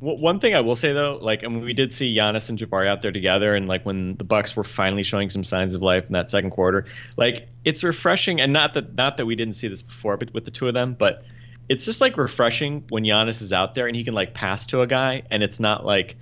W- 0.00 0.20
One 0.20 0.40
thing 0.40 0.54
I 0.54 0.60
will 0.60 0.74
say 0.76 0.92
though, 0.92 1.18
like, 1.20 1.44
I 1.44 1.48
mean, 1.48 1.62
we 1.62 1.74
did 1.74 1.92
see 1.92 2.16
Giannis 2.16 2.48
and 2.48 2.58
Jabari 2.58 2.88
out 2.88 3.02
there 3.02 3.12
together, 3.12 3.54
and 3.54 3.68
like 3.68 3.84
when 3.84 4.16
the 4.16 4.24
Bucks 4.24 4.56
were 4.56 4.64
finally 4.64 5.02
showing 5.02 5.28
some 5.28 5.44
signs 5.44 5.74
of 5.74 5.82
life 5.82 6.06
in 6.06 6.12
that 6.12 6.30
second 6.30 6.50
quarter, 6.50 6.86
like 7.16 7.46
it's 7.64 7.84
refreshing. 7.84 8.40
And 8.40 8.52
not 8.52 8.72
that 8.74 8.96
not 8.96 9.18
that 9.18 9.26
we 9.26 9.34
didn't 9.34 9.54
see 9.54 9.68
this 9.68 9.82
before, 9.82 10.16
but 10.16 10.32
with 10.32 10.46
the 10.46 10.50
two 10.50 10.66
of 10.66 10.74
them, 10.74 10.94
but 10.98 11.24
it's 11.68 11.84
just 11.84 12.00
like 12.00 12.16
refreshing 12.16 12.84
when 12.88 13.04
Giannis 13.04 13.40
is 13.40 13.52
out 13.52 13.74
there 13.74 13.86
and 13.86 13.96
he 13.96 14.04
can 14.04 14.14
like 14.14 14.34
pass 14.34 14.66
to 14.66 14.80
a 14.80 14.86
guy, 14.86 15.22
and 15.30 15.42
it's 15.42 15.60
not 15.60 15.84
like 15.86 16.16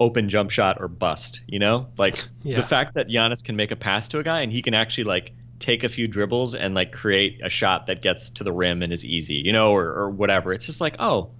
open 0.00 0.28
jump 0.28 0.50
shot 0.50 0.76
or 0.80 0.88
bust. 0.88 1.40
You 1.46 1.58
know, 1.58 1.86
like 1.98 2.16
Yeah. 2.42 2.56
the 2.56 2.62
fact 2.62 2.94
that 2.94 3.08
Giannis 3.08 3.42
can 3.42 3.56
make 3.56 3.70
a 3.70 3.76
pass 3.76 4.08
to 4.08 4.18
a 4.18 4.22
guy 4.22 4.40
and 4.40 4.52
he 4.52 4.62
can 4.62 4.74
actually 4.74 5.04
like 5.04 5.32
take 5.58 5.84
a 5.84 5.88
few 5.88 6.06
dribbles 6.06 6.54
and 6.54 6.74
like 6.74 6.92
create 6.92 7.40
a 7.42 7.48
shot 7.48 7.86
that 7.86 8.02
gets 8.02 8.28
to 8.30 8.44
the 8.44 8.52
rim 8.52 8.82
and 8.82 8.92
is 8.92 9.04
easy, 9.04 9.36
you 9.36 9.52
know, 9.52 9.72
or, 9.72 9.86
or 9.92 10.10
whatever. 10.10 10.52
It's 10.52 10.66
just 10.66 10.80
like, 10.82 10.96
oh, 10.98 11.30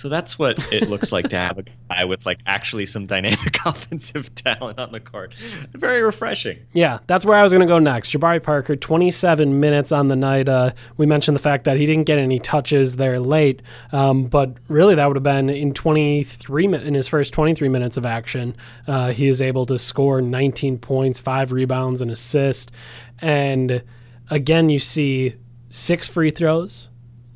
so 0.00 0.08
that's 0.08 0.38
what 0.38 0.72
it 0.72 0.88
looks 0.88 1.12
like 1.12 1.28
to 1.28 1.36
have 1.36 1.58
a 1.58 1.64
guy 1.90 2.06
with 2.06 2.24
like 2.24 2.38
actually 2.46 2.86
some 2.86 3.04
dynamic 3.04 3.58
offensive 3.66 4.34
talent 4.34 4.78
on 4.78 4.92
the 4.92 5.00
court. 5.00 5.34
Very 5.74 6.02
refreshing. 6.02 6.58
Yeah, 6.72 7.00
that's 7.06 7.26
where 7.26 7.36
I 7.36 7.42
was 7.42 7.52
going 7.52 7.60
to 7.60 7.66
go 7.66 7.78
next. 7.78 8.10
Jabari 8.10 8.42
Parker, 8.42 8.76
27 8.76 9.60
minutes 9.60 9.92
on 9.92 10.08
the 10.08 10.16
night. 10.16 10.48
Uh, 10.48 10.70
we 10.96 11.04
mentioned 11.04 11.36
the 11.36 11.42
fact 11.42 11.64
that 11.64 11.76
he 11.76 11.84
didn't 11.84 12.04
get 12.04 12.18
any 12.18 12.38
touches 12.38 12.96
there 12.96 13.20
late, 13.20 13.60
um, 13.92 14.24
but 14.24 14.54
really 14.68 14.94
that 14.94 15.06
would 15.06 15.16
have 15.16 15.22
been 15.22 15.50
in 15.50 15.74
23 15.74 16.66
mi- 16.66 16.82
in 16.82 16.94
his 16.94 17.06
first 17.06 17.34
23 17.34 17.68
minutes 17.68 17.98
of 17.98 18.06
action. 18.06 18.56
Uh, 18.86 19.12
he 19.12 19.28
is 19.28 19.42
able 19.42 19.66
to 19.66 19.78
score 19.78 20.22
19 20.22 20.78
points, 20.78 21.20
five 21.20 21.52
rebounds, 21.52 22.00
and 22.00 22.10
assist. 22.10 22.70
And 23.20 23.82
again, 24.30 24.70
you 24.70 24.78
see 24.78 25.34
six 25.68 26.08
free 26.08 26.30
throws. 26.30 26.89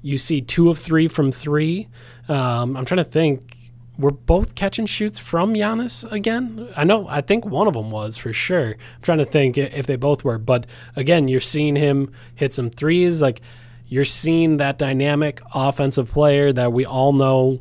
You 0.05 0.19
see 0.19 0.43
two 0.43 0.69
of 0.69 0.79
three 0.79 1.09
from 1.09 1.33
three. 1.33 1.89
Um, 2.29 2.77
I'm 2.77 2.85
trying 2.85 3.03
to 3.03 3.11
think 3.11 3.65
were 3.99 4.11
both 4.11 4.55
catch 4.55 4.79
and 4.79 4.89
shoots 4.89 5.19
from 5.19 5.55
Giannis 5.55 6.11
again? 6.13 6.69
I 6.77 6.85
know, 6.85 7.07
I 7.09 7.21
think 7.21 7.47
one 7.47 7.67
of 7.67 7.75
them 7.75 7.91
was 7.91 8.17
for 8.17 8.33
sure. 8.33 8.73
I'm 8.73 9.03
trying 9.03 9.19
to 9.19 9.25
think 9.25 9.57
if 9.57 9.87
they 9.87 9.97
both 9.97 10.25
were, 10.25 10.37
but 10.37 10.67
again, 10.95 11.29
you're 11.29 11.41
seeing 11.41 11.75
him 11.77 12.13
hit 12.35 12.53
some 12.53 12.71
threes. 12.71 13.23
Like 13.23 13.41
you're 13.87 14.05
seeing 14.05 14.59
that 14.59 14.77
dynamic 14.79 15.41
offensive 15.55 16.11
player 16.11 16.53
that 16.53 16.73
we 16.73 16.85
all 16.85 17.13
know 17.13 17.61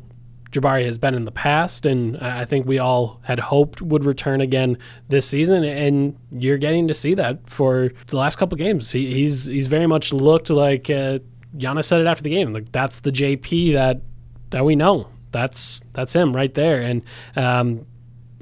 Jabari 0.50 0.84
has 0.84 0.98
been 0.98 1.14
in 1.14 1.24
the 1.24 1.32
past, 1.32 1.84
and 1.84 2.16
I 2.18 2.42
I 2.42 2.44
think 2.44 2.66
we 2.66 2.78
all 2.78 3.20
had 3.24 3.40
hoped 3.40 3.82
would 3.82 4.04
return 4.04 4.40
again 4.40 4.78
this 5.08 5.26
season. 5.26 5.64
And 5.64 6.16
you're 6.30 6.58
getting 6.58 6.86
to 6.88 6.94
see 6.94 7.14
that 7.14 7.50
for 7.50 7.90
the 8.06 8.16
last 8.16 8.36
couple 8.36 8.56
games. 8.56 8.92
He, 8.92 9.12
he's 9.12 9.46
he's 9.46 9.66
very 9.66 9.88
much 9.88 10.12
looked 10.12 10.50
like 10.50 10.90
uh, 10.90 11.18
Giannis 11.56 11.84
said 11.84 12.00
it 12.00 12.06
after 12.06 12.22
the 12.22 12.30
game. 12.30 12.52
Like 12.52 12.72
that's 12.72 13.00
the 13.00 13.10
JP 13.10 13.74
that 13.74 14.00
that 14.50 14.64
we 14.64 14.76
know. 14.76 15.08
That's 15.32 15.80
that's 15.92 16.12
him 16.12 16.34
right 16.34 16.52
there, 16.54 16.80
and 16.80 17.02
um, 17.36 17.86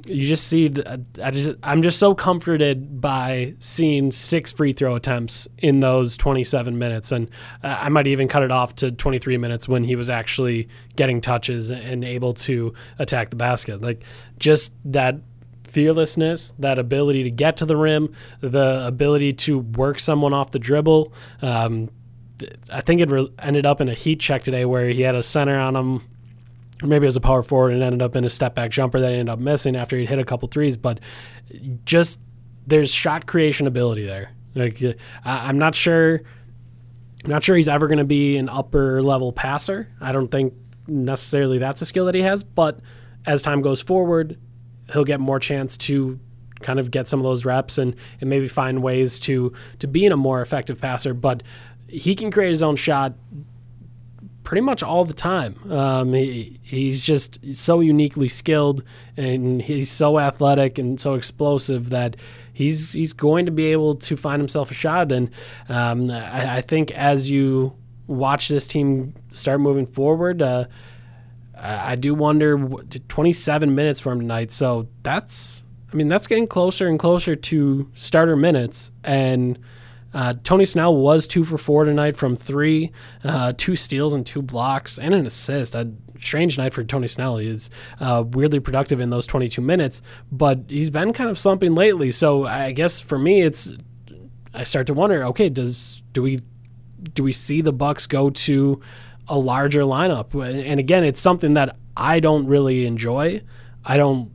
you 0.04 0.24
just 0.24 0.48
see. 0.48 0.68
The, 0.68 1.04
I 1.22 1.30
just 1.30 1.56
I'm 1.62 1.82
just 1.82 1.98
so 1.98 2.14
comforted 2.14 3.00
by 3.00 3.54
seeing 3.60 4.10
six 4.10 4.52
free 4.52 4.72
throw 4.72 4.96
attempts 4.96 5.48
in 5.58 5.80
those 5.80 6.16
27 6.16 6.78
minutes, 6.78 7.12
and 7.12 7.28
uh, 7.62 7.78
I 7.80 7.88
might 7.88 8.06
even 8.06 8.28
cut 8.28 8.42
it 8.42 8.50
off 8.50 8.74
to 8.76 8.92
23 8.92 9.38
minutes 9.38 9.68
when 9.68 9.84
he 9.84 9.96
was 9.96 10.10
actually 10.10 10.68
getting 10.96 11.20
touches 11.20 11.70
and 11.70 12.04
able 12.04 12.34
to 12.34 12.74
attack 12.98 13.30
the 13.30 13.36
basket. 13.36 13.80
Like 13.80 14.04
just 14.38 14.74
that 14.84 15.16
fearlessness, 15.64 16.52
that 16.58 16.78
ability 16.78 17.24
to 17.24 17.30
get 17.30 17.56
to 17.58 17.66
the 17.66 17.76
rim, 17.76 18.12
the 18.40 18.86
ability 18.86 19.32
to 19.32 19.60
work 19.60 19.98
someone 19.98 20.34
off 20.34 20.50
the 20.50 20.58
dribble. 20.58 21.12
Um, 21.40 21.88
I 22.70 22.80
think 22.80 23.00
it 23.00 23.10
re- 23.10 23.30
ended 23.38 23.66
up 23.66 23.80
in 23.80 23.88
a 23.88 23.94
heat 23.94 24.20
check 24.20 24.42
today 24.42 24.64
where 24.64 24.88
he 24.88 25.02
had 25.02 25.14
a 25.14 25.22
center 25.22 25.58
on 25.58 25.76
him. 25.76 26.02
Or 26.82 26.88
maybe 26.88 27.04
was 27.04 27.16
a 27.16 27.20
power 27.20 27.42
forward 27.42 27.72
and 27.74 27.82
ended 27.82 28.02
up 28.02 28.16
in 28.16 28.24
a 28.24 28.30
step 28.30 28.56
back 28.56 28.70
jumper 28.70 28.98
that 28.98 29.12
he 29.12 29.18
ended 29.18 29.32
up 29.32 29.38
missing 29.38 29.76
after 29.76 29.96
he'd 29.96 30.08
hit 30.08 30.18
a 30.18 30.24
couple 30.24 30.48
threes. 30.48 30.76
But 30.76 30.98
just 31.84 32.18
there's 32.66 32.92
shot 32.92 33.26
creation 33.26 33.66
ability 33.66 34.04
there. 34.04 34.32
Like 34.54 34.82
I, 34.82 35.48
I'm 35.48 35.58
not 35.58 35.74
sure. 35.74 36.22
I'm 37.24 37.30
not 37.30 37.44
sure 37.44 37.54
he's 37.54 37.68
ever 37.68 37.86
going 37.86 37.98
to 37.98 38.04
be 38.04 38.36
an 38.36 38.48
upper 38.48 39.00
level 39.00 39.32
passer. 39.32 39.88
I 40.00 40.10
don't 40.10 40.28
think 40.28 40.54
necessarily 40.88 41.58
that's 41.58 41.80
a 41.82 41.86
skill 41.86 42.06
that 42.06 42.16
he 42.16 42.22
has. 42.22 42.42
But 42.42 42.80
as 43.26 43.42
time 43.42 43.62
goes 43.62 43.80
forward, 43.80 44.38
he'll 44.92 45.04
get 45.04 45.20
more 45.20 45.38
chance 45.38 45.76
to 45.76 46.18
kind 46.60 46.78
of 46.80 46.90
get 46.90 47.08
some 47.08 47.20
of 47.20 47.24
those 47.24 47.44
reps 47.44 47.78
and, 47.78 47.94
and 48.20 48.30
maybe 48.30 48.48
find 48.48 48.82
ways 48.82 49.20
to 49.20 49.52
to 49.80 49.86
be 49.86 50.04
in 50.04 50.12
a 50.12 50.16
more 50.16 50.42
effective 50.42 50.80
passer. 50.80 51.14
But 51.14 51.42
he 51.92 52.14
can 52.14 52.30
create 52.30 52.48
his 52.48 52.62
own 52.62 52.76
shot 52.76 53.14
pretty 54.44 54.62
much 54.62 54.82
all 54.82 55.04
the 55.04 55.14
time. 55.14 55.56
Um, 55.70 56.12
he, 56.14 56.58
he's 56.62 57.04
just 57.04 57.38
so 57.54 57.80
uniquely 57.80 58.28
skilled 58.28 58.82
and 59.16 59.62
he's 59.62 59.90
so 59.90 60.18
athletic 60.18 60.78
and 60.78 60.98
so 60.98 61.14
explosive 61.14 61.90
that 61.90 62.16
he's 62.52 62.92
he's 62.92 63.12
going 63.12 63.46
to 63.46 63.52
be 63.52 63.66
able 63.66 63.94
to 63.96 64.16
find 64.16 64.40
himself 64.40 64.70
a 64.70 64.74
shot. 64.74 65.12
And 65.12 65.30
um, 65.68 66.10
I, 66.10 66.58
I 66.58 66.60
think 66.62 66.90
as 66.92 67.30
you 67.30 67.76
watch 68.06 68.48
this 68.48 68.66
team 68.66 69.14
start 69.30 69.60
moving 69.60 69.86
forward, 69.86 70.42
uh, 70.42 70.66
I 71.56 71.94
do 71.94 72.14
wonder. 72.14 72.58
27 73.08 73.74
minutes 73.74 74.00
for 74.00 74.12
him 74.12 74.20
tonight, 74.20 74.50
so 74.50 74.88
that's. 75.02 75.62
I 75.92 75.94
mean, 75.94 76.08
that's 76.08 76.26
getting 76.26 76.46
closer 76.46 76.88
and 76.88 76.98
closer 76.98 77.36
to 77.36 77.90
starter 77.92 78.34
minutes. 78.34 78.90
And 79.04 79.58
uh, 80.14 80.34
Tony 80.44 80.64
Snell 80.64 80.94
was 80.94 81.26
two 81.26 81.44
for 81.44 81.58
four 81.58 81.84
tonight 81.84 82.16
from 82.16 82.36
three, 82.36 82.92
uh, 83.24 83.52
two 83.56 83.76
steals 83.76 84.14
and 84.14 84.26
two 84.26 84.42
blocks 84.42 84.98
and 84.98 85.14
an 85.14 85.26
assist. 85.26 85.74
A 85.74 85.90
strange 86.20 86.58
night 86.58 86.72
for 86.72 86.84
Tony 86.84 87.08
Snell. 87.08 87.38
He 87.38 87.48
is 87.48 87.70
uh, 88.00 88.24
weirdly 88.26 88.60
productive 88.60 89.00
in 89.00 89.10
those 89.10 89.26
22 89.26 89.60
minutes, 89.60 90.02
but 90.30 90.60
he's 90.68 90.90
been 90.90 91.12
kind 91.12 91.30
of 91.30 91.38
slumping 91.38 91.74
lately. 91.74 92.10
So 92.10 92.44
I 92.44 92.72
guess 92.72 93.00
for 93.00 93.18
me, 93.18 93.42
it's 93.42 93.70
I 94.54 94.64
start 94.64 94.86
to 94.88 94.94
wonder. 94.94 95.24
Okay, 95.24 95.48
does 95.48 96.02
do 96.12 96.22
we 96.22 96.40
do 97.14 97.22
we 97.22 97.32
see 97.32 97.60
the 97.60 97.72
Bucks 97.72 98.06
go 98.06 98.30
to 98.30 98.80
a 99.28 99.38
larger 99.38 99.82
lineup? 99.82 100.34
And 100.44 100.78
again, 100.78 101.04
it's 101.04 101.20
something 101.20 101.54
that 101.54 101.76
I 101.96 102.20
don't 102.20 102.46
really 102.46 102.86
enjoy. 102.86 103.42
I 103.84 103.96
don't 103.96 104.30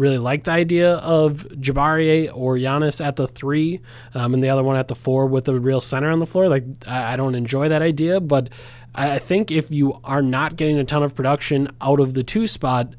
really 0.00 0.18
like 0.18 0.44
the 0.44 0.50
idea 0.50 0.94
of 0.96 1.46
Jabari 1.50 2.30
or 2.34 2.56
Giannis 2.56 3.04
at 3.04 3.16
the 3.16 3.28
three, 3.28 3.80
um, 4.14 4.34
and 4.34 4.42
the 4.42 4.48
other 4.48 4.64
one 4.64 4.76
at 4.76 4.88
the 4.88 4.94
four 4.94 5.26
with 5.26 5.48
a 5.48 5.58
real 5.58 5.80
center 5.80 6.10
on 6.10 6.18
the 6.18 6.26
floor. 6.26 6.48
Like 6.48 6.64
I, 6.86 7.12
I 7.12 7.16
don't 7.16 7.34
enjoy 7.34 7.68
that 7.68 7.82
idea, 7.82 8.20
but 8.20 8.48
I 8.94 9.18
think 9.18 9.50
if 9.50 9.70
you 9.70 10.00
are 10.02 10.22
not 10.22 10.56
getting 10.56 10.78
a 10.78 10.84
ton 10.84 11.02
of 11.02 11.14
production 11.14 11.68
out 11.80 12.00
of 12.00 12.14
the 12.14 12.24
two 12.24 12.46
spot, 12.46 12.94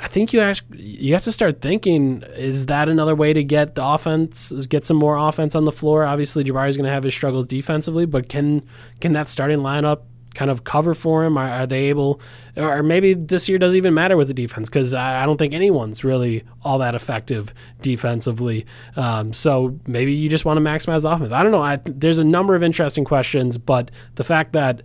I 0.00 0.06
think 0.06 0.32
you 0.32 0.40
actually 0.40 0.82
you 0.82 1.14
have 1.14 1.24
to 1.24 1.32
start 1.32 1.60
thinking: 1.60 2.22
Is 2.36 2.66
that 2.66 2.88
another 2.88 3.16
way 3.16 3.32
to 3.32 3.42
get 3.42 3.74
the 3.74 3.84
offense, 3.84 4.52
get 4.66 4.84
some 4.84 4.96
more 4.96 5.16
offense 5.16 5.54
on 5.54 5.64
the 5.64 5.72
floor? 5.72 6.04
Obviously, 6.04 6.44
Jabari's 6.44 6.76
going 6.76 6.86
to 6.86 6.92
have 6.92 7.04
his 7.04 7.14
struggles 7.14 7.46
defensively, 7.46 8.06
but 8.06 8.28
can 8.28 8.64
can 9.00 9.12
that 9.12 9.28
starting 9.28 9.58
lineup 9.58 10.02
kind 10.34 10.50
of 10.50 10.64
cover 10.64 10.94
for 10.94 11.24
him? 11.24 11.36
Are, 11.36 11.48
are 11.48 11.66
they 11.66 11.86
able, 11.86 12.20
or 12.56 12.82
maybe 12.82 13.14
this 13.14 13.48
year 13.48 13.58
doesn't 13.58 13.76
even 13.76 13.94
matter 13.94 14.16
with 14.16 14.28
the 14.28 14.34
defense 14.34 14.68
because 14.68 14.94
I, 14.94 15.22
I 15.22 15.26
don't 15.26 15.36
think 15.36 15.54
anyone's 15.54 16.04
really 16.04 16.44
all 16.62 16.78
that 16.78 16.94
effective 16.94 17.52
defensively. 17.80 18.66
Um, 18.96 19.32
so 19.32 19.78
maybe 19.86 20.12
you 20.12 20.28
just 20.28 20.44
want 20.44 20.58
to 20.58 20.64
maximize 20.64 21.02
the 21.02 21.10
offense. 21.10 21.32
I 21.32 21.42
don't 21.42 21.52
know. 21.52 21.62
I, 21.62 21.80
there's 21.84 22.18
a 22.18 22.24
number 22.24 22.54
of 22.54 22.62
interesting 22.62 23.04
questions, 23.04 23.58
but 23.58 23.90
the 24.14 24.24
fact 24.24 24.52
that 24.52 24.82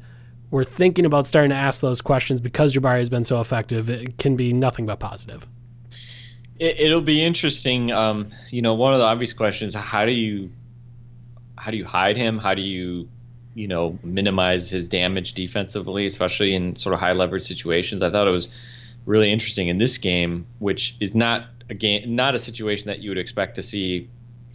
we're 0.53 0.63
thinking 0.63 1.03
about 1.05 1.25
starting 1.25 1.49
to 1.49 1.55
ask 1.55 1.81
those 1.81 1.99
questions 1.99 2.39
because 2.39 2.75
Jabari 2.75 2.99
has 2.99 3.09
been 3.09 3.23
so 3.23 3.41
effective, 3.41 3.89
it 3.89 4.19
can 4.19 4.35
be 4.35 4.53
nothing 4.53 4.85
but 4.85 4.99
positive. 4.99 5.47
It, 6.59 6.79
it'll 6.79 7.01
be 7.01 7.23
interesting. 7.23 7.91
Um, 7.91 8.31
you 8.51 8.61
know, 8.61 8.75
one 8.75 8.93
of 8.93 8.99
the 8.99 9.05
obvious 9.05 9.33
questions: 9.33 9.73
How 9.73 10.05
do 10.05 10.11
you, 10.11 10.51
how 11.57 11.71
do 11.71 11.77
you 11.77 11.85
hide 11.85 12.17
him? 12.17 12.37
How 12.37 12.53
do 12.53 12.61
you, 12.61 13.09
you 13.55 13.67
know, 13.67 13.97
minimize 14.03 14.69
his 14.69 14.87
damage 14.87 15.33
defensively, 15.33 16.05
especially 16.05 16.53
in 16.53 16.75
sort 16.75 16.93
of 16.93 16.99
high 16.99 17.13
leverage 17.13 17.43
situations? 17.43 18.01
I 18.01 18.09
thought 18.09 18.27
it 18.27 18.31
was 18.31 18.49
really 19.05 19.31
interesting 19.31 19.67
in 19.67 19.77
this 19.77 19.97
game, 19.97 20.45
which 20.59 20.95
is 20.99 21.15
not 21.15 21.47
a 21.69 21.73
game, 21.73 22.15
not 22.15 22.35
a 22.35 22.39
situation 22.39 22.87
that 22.87 22.99
you 22.99 23.09
would 23.09 23.17
expect 23.17 23.55
to 23.55 23.61
see 23.61 24.09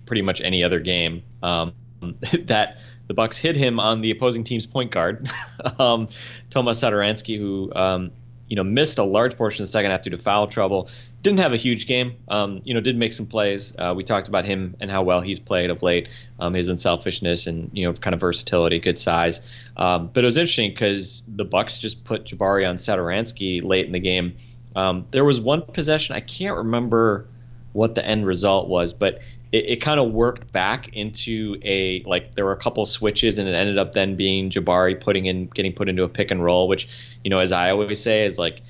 pretty 0.07 0.23
much 0.23 0.41
any 0.41 0.65
other 0.65 0.81
game. 0.81 1.23
Um, 1.43 1.73
that 2.45 2.79
the 3.09 3.15
Bucks 3.15 3.37
hit 3.37 3.57
him 3.57 3.81
on 3.81 4.01
the 4.01 4.11
opposing 4.11 4.45
team's 4.45 4.67
point 4.67 4.91
guard, 4.91 5.31
um, 5.79 6.09
Tomas 6.51 6.81
Satoransky, 6.81 7.39
who 7.39 7.73
um, 7.75 8.11
you 8.49 8.57
know 8.57 8.65
missed 8.65 8.99
a 8.99 9.05
large 9.05 9.37
portion 9.37 9.63
of 9.63 9.69
the 9.69 9.73
second 9.73 9.91
half 9.91 10.03
due 10.03 10.11
to 10.11 10.19
foul 10.19 10.47
trouble. 10.47 10.89
Didn't 11.23 11.41
have 11.41 11.53
a 11.53 11.57
huge 11.57 11.87
game. 11.87 12.15
Um, 12.29 12.61
you 12.65 12.73
know, 12.73 12.81
did 12.81 12.97
make 12.97 13.13
some 13.13 13.27
plays. 13.27 13.75
Uh, 13.77 13.93
we 13.97 14.05
talked 14.05 14.29
about 14.29 14.45
him 14.45 14.77
and 14.81 14.91
how 14.91 15.03
well 15.03 15.21
he's 15.21 15.41
played 15.41 15.69
of 15.69 15.83
late. 15.83 16.09
Um, 16.39 16.55
his 16.55 16.69
unselfishness 16.69 17.47
and 17.47 17.71
you 17.73 17.85
know 17.85 17.93
kind 17.93 18.15
of 18.15 18.21
versatility, 18.21 18.79
good 18.79 18.99
size. 18.99 19.41
Um, 19.77 20.11
but 20.13 20.23
it 20.23 20.27
was 20.27 20.39
interesting 20.39 20.71
because 20.71 21.25
the 21.27 21.45
Bucks 21.45 21.79
just 21.79 22.05
put 22.05 22.25
Jabari 22.25 22.69
on 22.69 22.77
Satoransky 22.77 23.65
late 23.65 23.87
in 23.87 23.93
the 23.93 24.01
game. 24.01 24.37
Um, 24.77 25.07
there 25.11 25.25
was 25.25 25.41
one 25.41 25.63
possession 25.63 26.15
I 26.15 26.21
can't 26.21 26.57
remember 26.57 27.27
what 27.73 27.95
the 27.95 28.07
end 28.07 28.27
result 28.27 28.69
was, 28.69 28.93
but 28.93 29.21
it, 29.53 29.65
it 29.67 29.77
kind 29.77 30.01
of 30.01 30.13
worked 30.13 30.53
back 30.53 30.89
into 30.95 31.57
a 31.63 32.03
like 32.05 32.35
there 32.35 32.45
were 32.45 32.53
a 32.53 32.57
couple 32.57 32.85
switches 32.87 33.39
and 33.39 33.49
it 33.49 33.53
ended 33.53 33.79
up 33.79 33.93
then 33.93 34.17
being 34.17 34.51
Jabari 34.51 35.01
putting 35.01 35.27
in 35.27 35.47
getting 35.47 35.73
put 35.73 35.89
into 35.89 36.03
a 36.03 36.09
pick 36.09 36.31
and 36.31 36.45
roll, 36.45 36.69
which 36.69 36.89
you 37.25 37.31
know 37.31 37.39
as 37.39 37.53
I 37.53 37.71
always 37.71 38.01
say 38.01 38.25
is 38.25 38.39
like 38.39 38.63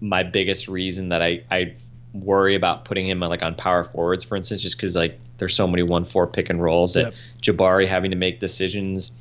my 0.00 0.22
biggest 0.22 0.68
reason 0.68 1.08
that 1.10 1.22
I 1.22 1.42
I 1.50 1.74
worry 2.14 2.54
about 2.54 2.84
putting 2.84 3.08
him 3.08 3.20
like 3.20 3.42
on 3.42 3.54
power 3.54 3.84
forwards, 3.84 4.24
for 4.24 4.36
instance, 4.36 4.62
just 4.62 4.76
because 4.76 4.96
like 4.96 5.18
there's 5.38 5.54
so 5.54 5.66
many 5.66 5.82
one 5.82 6.04
four 6.04 6.26
pick 6.26 6.50
and 6.50 6.62
rolls 6.62 6.94
that 6.94 7.12
Yep. 7.42 7.56
Jabari 7.56 7.86
having 7.88 8.10
to 8.10 8.16
make 8.16 8.40
decisions 8.40 9.12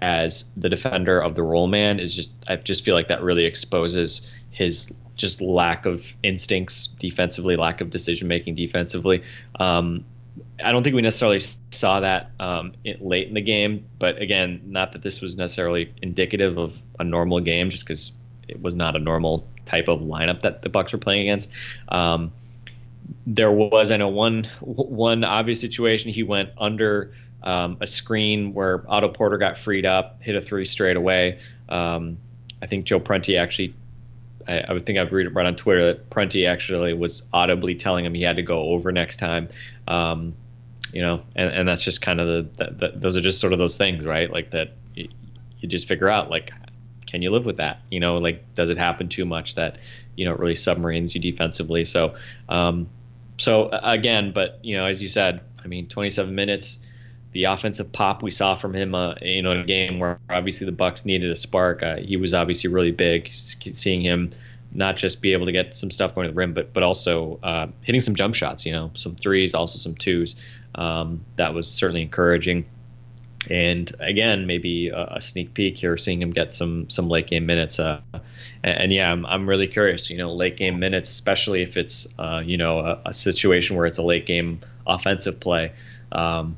as 0.00 0.50
the 0.56 0.68
defender 0.68 1.20
of 1.20 1.34
the 1.34 1.42
roll 1.42 1.66
man 1.66 2.00
is 2.00 2.14
just 2.14 2.30
I 2.48 2.56
just 2.56 2.84
feel 2.84 2.94
like 2.94 3.08
that 3.08 3.22
really 3.22 3.44
exposes 3.44 4.30
his 4.50 4.92
just 5.16 5.40
lack 5.40 5.86
of 5.86 6.14
instincts 6.22 6.88
defensively, 6.98 7.56
lack 7.56 7.80
of 7.80 7.90
decision 7.90 8.28
making 8.28 8.54
defensively. 8.54 9.22
Um, 9.60 10.04
I 10.64 10.72
don't 10.72 10.82
think 10.82 10.96
we 10.96 11.02
necessarily 11.02 11.40
saw 11.70 12.00
that 12.00 12.30
um, 12.40 12.72
in, 12.84 12.96
late 13.00 13.28
in 13.28 13.34
the 13.34 13.42
game, 13.42 13.84
but 13.98 14.20
again, 14.20 14.62
not 14.64 14.92
that 14.92 15.02
this 15.02 15.20
was 15.20 15.36
necessarily 15.36 15.92
indicative 16.00 16.56
of 16.56 16.78
a 16.98 17.04
normal 17.04 17.40
game, 17.40 17.68
just 17.68 17.84
because 17.84 18.12
it 18.48 18.60
was 18.62 18.74
not 18.74 18.96
a 18.96 18.98
normal 18.98 19.46
type 19.64 19.88
of 19.88 20.00
lineup 20.00 20.40
that 20.40 20.62
the 20.62 20.68
Bucks 20.68 20.92
were 20.92 20.98
playing 20.98 21.22
against. 21.22 21.50
Um, 21.88 22.32
there 23.26 23.50
was, 23.50 23.90
I 23.90 23.96
know, 23.96 24.08
one 24.08 24.44
one 24.60 25.24
obvious 25.24 25.60
situation. 25.60 26.10
He 26.12 26.22
went 26.22 26.50
under 26.58 27.12
um, 27.42 27.76
a 27.80 27.86
screen 27.86 28.54
where 28.54 28.84
Otto 28.88 29.08
Porter 29.08 29.38
got 29.38 29.58
freed 29.58 29.84
up, 29.84 30.22
hit 30.22 30.36
a 30.36 30.40
three 30.40 30.64
straight 30.64 30.96
away. 30.96 31.38
Um, 31.68 32.18
I 32.60 32.66
think 32.66 32.84
Joe 32.84 33.00
Prunty 33.00 33.36
actually 33.36 33.74
I, 34.46 34.60
I 34.60 34.72
would 34.72 34.86
think 34.86 34.98
I've 34.98 35.12
read, 35.12 35.26
it 35.26 35.34
right 35.34 35.46
on 35.46 35.56
Twitter 35.56 35.86
that 35.86 36.10
Prunty 36.10 36.46
actually 36.46 36.92
was 36.94 37.22
audibly 37.32 37.74
telling 37.74 38.04
him 38.04 38.14
he 38.14 38.22
had 38.22 38.36
to 38.36 38.42
go 38.42 38.60
over 38.70 38.92
next 38.92 39.16
time. 39.16 39.48
Um, 39.88 40.34
you 40.92 41.00
know, 41.00 41.22
and, 41.34 41.50
and 41.50 41.68
that's 41.68 41.82
just 41.82 42.02
kind 42.02 42.20
of 42.20 42.26
the, 42.26 42.64
the, 42.64 42.70
the 42.72 42.98
those 42.98 43.16
are 43.16 43.20
just 43.20 43.40
sort 43.40 43.52
of 43.52 43.58
those 43.58 43.78
things, 43.78 44.04
right? 44.04 44.30
Like 44.30 44.50
that 44.50 44.72
you, 44.94 45.08
you 45.60 45.68
just 45.68 45.88
figure 45.88 46.08
out 46.08 46.30
like, 46.30 46.52
can 47.12 47.22
you 47.22 47.30
live 47.30 47.46
with 47.46 47.58
that? 47.58 47.80
You 47.90 48.00
know, 48.00 48.18
like 48.18 48.54
does 48.54 48.70
it 48.70 48.76
happen 48.76 49.08
too 49.08 49.24
much 49.24 49.54
that 49.54 49.78
you 50.16 50.24
know 50.24 50.32
it 50.32 50.40
really 50.40 50.56
submarines 50.56 51.14
you 51.14 51.20
defensively? 51.20 51.84
So, 51.84 52.16
um, 52.48 52.88
so 53.38 53.68
again, 53.70 54.32
but 54.32 54.58
you 54.62 54.76
know, 54.76 54.86
as 54.86 55.00
you 55.00 55.08
said, 55.08 55.42
I 55.62 55.68
mean, 55.68 55.88
27 55.88 56.34
minutes 56.34 56.78
the 57.32 57.44
offensive 57.44 57.90
pop 57.92 58.22
we 58.22 58.30
saw 58.30 58.54
from 58.54 58.74
him, 58.74 58.94
uh, 58.94 59.14
you 59.22 59.42
know, 59.42 59.52
in 59.52 59.60
a 59.60 59.64
game 59.64 59.98
where 59.98 60.18
obviously 60.28 60.66
the 60.66 60.72
Bucks 60.72 61.04
needed 61.04 61.30
a 61.30 61.36
spark. 61.36 61.82
Uh, 61.82 61.96
he 61.96 62.16
was 62.16 62.34
obviously 62.34 62.68
really 62.68 62.90
big. 62.90 63.30
Seeing 63.32 64.02
him 64.02 64.32
not 64.74 64.96
just 64.96 65.20
be 65.20 65.32
able 65.32 65.46
to 65.46 65.52
get 65.52 65.74
some 65.74 65.90
stuff 65.90 66.14
going 66.14 66.26
to 66.26 66.32
the 66.32 66.36
rim, 66.36 66.52
but 66.52 66.72
but 66.72 66.82
also 66.82 67.38
uh, 67.42 67.66
hitting 67.82 68.00
some 68.00 68.14
jump 68.14 68.34
shots. 68.34 68.66
You 68.66 68.72
know, 68.72 68.90
some 68.94 69.16
threes, 69.16 69.54
also 69.54 69.78
some 69.78 69.94
twos. 69.94 70.36
Um, 70.74 71.24
that 71.36 71.54
was 71.54 71.70
certainly 71.70 72.02
encouraging. 72.02 72.66
And 73.50 73.92
again, 73.98 74.46
maybe 74.46 74.88
a, 74.88 75.14
a 75.16 75.20
sneak 75.20 75.54
peek 75.54 75.76
here, 75.76 75.96
seeing 75.96 76.22
him 76.22 76.30
get 76.30 76.52
some 76.52 76.88
some 76.88 77.08
late 77.08 77.26
game 77.26 77.46
minutes. 77.46 77.80
Uh, 77.80 78.00
and, 78.62 78.82
and 78.82 78.92
yeah, 78.92 79.10
I'm, 79.10 79.26
I'm 79.26 79.48
really 79.48 79.66
curious. 79.66 80.10
You 80.10 80.18
know, 80.18 80.32
late 80.32 80.56
game 80.56 80.78
minutes, 80.78 81.10
especially 81.10 81.62
if 81.62 81.76
it's 81.76 82.06
uh, 82.18 82.42
you 82.44 82.56
know 82.56 82.80
a, 82.80 83.00
a 83.06 83.14
situation 83.14 83.76
where 83.76 83.86
it's 83.86 83.98
a 83.98 84.02
late 84.02 84.26
game 84.26 84.60
offensive 84.86 85.40
play. 85.40 85.72
Um, 86.12 86.56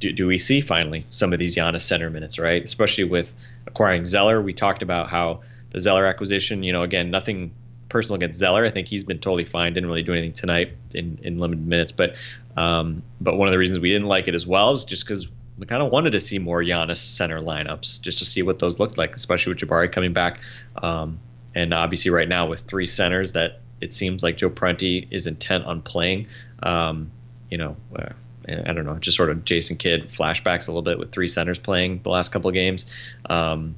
do, 0.00 0.12
do 0.12 0.26
we 0.26 0.38
see 0.38 0.60
finally 0.60 1.06
some 1.10 1.32
of 1.32 1.38
these 1.38 1.56
Giannis 1.56 1.82
center 1.82 2.10
minutes, 2.10 2.38
right? 2.38 2.62
Especially 2.62 3.04
with 3.04 3.32
acquiring 3.66 4.04
Zeller. 4.04 4.42
We 4.42 4.52
talked 4.52 4.82
about 4.82 5.08
how 5.08 5.40
the 5.70 5.80
Zeller 5.80 6.06
acquisition, 6.06 6.62
you 6.62 6.72
know, 6.72 6.82
again, 6.82 7.10
nothing 7.10 7.52
personal 7.88 8.16
against 8.16 8.38
Zeller. 8.38 8.64
I 8.64 8.70
think 8.70 8.88
he's 8.88 9.04
been 9.04 9.18
totally 9.18 9.44
fine. 9.44 9.72
Didn't 9.74 9.88
really 9.88 10.02
do 10.02 10.12
anything 10.12 10.32
tonight 10.32 10.72
in, 10.92 11.18
in 11.22 11.38
limited 11.38 11.66
minutes. 11.66 11.92
But 11.92 12.16
um, 12.56 13.02
but 13.20 13.36
one 13.36 13.48
of 13.48 13.52
the 13.52 13.58
reasons 13.58 13.78
we 13.78 13.90
didn't 13.90 14.08
like 14.08 14.28
it 14.28 14.34
as 14.34 14.46
well 14.46 14.74
is 14.74 14.84
just 14.84 15.06
because 15.06 15.28
we 15.62 15.66
kind 15.66 15.80
of 15.80 15.92
wanted 15.92 16.10
to 16.10 16.18
see 16.18 16.40
more 16.40 16.60
Giannis 16.60 16.96
center 16.96 17.40
lineups 17.40 18.02
just 18.02 18.18
to 18.18 18.24
see 18.24 18.42
what 18.42 18.58
those 18.58 18.80
looked 18.80 18.98
like, 18.98 19.14
especially 19.14 19.52
with 19.52 19.62
Jabari 19.62 19.92
coming 19.92 20.12
back. 20.12 20.40
Um, 20.82 21.20
and 21.54 21.72
obviously, 21.72 22.10
right 22.10 22.28
now 22.28 22.48
with 22.48 22.62
three 22.62 22.84
centers 22.84 23.30
that 23.34 23.60
it 23.80 23.94
seems 23.94 24.24
like 24.24 24.36
Joe 24.36 24.50
Prunty 24.50 25.06
is 25.12 25.28
intent 25.28 25.64
on 25.64 25.80
playing. 25.80 26.26
Um, 26.64 27.12
you 27.48 27.58
know, 27.58 27.76
uh, 27.94 28.08
I 28.48 28.72
don't 28.72 28.84
know, 28.84 28.96
just 28.96 29.16
sort 29.16 29.30
of 29.30 29.44
Jason 29.44 29.76
Kidd 29.76 30.08
flashbacks 30.08 30.66
a 30.66 30.72
little 30.72 30.82
bit 30.82 30.98
with 30.98 31.12
three 31.12 31.28
centers 31.28 31.60
playing 31.60 32.00
the 32.02 32.10
last 32.10 32.32
couple 32.32 32.48
of 32.48 32.54
games. 32.54 32.84
Um, 33.30 33.76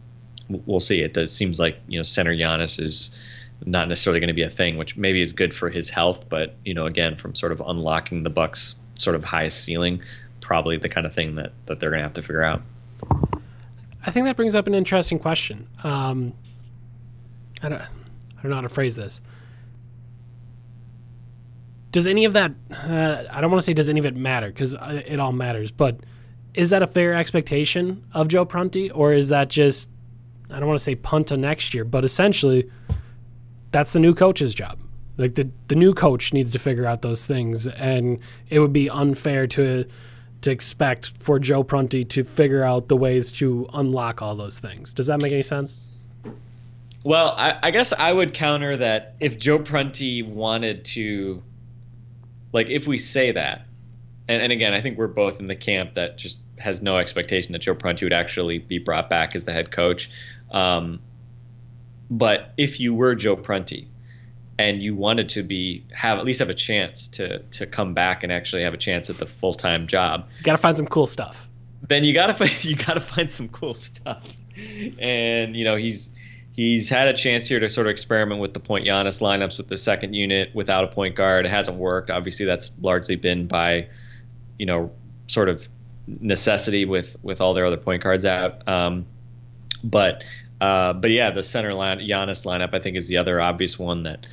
we'll 0.49 0.81
see. 0.81 1.03
It 1.03 1.13
does 1.13 1.37
seems 1.37 1.61
like 1.61 1.79
you 1.87 1.99
know 1.99 2.03
center 2.03 2.35
Giannis 2.35 2.81
is 2.81 3.15
not 3.67 3.91
necessarily 3.91 4.21
going 4.21 4.29
to 4.29 4.33
be 4.35 4.43
a 4.43 4.49
thing, 4.49 4.79
which 4.79 4.97
maybe 4.97 5.21
is 5.21 5.35
good 5.35 5.55
for 5.55 5.69
his 5.69 5.91
health, 5.91 6.31
but 6.31 6.55
you 6.65 6.73
know 6.73 6.87
again 6.87 7.17
from 7.17 7.35
sort 7.35 7.53
of 7.53 7.61
unlocking 7.61 8.23
the 8.23 8.31
Bucks 8.31 8.75
sort 8.99 9.17
of 9.17 9.23
highest 9.23 9.63
ceiling, 9.63 10.01
probably 10.45 10.77
the 10.77 10.89
kind 10.89 11.07
of 11.07 11.15
thing 11.15 11.35
that 11.37 11.53
that 11.67 11.81
they're 11.81 11.91
going 11.91 12.01
to 12.01 12.05
have 12.05 12.15
to 12.15 12.23
figure 12.23 12.43
out. 12.43 12.63
I 14.07 14.11
think 14.11 14.27
that 14.27 14.37
brings 14.37 14.55
up 14.55 14.67
an 14.67 14.75
interesting 14.75 15.19
question. 15.19 15.67
Um, 15.83 16.35
I 17.63 17.71
don't, 17.71 17.81
I 17.81 18.43
don't 18.43 18.51
know 18.51 18.57
how 18.57 18.61
to 18.61 18.69
phrase 18.69 18.97
this. 18.97 19.23
Does 21.91 22.07
any 22.07 22.27
of 22.27 22.35
that? 22.35 22.53
Uh, 22.71 23.25
I 23.31 23.41
don't 23.41 23.51
want 23.51 23.63
to 23.63 23.65
say 23.65 23.73
does 23.73 23.89
any 23.89 24.01
of 24.01 24.07
it 24.07 24.15
matter 24.15 24.49
because 24.49 24.75
it 24.75 25.19
all 25.19 25.33
matters. 25.33 25.71
But 25.71 26.01
is 26.53 26.71
that 26.71 26.83
a 26.83 26.87
fair 26.87 27.15
expectation 27.15 28.05
of 28.13 28.29
Joe 28.29 28.45
Prunty, 28.45 28.91
or 28.91 29.13
is 29.13 29.29
that 29.29 29.49
just 29.49 29.89
I 30.51 30.59
don't 30.59 30.69
want 30.69 30.79
to 30.79 30.85
say 30.85 30.97
punt 30.97 31.29
to 31.29 31.37
next 31.37 31.73
year, 31.73 31.85
but 31.85 32.05
essentially 32.05 32.71
that's 33.71 33.93
the 33.93 34.01
new 34.01 34.15
coach's 34.15 34.55
job. 34.55 34.79
Like 35.17 35.37
the 35.37 35.49
the 35.69 35.77
new 35.77 35.95
coach 35.95 36.33
needs 36.33 36.51
to 36.53 36.59
figure 36.59 36.85
out 36.85 37.03
those 37.03 37.25
things, 37.25 37.67
and 37.69 38.19
it 38.51 38.59
would 38.59 38.73
be 38.73 38.91
unfair 38.91 39.47
to 39.47 39.87
to 40.45 40.51
expect 40.51 41.13
for 41.19 41.39
Joe 41.39 41.63
Prunty 41.63 42.05
to 42.05 42.25
figure 42.25 42.63
out 42.63 42.89
the 42.89 42.97
ways 42.97 43.33
to 43.33 43.69
unlock 43.73 44.23
all 44.23 44.37
those 44.37 44.59
things. 44.59 44.95
Does 44.95 45.09
that 45.09 45.21
make 45.21 45.33
any 45.33 45.43
sense? 45.43 45.77
Well, 47.03 47.35
I, 47.37 47.59
I 47.63 47.71
guess 47.71 47.93
I 47.93 48.13
would 48.13 48.33
counter 48.33 48.77
that 48.77 49.15
if 49.21 49.39
Joe 49.39 49.59
Prunty 49.59 50.23
wanted 50.23 50.85
to, 50.87 51.43
like, 52.53 52.69
if 52.69 52.87
we 52.87 52.97
say 52.97 53.33
that, 53.33 53.67
and, 54.29 54.43
and 54.43 54.53
again, 54.53 54.73
I 54.73 54.81
think 54.81 54.97
we're 54.97 55.07
both 55.07 55.41
in 55.41 55.47
the 55.47 55.57
camp 55.57 55.95
that 55.95 56.17
just 56.17 56.39
has 56.59 56.81
no 56.81 56.97
expectation 56.97 57.53
that 57.53 57.61
Joe 57.61 57.75
Prunty 57.75 58.05
would 58.05 58.13
actually 58.13 58.59
be 58.59 58.79
brought 58.79 59.11
back 59.11 59.35
as 59.35 59.45
the 59.45 59.53
head 59.53 59.71
coach. 59.71 60.11
Um, 60.51 61.01
but 62.11 62.53
if 62.57 62.81
you 62.81 62.95
were 62.95 63.15
Joe 63.15 63.37
Prunty 63.37 63.89
and 64.59 64.83
you 64.83 64.95
wanted 64.95 65.29
to 65.31 65.43
be 65.43 65.85
have 65.93 66.19
at 66.19 66.25
least 66.25 66.39
have 66.39 66.51
a 66.51 66.55
chance 66.55 67.09
to 67.09 67.39
to 67.39 67.67
come 67.67 67.95
back 67.95 68.23
and 68.23 68.33
actually 68.33 68.63
have 68.63 68.75
a 68.75 68.79
chance 68.79 69.11
at 69.11 69.19
the 69.19 69.27
full 69.27 69.55
time 69.55 69.87
job, 69.87 70.27
Got 70.43 70.53
to 70.53 70.59
find 70.59 70.77
some 70.77 70.87
cool 70.87 71.07
stuff. 71.07 71.49
then 71.89 72.05
you 72.05 72.15
gotta 72.15 72.51
you 72.61 72.77
gotta 72.77 73.01
find 73.01 73.31
some 73.31 73.49
cool 73.49 73.75
stuff. 73.75 74.23
And 74.99 75.57
you 75.57 75.65
know 75.65 75.77
he's 75.77 76.09
he's 76.53 76.89
had 76.89 77.09
a 77.09 77.15
chance 77.15 77.49
here 77.49 77.59
to 77.59 77.69
sort 77.69 77.87
of 77.89 77.91
experiment 77.91 78.41
with 78.41 78.55
the 78.55 78.61
point 78.61 78.87
Giannis 78.87 79.21
lineups 79.21 79.59
with 79.59 79.69
the 79.69 79.77
second 79.77 80.15
unit 80.15 80.55
without 80.55 80.85
a 80.85 80.89
point 80.89 81.17
guard. 81.17 81.47
It 81.47 81.51
hasn't 81.51 81.77
worked. 81.77 82.11
Obviously, 82.11 82.47
that's 82.47 82.71
largely 82.81 83.17
been 83.17 83.47
by 83.49 83.89
you 84.59 84.67
know 84.67 84.93
sort 85.27 85.49
of 85.49 85.69
necessity 86.21 86.85
with 86.85 87.17
with 87.23 87.41
all 87.41 87.55
their 87.55 87.67
other 87.67 87.77
point 87.77 88.03
guards 88.03 88.25
out. 88.25 88.67
Um, 88.69 89.07
but 89.83 90.23
uh, 90.61 90.93
but 90.93 91.11
yeah, 91.11 91.31
the 91.31 91.43
center 91.43 91.75
line 91.75 91.99
Giannis 91.99 92.45
lineup 92.45 92.73
I 92.73 92.79
think 92.79 92.97
is 92.97 93.09
the 93.09 93.17
other 93.17 93.41
obvious 93.41 93.79
one 93.79 94.05
that 94.05 94.27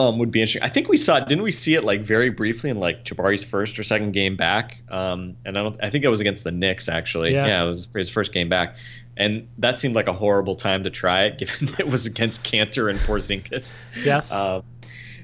um, 0.00 0.18
would 0.18 0.30
be 0.30 0.40
interesting. 0.40 0.62
I 0.62 0.68
think 0.68 0.88
we 0.88 0.96
saw 0.96 1.16
it. 1.16 1.28
Didn't 1.28 1.44
we 1.44 1.52
see 1.52 1.74
it 1.74 1.84
like 1.84 2.00
very 2.00 2.30
briefly 2.30 2.70
in 2.70 2.80
like 2.80 3.04
Jabari's 3.04 3.44
first 3.44 3.78
or 3.78 3.82
second 3.82 4.12
game 4.12 4.36
back? 4.36 4.78
Um, 4.90 5.36
and 5.44 5.58
I 5.58 5.62
don't. 5.62 5.78
I 5.82 5.90
think 5.90 6.04
it 6.04 6.08
was 6.08 6.20
against 6.20 6.44
the 6.44 6.52
Knicks 6.52 6.88
actually. 6.88 7.32
Yeah. 7.32 7.46
Yeah, 7.46 7.64
it 7.64 7.66
was 7.66 7.88
his 7.94 8.08
first 8.08 8.32
game 8.32 8.48
back, 8.48 8.76
and 9.16 9.46
that 9.58 9.78
seemed 9.78 9.94
like 9.94 10.08
a 10.08 10.12
horrible 10.12 10.56
time 10.56 10.84
to 10.84 10.90
try 10.90 11.24
it, 11.24 11.38
given 11.38 11.68
it 11.78 11.88
was 11.88 12.06
against 12.06 12.44
Kanter 12.44 12.90
and 12.90 12.98
Porzingis. 13.00 13.80
Yes. 14.04 14.32
Um, 14.40 14.62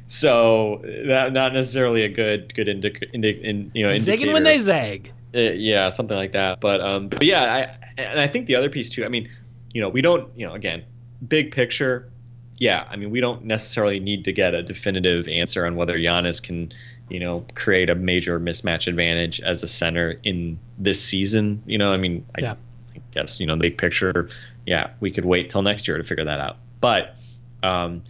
so 0.09 0.83
that 0.85 1.33
not 1.33 1.53
necessarily 1.53 2.03
a 2.03 2.09
good 2.09 2.55
good 2.55 2.69
indic- 2.69 3.13
indi- 3.13 3.41
in, 3.43 3.73
you 3.75 3.85
know 3.85 3.93
Zigging 3.93 4.33
when 4.33 4.45
they 4.45 4.59
zag. 4.59 5.13
Uh, 5.35 5.41
yeah, 5.41 5.89
something 5.89 6.17
like 6.17 6.33
that. 6.33 6.61
But 6.61 6.81
um, 6.81 7.09
but 7.09 7.25
yeah, 7.25 7.43
I 7.43 8.01
and 8.01 8.21
I 8.21 8.29
think 8.29 8.47
the 8.47 8.55
other 8.55 8.71
piece 8.71 8.89
too. 8.89 9.05
I 9.05 9.09
mean, 9.09 9.29
you 9.73 9.81
know, 9.81 9.89
we 9.89 10.01
don't, 10.01 10.31
you 10.39 10.47
know, 10.47 10.55
again, 10.55 10.85
big 11.27 11.51
picture. 11.53 12.11
Yeah, 12.59 12.87
I 12.91 12.97
mean, 12.97 13.11
we 13.11 13.21
don't 13.21 13.45
necessarily 13.45 14.01
need 14.01 14.25
to 14.25 14.33
get 14.33 14.55
a 14.55 14.63
definitive 14.63 15.29
answer 15.29 15.67
on 15.67 15.77
whether 15.77 15.99
Giannis 15.99 16.43
can, 16.43 16.73
you 17.11 17.21
know, 17.21 17.45
create 17.55 17.91
a 17.91 17.95
major 17.95 18.41
mismatch 18.41 18.87
advantage 18.87 19.41
as 19.43 19.63
a 19.63 19.69
center 19.69 20.19
in 20.25 20.59
this 20.79 21.03
season. 21.03 21.63
You 21.67 21.77
know, 21.79 21.93
I 21.93 21.99
mean, 21.99 22.25
I, 22.39 22.43
Yeah. 22.43 22.55
I 22.95 23.01
guess 23.13 23.41
you 23.41 23.47
know, 23.47 23.57
big 23.57 23.77
picture. 23.77 24.29
Yeah, 24.65 24.91
we 25.01 25.11
could 25.11 25.25
wait 25.27 25.51
till 25.51 25.63
next 25.63 25.87
year 25.87 25.99
to 25.99 26.05
figure 26.05 26.25
that 26.25 26.41
out. 26.41 26.57
But 26.81 27.15
um, 27.63 28.03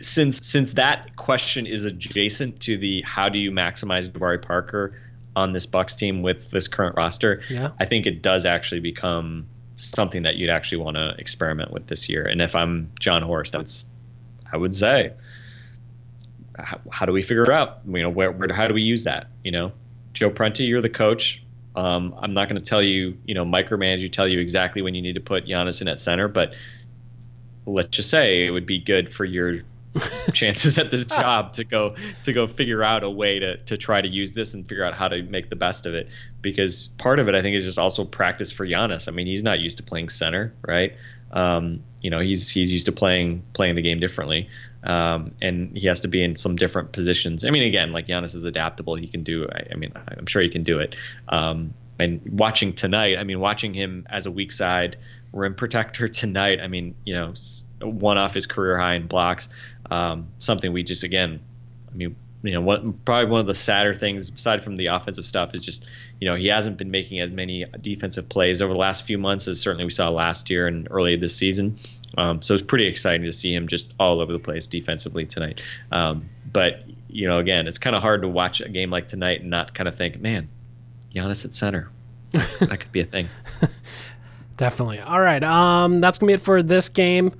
since 0.00 0.46
since 0.46 0.74
that 0.74 1.16
question 1.16 1.66
is 1.66 1.84
adjacent 1.84 2.60
to 2.60 2.78
the 2.78 3.02
how 3.02 3.28
do 3.28 3.38
you 3.38 3.50
maximize 3.50 4.08
Jabari 4.08 4.40
Parker 4.40 4.94
on 5.34 5.52
this 5.52 5.66
Bucks 5.66 5.94
team 5.94 6.22
with 6.22 6.50
this 6.50 6.68
current 6.68 6.96
roster, 6.96 7.40
Yeah. 7.50 7.70
I 7.80 7.84
think 7.86 8.06
it 8.06 8.22
does 8.22 8.46
actually 8.46 8.80
become 8.80 9.46
something 9.78 10.24
that 10.24 10.36
you'd 10.36 10.50
actually 10.50 10.78
want 10.78 10.96
to 10.96 11.14
experiment 11.18 11.70
with 11.72 11.86
this 11.86 12.08
year. 12.08 12.26
And 12.26 12.40
if 12.40 12.54
I'm 12.54 12.90
Jon 13.00 13.22
Horst, 13.22 13.52
that's 13.52 13.86
I 14.52 14.56
would 14.56 14.74
say, 14.74 15.12
how, 16.58 16.80
how 16.90 17.06
do 17.06 17.12
we 17.12 17.22
figure 17.22 17.50
out? 17.52 17.78
You 17.86 18.02
know, 18.02 18.10
where, 18.10 18.30
where 18.32 18.52
how 18.52 18.66
do 18.66 18.74
we 18.74 18.82
use 18.82 19.04
that? 19.04 19.28
You 19.44 19.52
know, 19.52 19.72
Joe 20.12 20.30
Prunty, 20.30 20.64
you're 20.64 20.82
the 20.82 20.88
coach. 20.88 21.42
Um, 21.76 22.14
I'm 22.18 22.34
not 22.34 22.48
going 22.48 22.60
to 22.60 22.64
tell 22.64 22.82
you, 22.82 23.16
you 23.24 23.34
know, 23.34 23.44
micromanage 23.44 24.00
you, 24.00 24.08
tell 24.08 24.26
you 24.26 24.40
exactly 24.40 24.82
when 24.82 24.94
you 24.94 25.02
need 25.02 25.14
to 25.14 25.20
put 25.20 25.46
Giannis 25.46 25.80
in 25.80 25.88
at 25.88 26.00
center, 26.00 26.26
but 26.26 26.54
let's 27.66 27.88
just 27.88 28.10
say 28.10 28.46
it 28.46 28.50
would 28.50 28.66
be 28.66 28.78
good 28.78 29.12
for 29.12 29.24
your 29.24 29.60
chances 30.32 30.78
at 30.78 30.90
this 30.90 31.04
job 31.04 31.52
to 31.54 31.64
go 31.64 31.94
to 32.24 32.32
go 32.32 32.46
figure 32.46 32.82
out 32.82 33.02
a 33.02 33.10
way 33.10 33.38
to 33.38 33.56
to 33.64 33.76
try 33.76 34.00
to 34.00 34.08
use 34.08 34.32
this 34.32 34.54
and 34.54 34.68
figure 34.68 34.84
out 34.84 34.94
how 34.94 35.08
to 35.08 35.22
make 35.24 35.50
the 35.50 35.56
best 35.56 35.86
of 35.86 35.94
it 35.94 36.08
because 36.42 36.88
part 36.98 37.18
of 37.18 37.28
it 37.28 37.34
I 37.34 37.42
think 37.42 37.56
is 37.56 37.64
just 37.64 37.78
also 37.78 38.04
practice 38.04 38.50
for 38.50 38.66
Giannis. 38.66 39.08
I 39.08 39.12
mean, 39.12 39.26
he's 39.26 39.42
not 39.42 39.60
used 39.60 39.78
to 39.78 39.82
playing 39.82 40.08
center, 40.08 40.54
right? 40.66 40.94
Um, 41.32 41.82
you 42.00 42.10
know, 42.10 42.20
he's 42.20 42.48
he's 42.48 42.72
used 42.72 42.86
to 42.86 42.92
playing 42.92 43.42
playing 43.52 43.74
the 43.74 43.82
game 43.82 44.00
differently. 44.00 44.48
Um, 44.84 45.32
and 45.42 45.76
he 45.76 45.88
has 45.88 46.00
to 46.02 46.08
be 46.08 46.22
in 46.22 46.36
some 46.36 46.56
different 46.56 46.92
positions. 46.92 47.44
I 47.44 47.50
mean, 47.50 47.64
again, 47.64 47.92
like 47.92 48.06
Giannis 48.06 48.34
is 48.34 48.44
adaptable. 48.44 48.94
He 48.94 49.08
can 49.08 49.24
do. 49.24 49.48
I, 49.50 49.66
I 49.72 49.74
mean, 49.74 49.92
I'm 49.94 50.26
sure 50.26 50.40
he 50.40 50.48
can 50.48 50.62
do 50.62 50.78
it. 50.78 50.94
Um, 51.28 51.74
and 51.98 52.20
watching 52.38 52.72
tonight, 52.72 53.18
I 53.18 53.24
mean, 53.24 53.40
watching 53.40 53.74
him 53.74 54.06
as 54.08 54.26
a 54.26 54.30
weak 54.30 54.52
side 54.52 54.96
rim 55.32 55.54
protector 55.54 56.08
tonight. 56.08 56.60
I 56.60 56.68
mean, 56.68 56.94
you 57.04 57.14
know, 57.14 57.34
one 57.80 58.18
off 58.18 58.34
his 58.34 58.46
career 58.46 58.78
high 58.78 58.94
in 58.94 59.06
blocks. 59.06 59.48
Um, 59.90 60.28
something 60.38 60.72
we 60.72 60.82
just 60.82 61.02
again, 61.02 61.40
I 61.90 61.94
mean, 61.94 62.16
you 62.42 62.52
know, 62.52 62.60
one, 62.60 62.92
probably 63.04 63.30
one 63.30 63.40
of 63.40 63.46
the 63.46 63.54
sadder 63.54 63.94
things 63.94 64.30
aside 64.30 64.62
from 64.62 64.76
the 64.76 64.86
offensive 64.86 65.26
stuff 65.26 65.54
is 65.54 65.60
just, 65.60 65.86
you 66.20 66.28
know, 66.28 66.36
he 66.36 66.46
hasn't 66.46 66.76
been 66.76 66.90
making 66.90 67.20
as 67.20 67.32
many 67.32 67.64
defensive 67.80 68.28
plays 68.28 68.62
over 68.62 68.72
the 68.72 68.78
last 68.78 69.04
few 69.04 69.18
months 69.18 69.48
as 69.48 69.60
certainly 69.60 69.84
we 69.84 69.90
saw 69.90 70.08
last 70.08 70.48
year 70.48 70.68
and 70.68 70.86
early 70.90 71.16
this 71.16 71.34
season. 71.34 71.78
Um, 72.16 72.40
so 72.40 72.54
it's 72.54 72.62
pretty 72.62 72.86
exciting 72.86 73.22
to 73.22 73.32
see 73.32 73.52
him 73.52 73.66
just 73.66 73.92
all 73.98 74.20
over 74.20 74.32
the 74.32 74.38
place 74.38 74.66
defensively 74.66 75.26
tonight. 75.26 75.60
Um, 75.90 76.28
but 76.50 76.84
you 77.08 77.26
know, 77.26 77.38
again, 77.38 77.66
it's 77.66 77.78
kind 77.78 77.96
of 77.96 78.02
hard 78.02 78.22
to 78.22 78.28
watch 78.28 78.60
a 78.60 78.68
game 78.68 78.90
like 78.90 79.08
tonight 79.08 79.40
and 79.40 79.50
not 79.50 79.74
kind 79.74 79.88
of 79.88 79.96
think, 79.96 80.20
man, 80.20 80.48
Giannis 81.14 81.44
at 81.44 81.54
center, 81.54 81.88
that 82.32 82.80
could 82.80 82.92
be 82.92 83.00
a 83.00 83.04
thing. 83.06 83.28
Definitely. 84.56 84.98
All 85.00 85.20
right. 85.20 85.42
Um, 85.44 86.00
that's 86.00 86.18
gonna 86.18 86.28
be 86.30 86.34
it 86.34 86.40
for 86.40 86.62
this 86.62 86.88
game. 86.88 87.32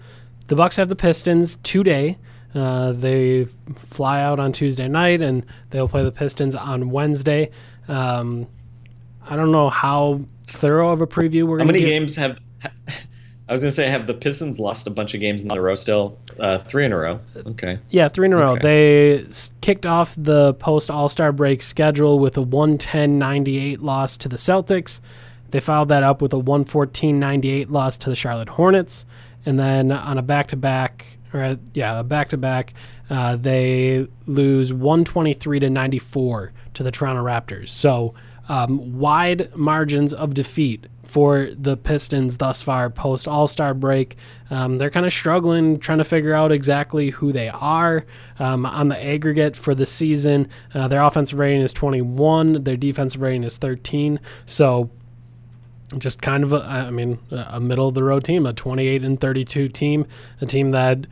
The 0.46 0.54
Bucks 0.56 0.76
have 0.76 0.88
the 0.88 0.96
Pistons 0.96 1.56
today. 1.56 2.16
Uh, 2.54 2.92
they 2.92 3.44
fly 3.76 4.22
out 4.22 4.40
on 4.40 4.52
Tuesday 4.52 4.88
night, 4.88 5.20
and 5.20 5.44
they'll 5.70 5.88
play 5.88 6.02
the 6.04 6.12
Pistons 6.12 6.54
on 6.54 6.90
Wednesday. 6.90 7.50
Um, 7.88 8.46
I 9.28 9.36
don't 9.36 9.52
know 9.52 9.68
how 9.68 10.20
thorough 10.46 10.90
of 10.90 11.02
a 11.02 11.06
preview 11.06 11.42
we're 11.46 11.58
How 11.58 11.64
gonna 11.64 11.72
many 11.72 11.80
get. 11.80 11.86
games 11.86 12.16
have? 12.16 12.38
I 13.48 13.52
was 13.54 13.62
gonna 13.62 13.72
say, 13.72 13.88
have 13.88 14.06
the 14.06 14.14
Pistons 14.14 14.58
lost 14.58 14.86
a 14.86 14.90
bunch 14.90 15.14
of 15.14 15.20
games 15.20 15.42
in 15.42 15.50
a 15.50 15.60
row 15.60 15.74
still? 15.74 16.18
Uh, 16.38 16.58
three 16.58 16.84
in 16.84 16.92
a 16.92 16.98
row. 16.98 17.18
Okay. 17.46 17.76
Yeah, 17.88 18.08
three 18.08 18.26
in 18.26 18.32
a 18.34 18.36
row. 18.36 18.52
Okay. 18.52 18.60
They 19.22 19.24
kicked 19.62 19.86
off 19.86 20.14
the 20.18 20.54
post 20.54 20.90
All 20.90 21.08
Star 21.08 21.32
break 21.32 21.62
schedule 21.62 22.18
with 22.18 22.36
a 22.36 22.42
110 22.42 23.18
98 23.18 23.80
loss 23.80 24.18
to 24.18 24.28
the 24.28 24.36
Celtics. 24.36 25.00
They 25.50 25.60
followed 25.60 25.88
that 25.88 26.02
up 26.02 26.20
with 26.20 26.34
a 26.34 26.38
114 26.38 27.18
98 27.18 27.70
loss 27.70 27.96
to 27.98 28.10
the 28.10 28.16
Charlotte 28.16 28.50
Hornets. 28.50 29.06
And 29.46 29.58
then 29.58 29.92
on 29.92 30.18
a 30.18 30.22
back 30.22 30.48
to 30.48 30.56
back, 30.56 31.06
or 31.32 31.58
yeah, 31.72 32.00
a 32.00 32.04
back 32.04 32.28
to 32.28 32.36
back, 32.36 32.74
they 33.08 34.06
lose 34.26 34.74
123 34.74 35.60
to 35.60 35.70
94 35.70 36.52
to 36.74 36.82
the 36.82 36.90
Toronto 36.90 37.24
Raptors. 37.24 37.70
So 37.70 38.14
um, 38.48 38.98
wide 38.98 39.54
margins 39.56 40.12
of 40.12 40.34
defeat 40.34 40.86
for 41.08 41.48
the 41.58 41.76
Pistons 41.76 42.36
thus 42.36 42.60
far 42.60 42.90
post 42.90 43.26
All 43.26 43.48
Star 43.48 43.72
break. 43.72 44.16
Um, 44.50 44.78
they're 44.78 44.90
kind 44.90 45.06
of 45.06 45.12
struggling 45.12 45.78
trying 45.78 45.98
to 45.98 46.04
figure 46.04 46.34
out 46.34 46.52
exactly 46.52 47.10
who 47.10 47.32
they 47.32 47.48
are. 47.48 48.04
Um, 48.38 48.66
on 48.66 48.88
the 48.88 49.02
aggregate 49.02 49.56
for 49.56 49.74
the 49.74 49.86
season, 49.86 50.48
uh, 50.74 50.86
their 50.88 51.02
offensive 51.02 51.38
rating 51.38 51.62
is 51.62 51.72
21, 51.72 52.64
their 52.64 52.76
defensive 52.76 53.20
rating 53.20 53.42
is 53.42 53.56
13. 53.56 54.20
So 54.46 54.90
just 55.96 56.20
kind 56.20 56.44
of 56.44 56.52
a, 56.52 56.62
I 56.62 56.90
mean 56.90 57.18
a 57.30 57.58
middle 57.58 57.88
of 57.88 57.94
the 57.94 58.04
road 58.04 58.24
team, 58.24 58.44
a 58.44 58.52
28 58.52 59.02
and 59.02 59.18
32 59.18 59.68
team, 59.68 60.06
a 60.42 60.46
team 60.46 60.70
that 60.70 61.06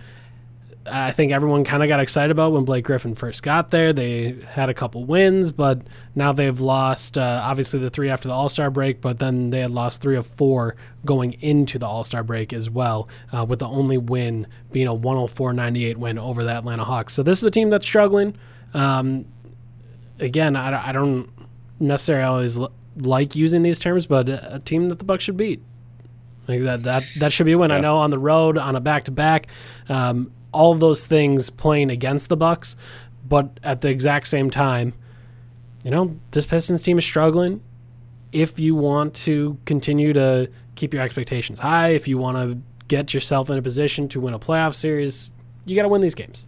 I 0.88 1.12
think 1.12 1.32
everyone 1.32 1.64
kind 1.64 1.82
of 1.82 1.88
got 1.88 2.00
excited 2.00 2.30
about 2.30 2.52
when 2.52 2.64
Blake 2.64 2.84
Griffin 2.84 3.14
first 3.14 3.42
got 3.42 3.70
there. 3.70 3.92
They 3.92 4.36
had 4.48 4.68
a 4.68 4.74
couple 4.74 5.04
wins, 5.04 5.52
but 5.52 5.82
now 6.14 6.32
they've 6.32 6.60
lost 6.60 7.18
uh, 7.18 7.40
obviously 7.42 7.80
the 7.80 7.90
three 7.90 8.08
after 8.10 8.28
the 8.28 8.34
All 8.34 8.48
Star 8.48 8.70
break, 8.70 9.00
but 9.00 9.18
then 9.18 9.50
they 9.50 9.60
had 9.60 9.70
lost 9.70 10.00
three 10.00 10.16
of 10.16 10.26
four 10.26 10.76
going 11.04 11.34
into 11.40 11.78
the 11.78 11.86
All 11.86 12.04
Star 12.04 12.22
break 12.22 12.52
as 12.52 12.70
well, 12.70 13.08
uh, 13.32 13.44
with 13.44 13.58
the 13.58 13.68
only 13.68 13.98
win 13.98 14.46
being 14.72 14.86
a 14.86 14.94
104 14.94 15.52
98 15.52 15.98
win 15.98 16.18
over 16.18 16.44
the 16.44 16.50
Atlanta 16.50 16.84
Hawks. 16.84 17.14
So 17.14 17.22
this 17.22 17.38
is 17.38 17.44
a 17.44 17.50
team 17.50 17.70
that's 17.70 17.86
struggling. 17.86 18.36
Um, 18.74 19.26
again, 20.18 20.56
I, 20.56 20.88
I 20.88 20.92
don't 20.92 21.28
necessarily 21.80 22.24
always 22.24 22.58
l- 22.58 22.72
like 22.98 23.36
using 23.36 23.62
these 23.62 23.78
terms, 23.78 24.06
but 24.06 24.28
a 24.28 24.60
team 24.64 24.88
that 24.88 24.98
the 24.98 25.04
Bucks 25.04 25.24
should 25.24 25.36
beat. 25.36 25.62
Like 26.48 26.60
that, 26.62 26.84
that 26.84 27.02
that 27.18 27.32
should 27.32 27.46
be 27.46 27.52
a 27.52 27.58
win. 27.58 27.72
I 27.72 27.80
know 27.80 27.96
on 27.96 28.10
the 28.10 28.18
road, 28.18 28.56
on 28.56 28.76
a 28.76 28.80
back 28.80 29.04
to 29.04 29.10
back, 29.10 29.48
all 30.52 30.72
of 30.72 30.80
those 30.80 31.06
things 31.06 31.50
playing 31.50 31.90
against 31.90 32.28
the 32.28 32.36
Bucks, 32.36 32.76
but 33.28 33.58
at 33.62 33.80
the 33.80 33.88
exact 33.88 34.28
same 34.28 34.50
time, 34.50 34.94
you 35.84 35.90
know, 35.90 36.16
this 36.30 36.46
Pistons 36.46 36.82
team 36.82 36.98
is 36.98 37.04
struggling. 37.04 37.60
If 38.32 38.58
you 38.58 38.74
want 38.74 39.14
to 39.14 39.56
continue 39.66 40.12
to 40.12 40.50
keep 40.74 40.92
your 40.92 41.02
expectations 41.02 41.58
high, 41.58 41.90
if 41.90 42.08
you 42.08 42.18
want 42.18 42.36
to 42.36 42.58
get 42.88 43.14
yourself 43.14 43.50
in 43.50 43.58
a 43.58 43.62
position 43.62 44.08
to 44.08 44.20
win 44.20 44.34
a 44.34 44.38
playoff 44.38 44.74
series, 44.74 45.30
you 45.64 45.76
got 45.76 45.82
to 45.82 45.88
win 45.88 46.00
these 46.00 46.14
games. 46.14 46.46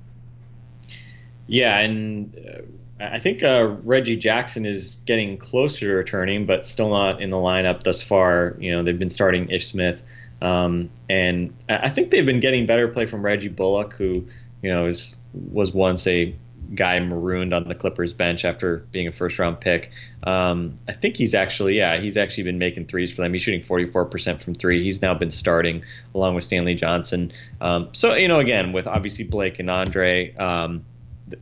Yeah, 1.46 1.78
and 1.78 2.36
uh, 2.36 3.04
I 3.04 3.20
think 3.20 3.42
uh, 3.42 3.76
Reggie 3.84 4.16
Jackson 4.16 4.66
is 4.66 5.00
getting 5.06 5.38
closer 5.38 5.86
to 5.86 5.92
returning, 5.92 6.46
but 6.46 6.66
still 6.66 6.90
not 6.90 7.22
in 7.22 7.30
the 7.30 7.36
lineup 7.36 7.82
thus 7.82 8.02
far. 8.02 8.56
You 8.58 8.72
know, 8.72 8.82
they've 8.82 8.98
been 8.98 9.10
starting 9.10 9.48
Ish 9.50 9.68
Smith, 9.68 10.02
um, 10.40 10.90
and 11.08 11.54
I 11.68 11.90
think 11.90 12.10
they've 12.10 12.26
been 12.26 12.40
getting 12.40 12.66
better 12.66 12.88
play 12.88 13.06
from 13.06 13.22
Reggie 13.22 13.48
Bullock, 13.48 13.94
who 13.94 14.26
you 14.62 14.70
know 14.70 14.86
is 14.86 15.16
was 15.32 15.72
once 15.72 16.06
a 16.06 16.34
guy 16.74 16.98
marooned 17.00 17.54
on 17.54 17.66
the 17.68 17.74
Clippers 17.74 18.12
bench 18.12 18.44
after 18.44 18.78
being 18.92 19.08
a 19.08 19.12
first 19.12 19.38
round 19.38 19.60
pick. 19.60 19.90
Um, 20.24 20.76
I 20.86 20.92
think 20.92 21.16
he's 21.16 21.34
actually, 21.34 21.76
yeah, 21.76 21.98
he's 21.98 22.16
actually 22.16 22.44
been 22.44 22.58
making 22.58 22.86
threes 22.86 23.12
for 23.12 23.22
them. 23.22 23.32
He's 23.32 23.42
shooting 23.42 23.62
44% 23.62 24.40
from 24.40 24.54
three. 24.54 24.82
He's 24.82 25.00
now 25.00 25.14
been 25.14 25.30
starting 25.30 25.82
along 26.14 26.34
with 26.34 26.44
Stanley 26.44 26.74
Johnson. 26.74 27.32
Um, 27.60 27.88
so, 27.92 28.14
you 28.14 28.28
know, 28.28 28.38
again, 28.38 28.72
with 28.72 28.86
obviously 28.86 29.24
Blake 29.24 29.58
and 29.58 29.70
Andre, 29.70 30.34
um, 30.36 30.84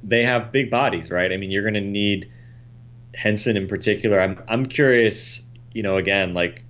they 0.03 0.25
have 0.25 0.53
big 0.53 0.71
bodies, 0.71 1.11
right? 1.11 1.33
I 1.33 1.37
mean, 1.37 1.51
you're 1.51 1.63
going 1.63 1.75
to 1.75 1.81
need 1.81 2.31
Henson 3.15 3.57
in 3.57 3.67
particular. 3.67 4.21
I'm, 4.21 4.41
I'm 4.49 4.67
curious, 4.67 5.45
you 5.73 5.83
know, 5.83 5.97
again, 5.97 6.35
like 6.35 6.63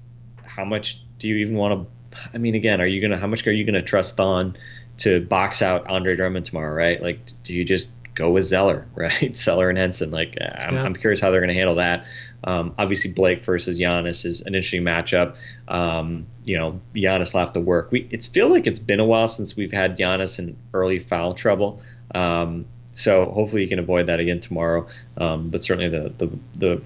how 0.45 0.65
much 0.65 1.03
do 1.19 1.29
you 1.29 1.37
even 1.37 1.57
want 1.57 1.83
to, 1.83 1.96
I 2.33 2.39
mean, 2.39 2.55
again, 2.55 2.81
are 2.81 2.87
you 2.87 3.01
going 3.01 3.11
to, 3.11 3.19
how 3.19 3.27
much 3.27 3.47
are 3.47 3.53
you 3.53 3.65
going 3.65 3.75
to 3.75 3.83
trust 3.83 4.17
Thon 4.17 4.57
to 4.99 5.21
box 5.21 5.63
out 5.63 5.89
Andre 5.89 6.17
Drummond 6.17 6.47
tomorrow, 6.47 6.73
right? 6.75 7.03
Like, 7.03 7.21
do 7.43 7.53
you 7.55 7.65
just 7.65 7.91
go 8.15 8.31
with 8.31 8.45
Zeller, 8.45 8.87
right? 8.95 9.37
Zeller 9.37 9.69
and 9.69 9.79
Henson. 9.79 10.11
Like, 10.11 10.37
I'm, 10.41 10.75
Yeah. 10.75 10.83
I'm 10.83 10.95
curious 10.95 11.21
how 11.21 11.31
they're 11.31 11.41
going 11.41 11.49
to 11.49 11.55
handle 11.55 11.77
that. 11.77 12.07
Um, 12.45 12.75
obviously, 12.79 13.13
Blake 13.13 13.45
versus 13.45 13.79
Giannis 13.79 14.25
is 14.25 14.43
an 14.43 14.55
interesting 14.55 14.83
matchup. 14.83 15.37
Um, 15.69 16.27
you 16.45 16.57
know, 16.59 16.81
Giannis 16.95 17.33
will 17.33 17.41
have 17.41 17.53
to 17.55 17.61
work. 17.61 17.91
We 17.91 18.09
it 18.11 18.25
feel 18.33 18.51
like 18.51 18.67
it's 18.67 18.79
been 18.81 19.01
a 19.01 19.05
while 19.05 19.29
since 19.29 19.57
we've 19.57 19.73
had 19.73 19.99
Giannis 19.99 20.39
in 20.39 20.57
early 20.73 20.99
foul 20.99 21.35
trouble. 21.35 21.83
Um, 22.15 22.67
so 22.93 23.27
hopefully 23.27 23.63
you 23.63 23.69
can 23.69 23.79
avoid 23.79 24.07
that 24.07 24.21
again 24.21 24.41
tomorrow. 24.41 24.87
Um, 25.17 25.51
but 25.51 25.65
certainly 25.65 25.89
the 25.89 26.13
the 26.17 26.39
the 26.55 26.83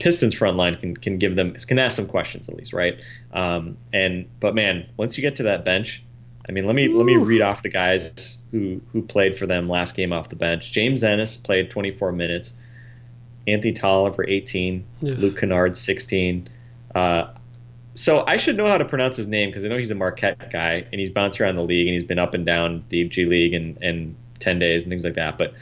Pistons 0.00 0.34
front 0.34 0.56
line 0.56 0.76
can 0.76 0.96
can 0.96 1.18
give 1.18 1.36
them 1.36 1.54
can 1.54 1.78
ask 1.78 1.96
some 1.96 2.06
questions 2.06 2.48
at 2.48 2.56
least, 2.56 2.72
right? 2.72 3.00
Um, 3.32 3.76
and 3.92 4.28
but 4.40 4.54
man, 4.54 4.88
once 4.96 5.16
you 5.16 5.22
get 5.22 5.36
to 5.36 5.42
that 5.44 5.64
bench, 5.64 6.02
I 6.48 6.52
mean, 6.52 6.66
let 6.66 6.74
me 6.74 6.88
let 6.88 7.04
me 7.04 7.16
read 7.16 7.42
off 7.42 7.62
the 7.62 7.68
guys 7.68 8.38
who 8.50 8.80
who 8.92 9.02
played 9.02 9.38
for 9.38 9.46
them 9.46 9.68
last 9.68 9.94
game 9.94 10.12
off 10.12 10.28
the 10.30 10.36
bench. 10.36 10.72
James 10.72 11.04
Ennis 11.04 11.36
played 11.36 11.70
24 11.70 12.12
minutes. 12.12 12.52
Anthony 13.46 13.72
Tolliver 13.72 14.28
18. 14.28 14.84
Oof. 15.02 15.18
Luke 15.18 15.38
Kennard 15.38 15.76
16. 15.76 16.48
Uh, 16.94 17.28
so 17.94 18.24
I 18.26 18.36
should 18.36 18.56
know 18.56 18.68
how 18.68 18.78
to 18.78 18.84
pronounce 18.84 19.16
his 19.16 19.26
name 19.26 19.50
because 19.50 19.64
I 19.64 19.68
know 19.68 19.76
he's 19.76 19.90
a 19.90 19.94
Marquette 19.94 20.50
guy 20.50 20.86
and 20.90 21.00
he's 21.00 21.10
bounced 21.10 21.40
around 21.40 21.56
the 21.56 21.62
league 21.62 21.86
and 21.86 21.94
he's 21.94 22.04
been 22.04 22.18
up 22.18 22.34
and 22.34 22.46
down 22.46 22.84
the 22.88 23.04
G 23.04 23.24
League 23.26 23.54
and 23.54 23.76
and 23.82 24.16
10 24.38 24.58
days 24.58 24.82
and 24.82 24.90
things 24.90 25.04
like 25.04 25.14
that. 25.14 25.38
But 25.38 25.54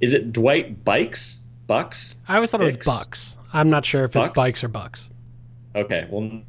is 0.00 0.12
it 0.12 0.32
Dwight 0.32 0.84
Bikes? 0.84 1.40
Bucks? 1.66 2.14
I 2.28 2.36
always 2.36 2.50
thought 2.50 2.60
it 2.60 2.64
was 2.64 2.76
Bucks. 2.76 3.36
I'm 3.56 3.70
not 3.70 3.86
sure 3.86 4.04
if 4.04 4.14
it's 4.14 4.28
Bikes 4.30 4.62
or 4.62 4.68
Bucks. 4.68 5.08
Okay, 5.74 6.06
well, 6.10 6.42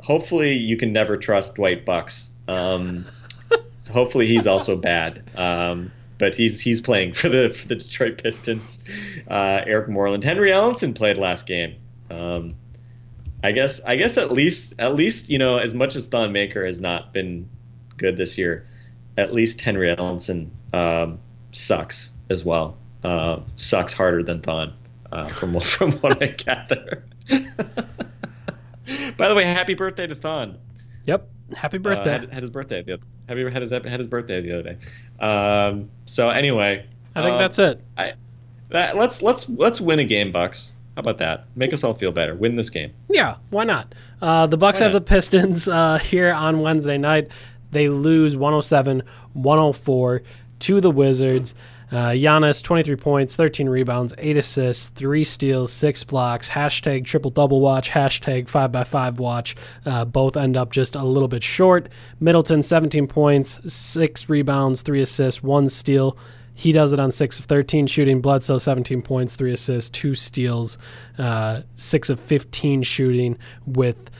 hopefully 0.00 0.54
you 0.54 0.78
can 0.78 0.90
never 0.90 1.18
trust 1.18 1.56
Dwight 1.56 1.84
Bucks. 1.84 2.30
Um, 2.48 3.04
so 3.78 3.92
hopefully 3.92 4.26
he's 4.26 4.46
also 4.46 4.76
bad. 4.76 5.22
Um, 5.36 5.92
but 6.18 6.34
he's 6.34 6.58
he's 6.60 6.80
playing 6.80 7.12
for 7.12 7.28
the 7.28 7.52
for 7.52 7.68
the 7.68 7.76
Detroit 7.76 8.22
Pistons. 8.22 8.80
Uh, 9.30 9.60
Eric 9.66 9.88
Moreland, 9.88 10.24
Henry 10.24 10.50
Ellenson 10.50 10.94
played 10.94 11.18
last 11.18 11.46
game. 11.46 11.76
Um, 12.10 12.54
I 13.44 13.52
guess 13.52 13.80
I 13.82 13.96
guess 13.96 14.16
at 14.16 14.32
least 14.32 14.74
at 14.78 14.94
least 14.94 15.28
you 15.28 15.38
know 15.38 15.58
as 15.58 15.74
much 15.74 15.94
as 15.94 16.06
Thon 16.06 16.32
Maker 16.32 16.64
has 16.64 16.80
not 16.80 17.12
been 17.12 17.48
good 17.98 18.16
this 18.16 18.38
year, 18.38 18.66
at 19.18 19.34
least 19.34 19.60
Henry 19.60 19.94
Ellenson 19.94 20.48
um, 20.72 21.18
sucks 21.52 22.12
as 22.30 22.44
well. 22.44 22.78
Uh, 23.04 23.40
sucks 23.56 23.92
harder 23.92 24.22
than 24.22 24.40
Thon, 24.40 24.74
uh, 25.12 25.26
from 25.28 25.52
what- 25.52 25.64
from 25.76 25.92
what 25.92 26.22
I 26.22 26.28
gather. 26.28 27.04
By 29.16 29.28
the 29.28 29.34
way, 29.34 29.44
happy 29.44 29.74
birthday 29.74 30.06
to 30.06 30.14
Thon. 30.14 30.58
Yep. 31.06 31.28
Happy 31.56 31.76
Uh, 31.76 31.80
birthday. 31.80 32.12
had, 32.18 32.32
had 32.32 32.42
his 32.42 32.50
birthday 32.50 32.82
the 32.82 32.94
other. 32.94 33.02
Have 33.28 33.38
you 33.38 33.44
ever 33.46 33.52
had 33.52 33.62
his 33.62 33.70
had 33.70 33.84
his 33.98 34.06
birthday 34.06 34.40
the 34.40 34.58
other 34.58 34.74
day? 34.74 35.24
Um, 35.24 35.90
so 36.06 36.30
anyway, 36.30 36.86
I 37.14 37.22
think 37.22 37.32
um, 37.34 37.38
that's 37.38 37.58
it. 37.58 37.80
I, 37.96 38.14
that, 38.70 38.96
let's 38.96 39.22
let's 39.22 39.48
let's 39.48 39.80
win 39.80 39.98
a 40.00 40.04
game, 40.04 40.32
Bucks. 40.32 40.72
How 40.96 41.00
about 41.00 41.18
that? 41.18 41.44
Make 41.54 41.72
us 41.72 41.84
all 41.84 41.94
feel 41.94 42.10
better. 42.12 42.34
Win 42.34 42.56
this 42.56 42.70
game. 42.70 42.92
Yeah, 43.08 43.36
why 43.50 43.64
not? 43.64 43.94
Uh, 44.20 44.46
the 44.46 44.56
Bucks 44.56 44.80
Why 44.80 44.84
have 44.84 44.92
the? 44.92 45.00
Pistons 45.00 45.68
uh, 45.68 45.98
here 45.98 46.32
on 46.32 46.60
Wednesday 46.60 46.98
night. 46.98 47.28
They 47.70 47.88
lose 47.88 48.36
107 48.36 49.02
104 49.34 50.22
to 50.60 50.80
the 50.80 50.90
Wizards. 50.90 51.54
Uh, 51.90 52.10
Giannis, 52.10 52.62
23 52.62 52.96
points, 52.96 53.34
13 53.34 53.68
rebounds, 53.68 54.14
8 54.18 54.36
assists, 54.36 54.88
3 54.88 55.24
steals, 55.24 55.72
6 55.72 56.04
blocks. 56.04 56.48
Hashtag 56.48 57.04
triple 57.04 57.30
double 57.30 57.60
watch, 57.60 57.90
hashtag 57.90 58.46
5x5 58.46 59.18
watch. 59.18 59.56
Uh, 59.84 60.04
both 60.04 60.36
end 60.36 60.56
up 60.56 60.70
just 60.70 60.94
a 60.94 61.02
little 61.02 61.28
bit 61.28 61.42
short. 61.42 61.88
Middleton, 62.20 62.62
17 62.62 63.06
points, 63.06 63.60
6 63.72 64.28
rebounds, 64.28 64.82
3 64.82 65.00
assists, 65.00 65.42
1 65.42 65.68
steal. 65.68 66.16
He 66.54 66.72
does 66.72 66.92
it 66.92 66.98
on 66.98 67.10
6 67.10 67.38
of 67.38 67.46
13 67.46 67.86
shooting. 67.86 68.20
Bledsoe, 68.20 68.58
17 68.58 69.02
points, 69.02 69.34
3 69.34 69.52
assists, 69.52 69.90
2 69.90 70.14
steals, 70.14 70.78
uh, 71.18 71.62
6 71.74 72.10
of 72.10 72.20
15 72.20 72.82
shooting 72.82 73.38
with 73.66 74.10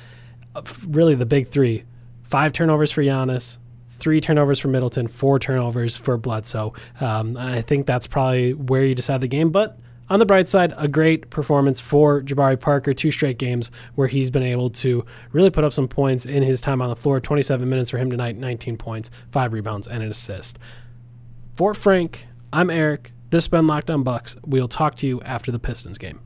uh, 0.57 0.63
really 0.89 1.15
the 1.15 1.27
big 1.27 1.49
three. 1.49 1.85
Five 2.23 2.53
turnovers 2.53 2.91
for 2.91 3.03
Giannis, 3.03 3.59
three 4.01 4.21
turnovers 4.21 4.59
for 4.59 4.69
Middleton, 4.69 5.07
four 5.07 5.39
turnovers 5.39 5.97
for 5.97 6.17
Bledsoe. 6.17 6.73
Um, 7.01 7.37
I 7.37 7.63
think 7.63 7.87
that's 7.87 8.07
probably 8.07 8.55
where 8.55 8.85
you 8.85 8.95
decide 8.95 9.21
the 9.21 9.29
game. 9.29 9.51
But 9.51 9.79
on 10.09 10.19
the 10.19 10.27
bright 10.27 10.49
side, 10.49 10.75
a 10.77 10.89
great 10.89 11.31
performance 11.31 11.79
for 11.79 12.21
Jabari 12.23 12.59
Parker. 12.59 12.93
Two 12.93 13.13
straight 13.13 13.39
games 13.39 13.71
where 13.95 14.09
he's 14.09 14.31
been 14.31 14.43
able 14.43 14.71
to 14.71 15.05
really 15.31 15.51
put 15.51 15.63
up 15.63 15.73
some 15.73 15.87
points 15.87 16.27
in 16.27 16.43
his 16.43 16.61
time 16.61 16.83
on 16.83 16.89
the 16.89 16.97
floor. 16.97 17.21
27 17.21 17.69
minutes 17.69 17.91
for 17.91 17.99
him 17.99 18.11
tonight, 18.11 18.37
19 18.37 18.77
points, 18.77 19.11
five 19.31 19.53
rebounds, 19.53 19.87
and 19.87 20.03
an 20.03 20.11
assist. 20.11 20.59
For 21.55 21.75
Frank, 21.75 22.27
I'm 22.53 22.71
Eric. 22.71 23.13
This 23.31 23.45
has 23.45 23.49
been 23.49 23.69
Locked 23.69 23.91
On 23.91 24.03
Bucks. 24.03 24.37
We'll 24.45 24.67
talk 24.67 24.97
to 24.97 25.07
you 25.07 25.21
after 25.23 25.53
the 25.53 25.61
Pistons 25.61 25.99
game. 25.99 26.19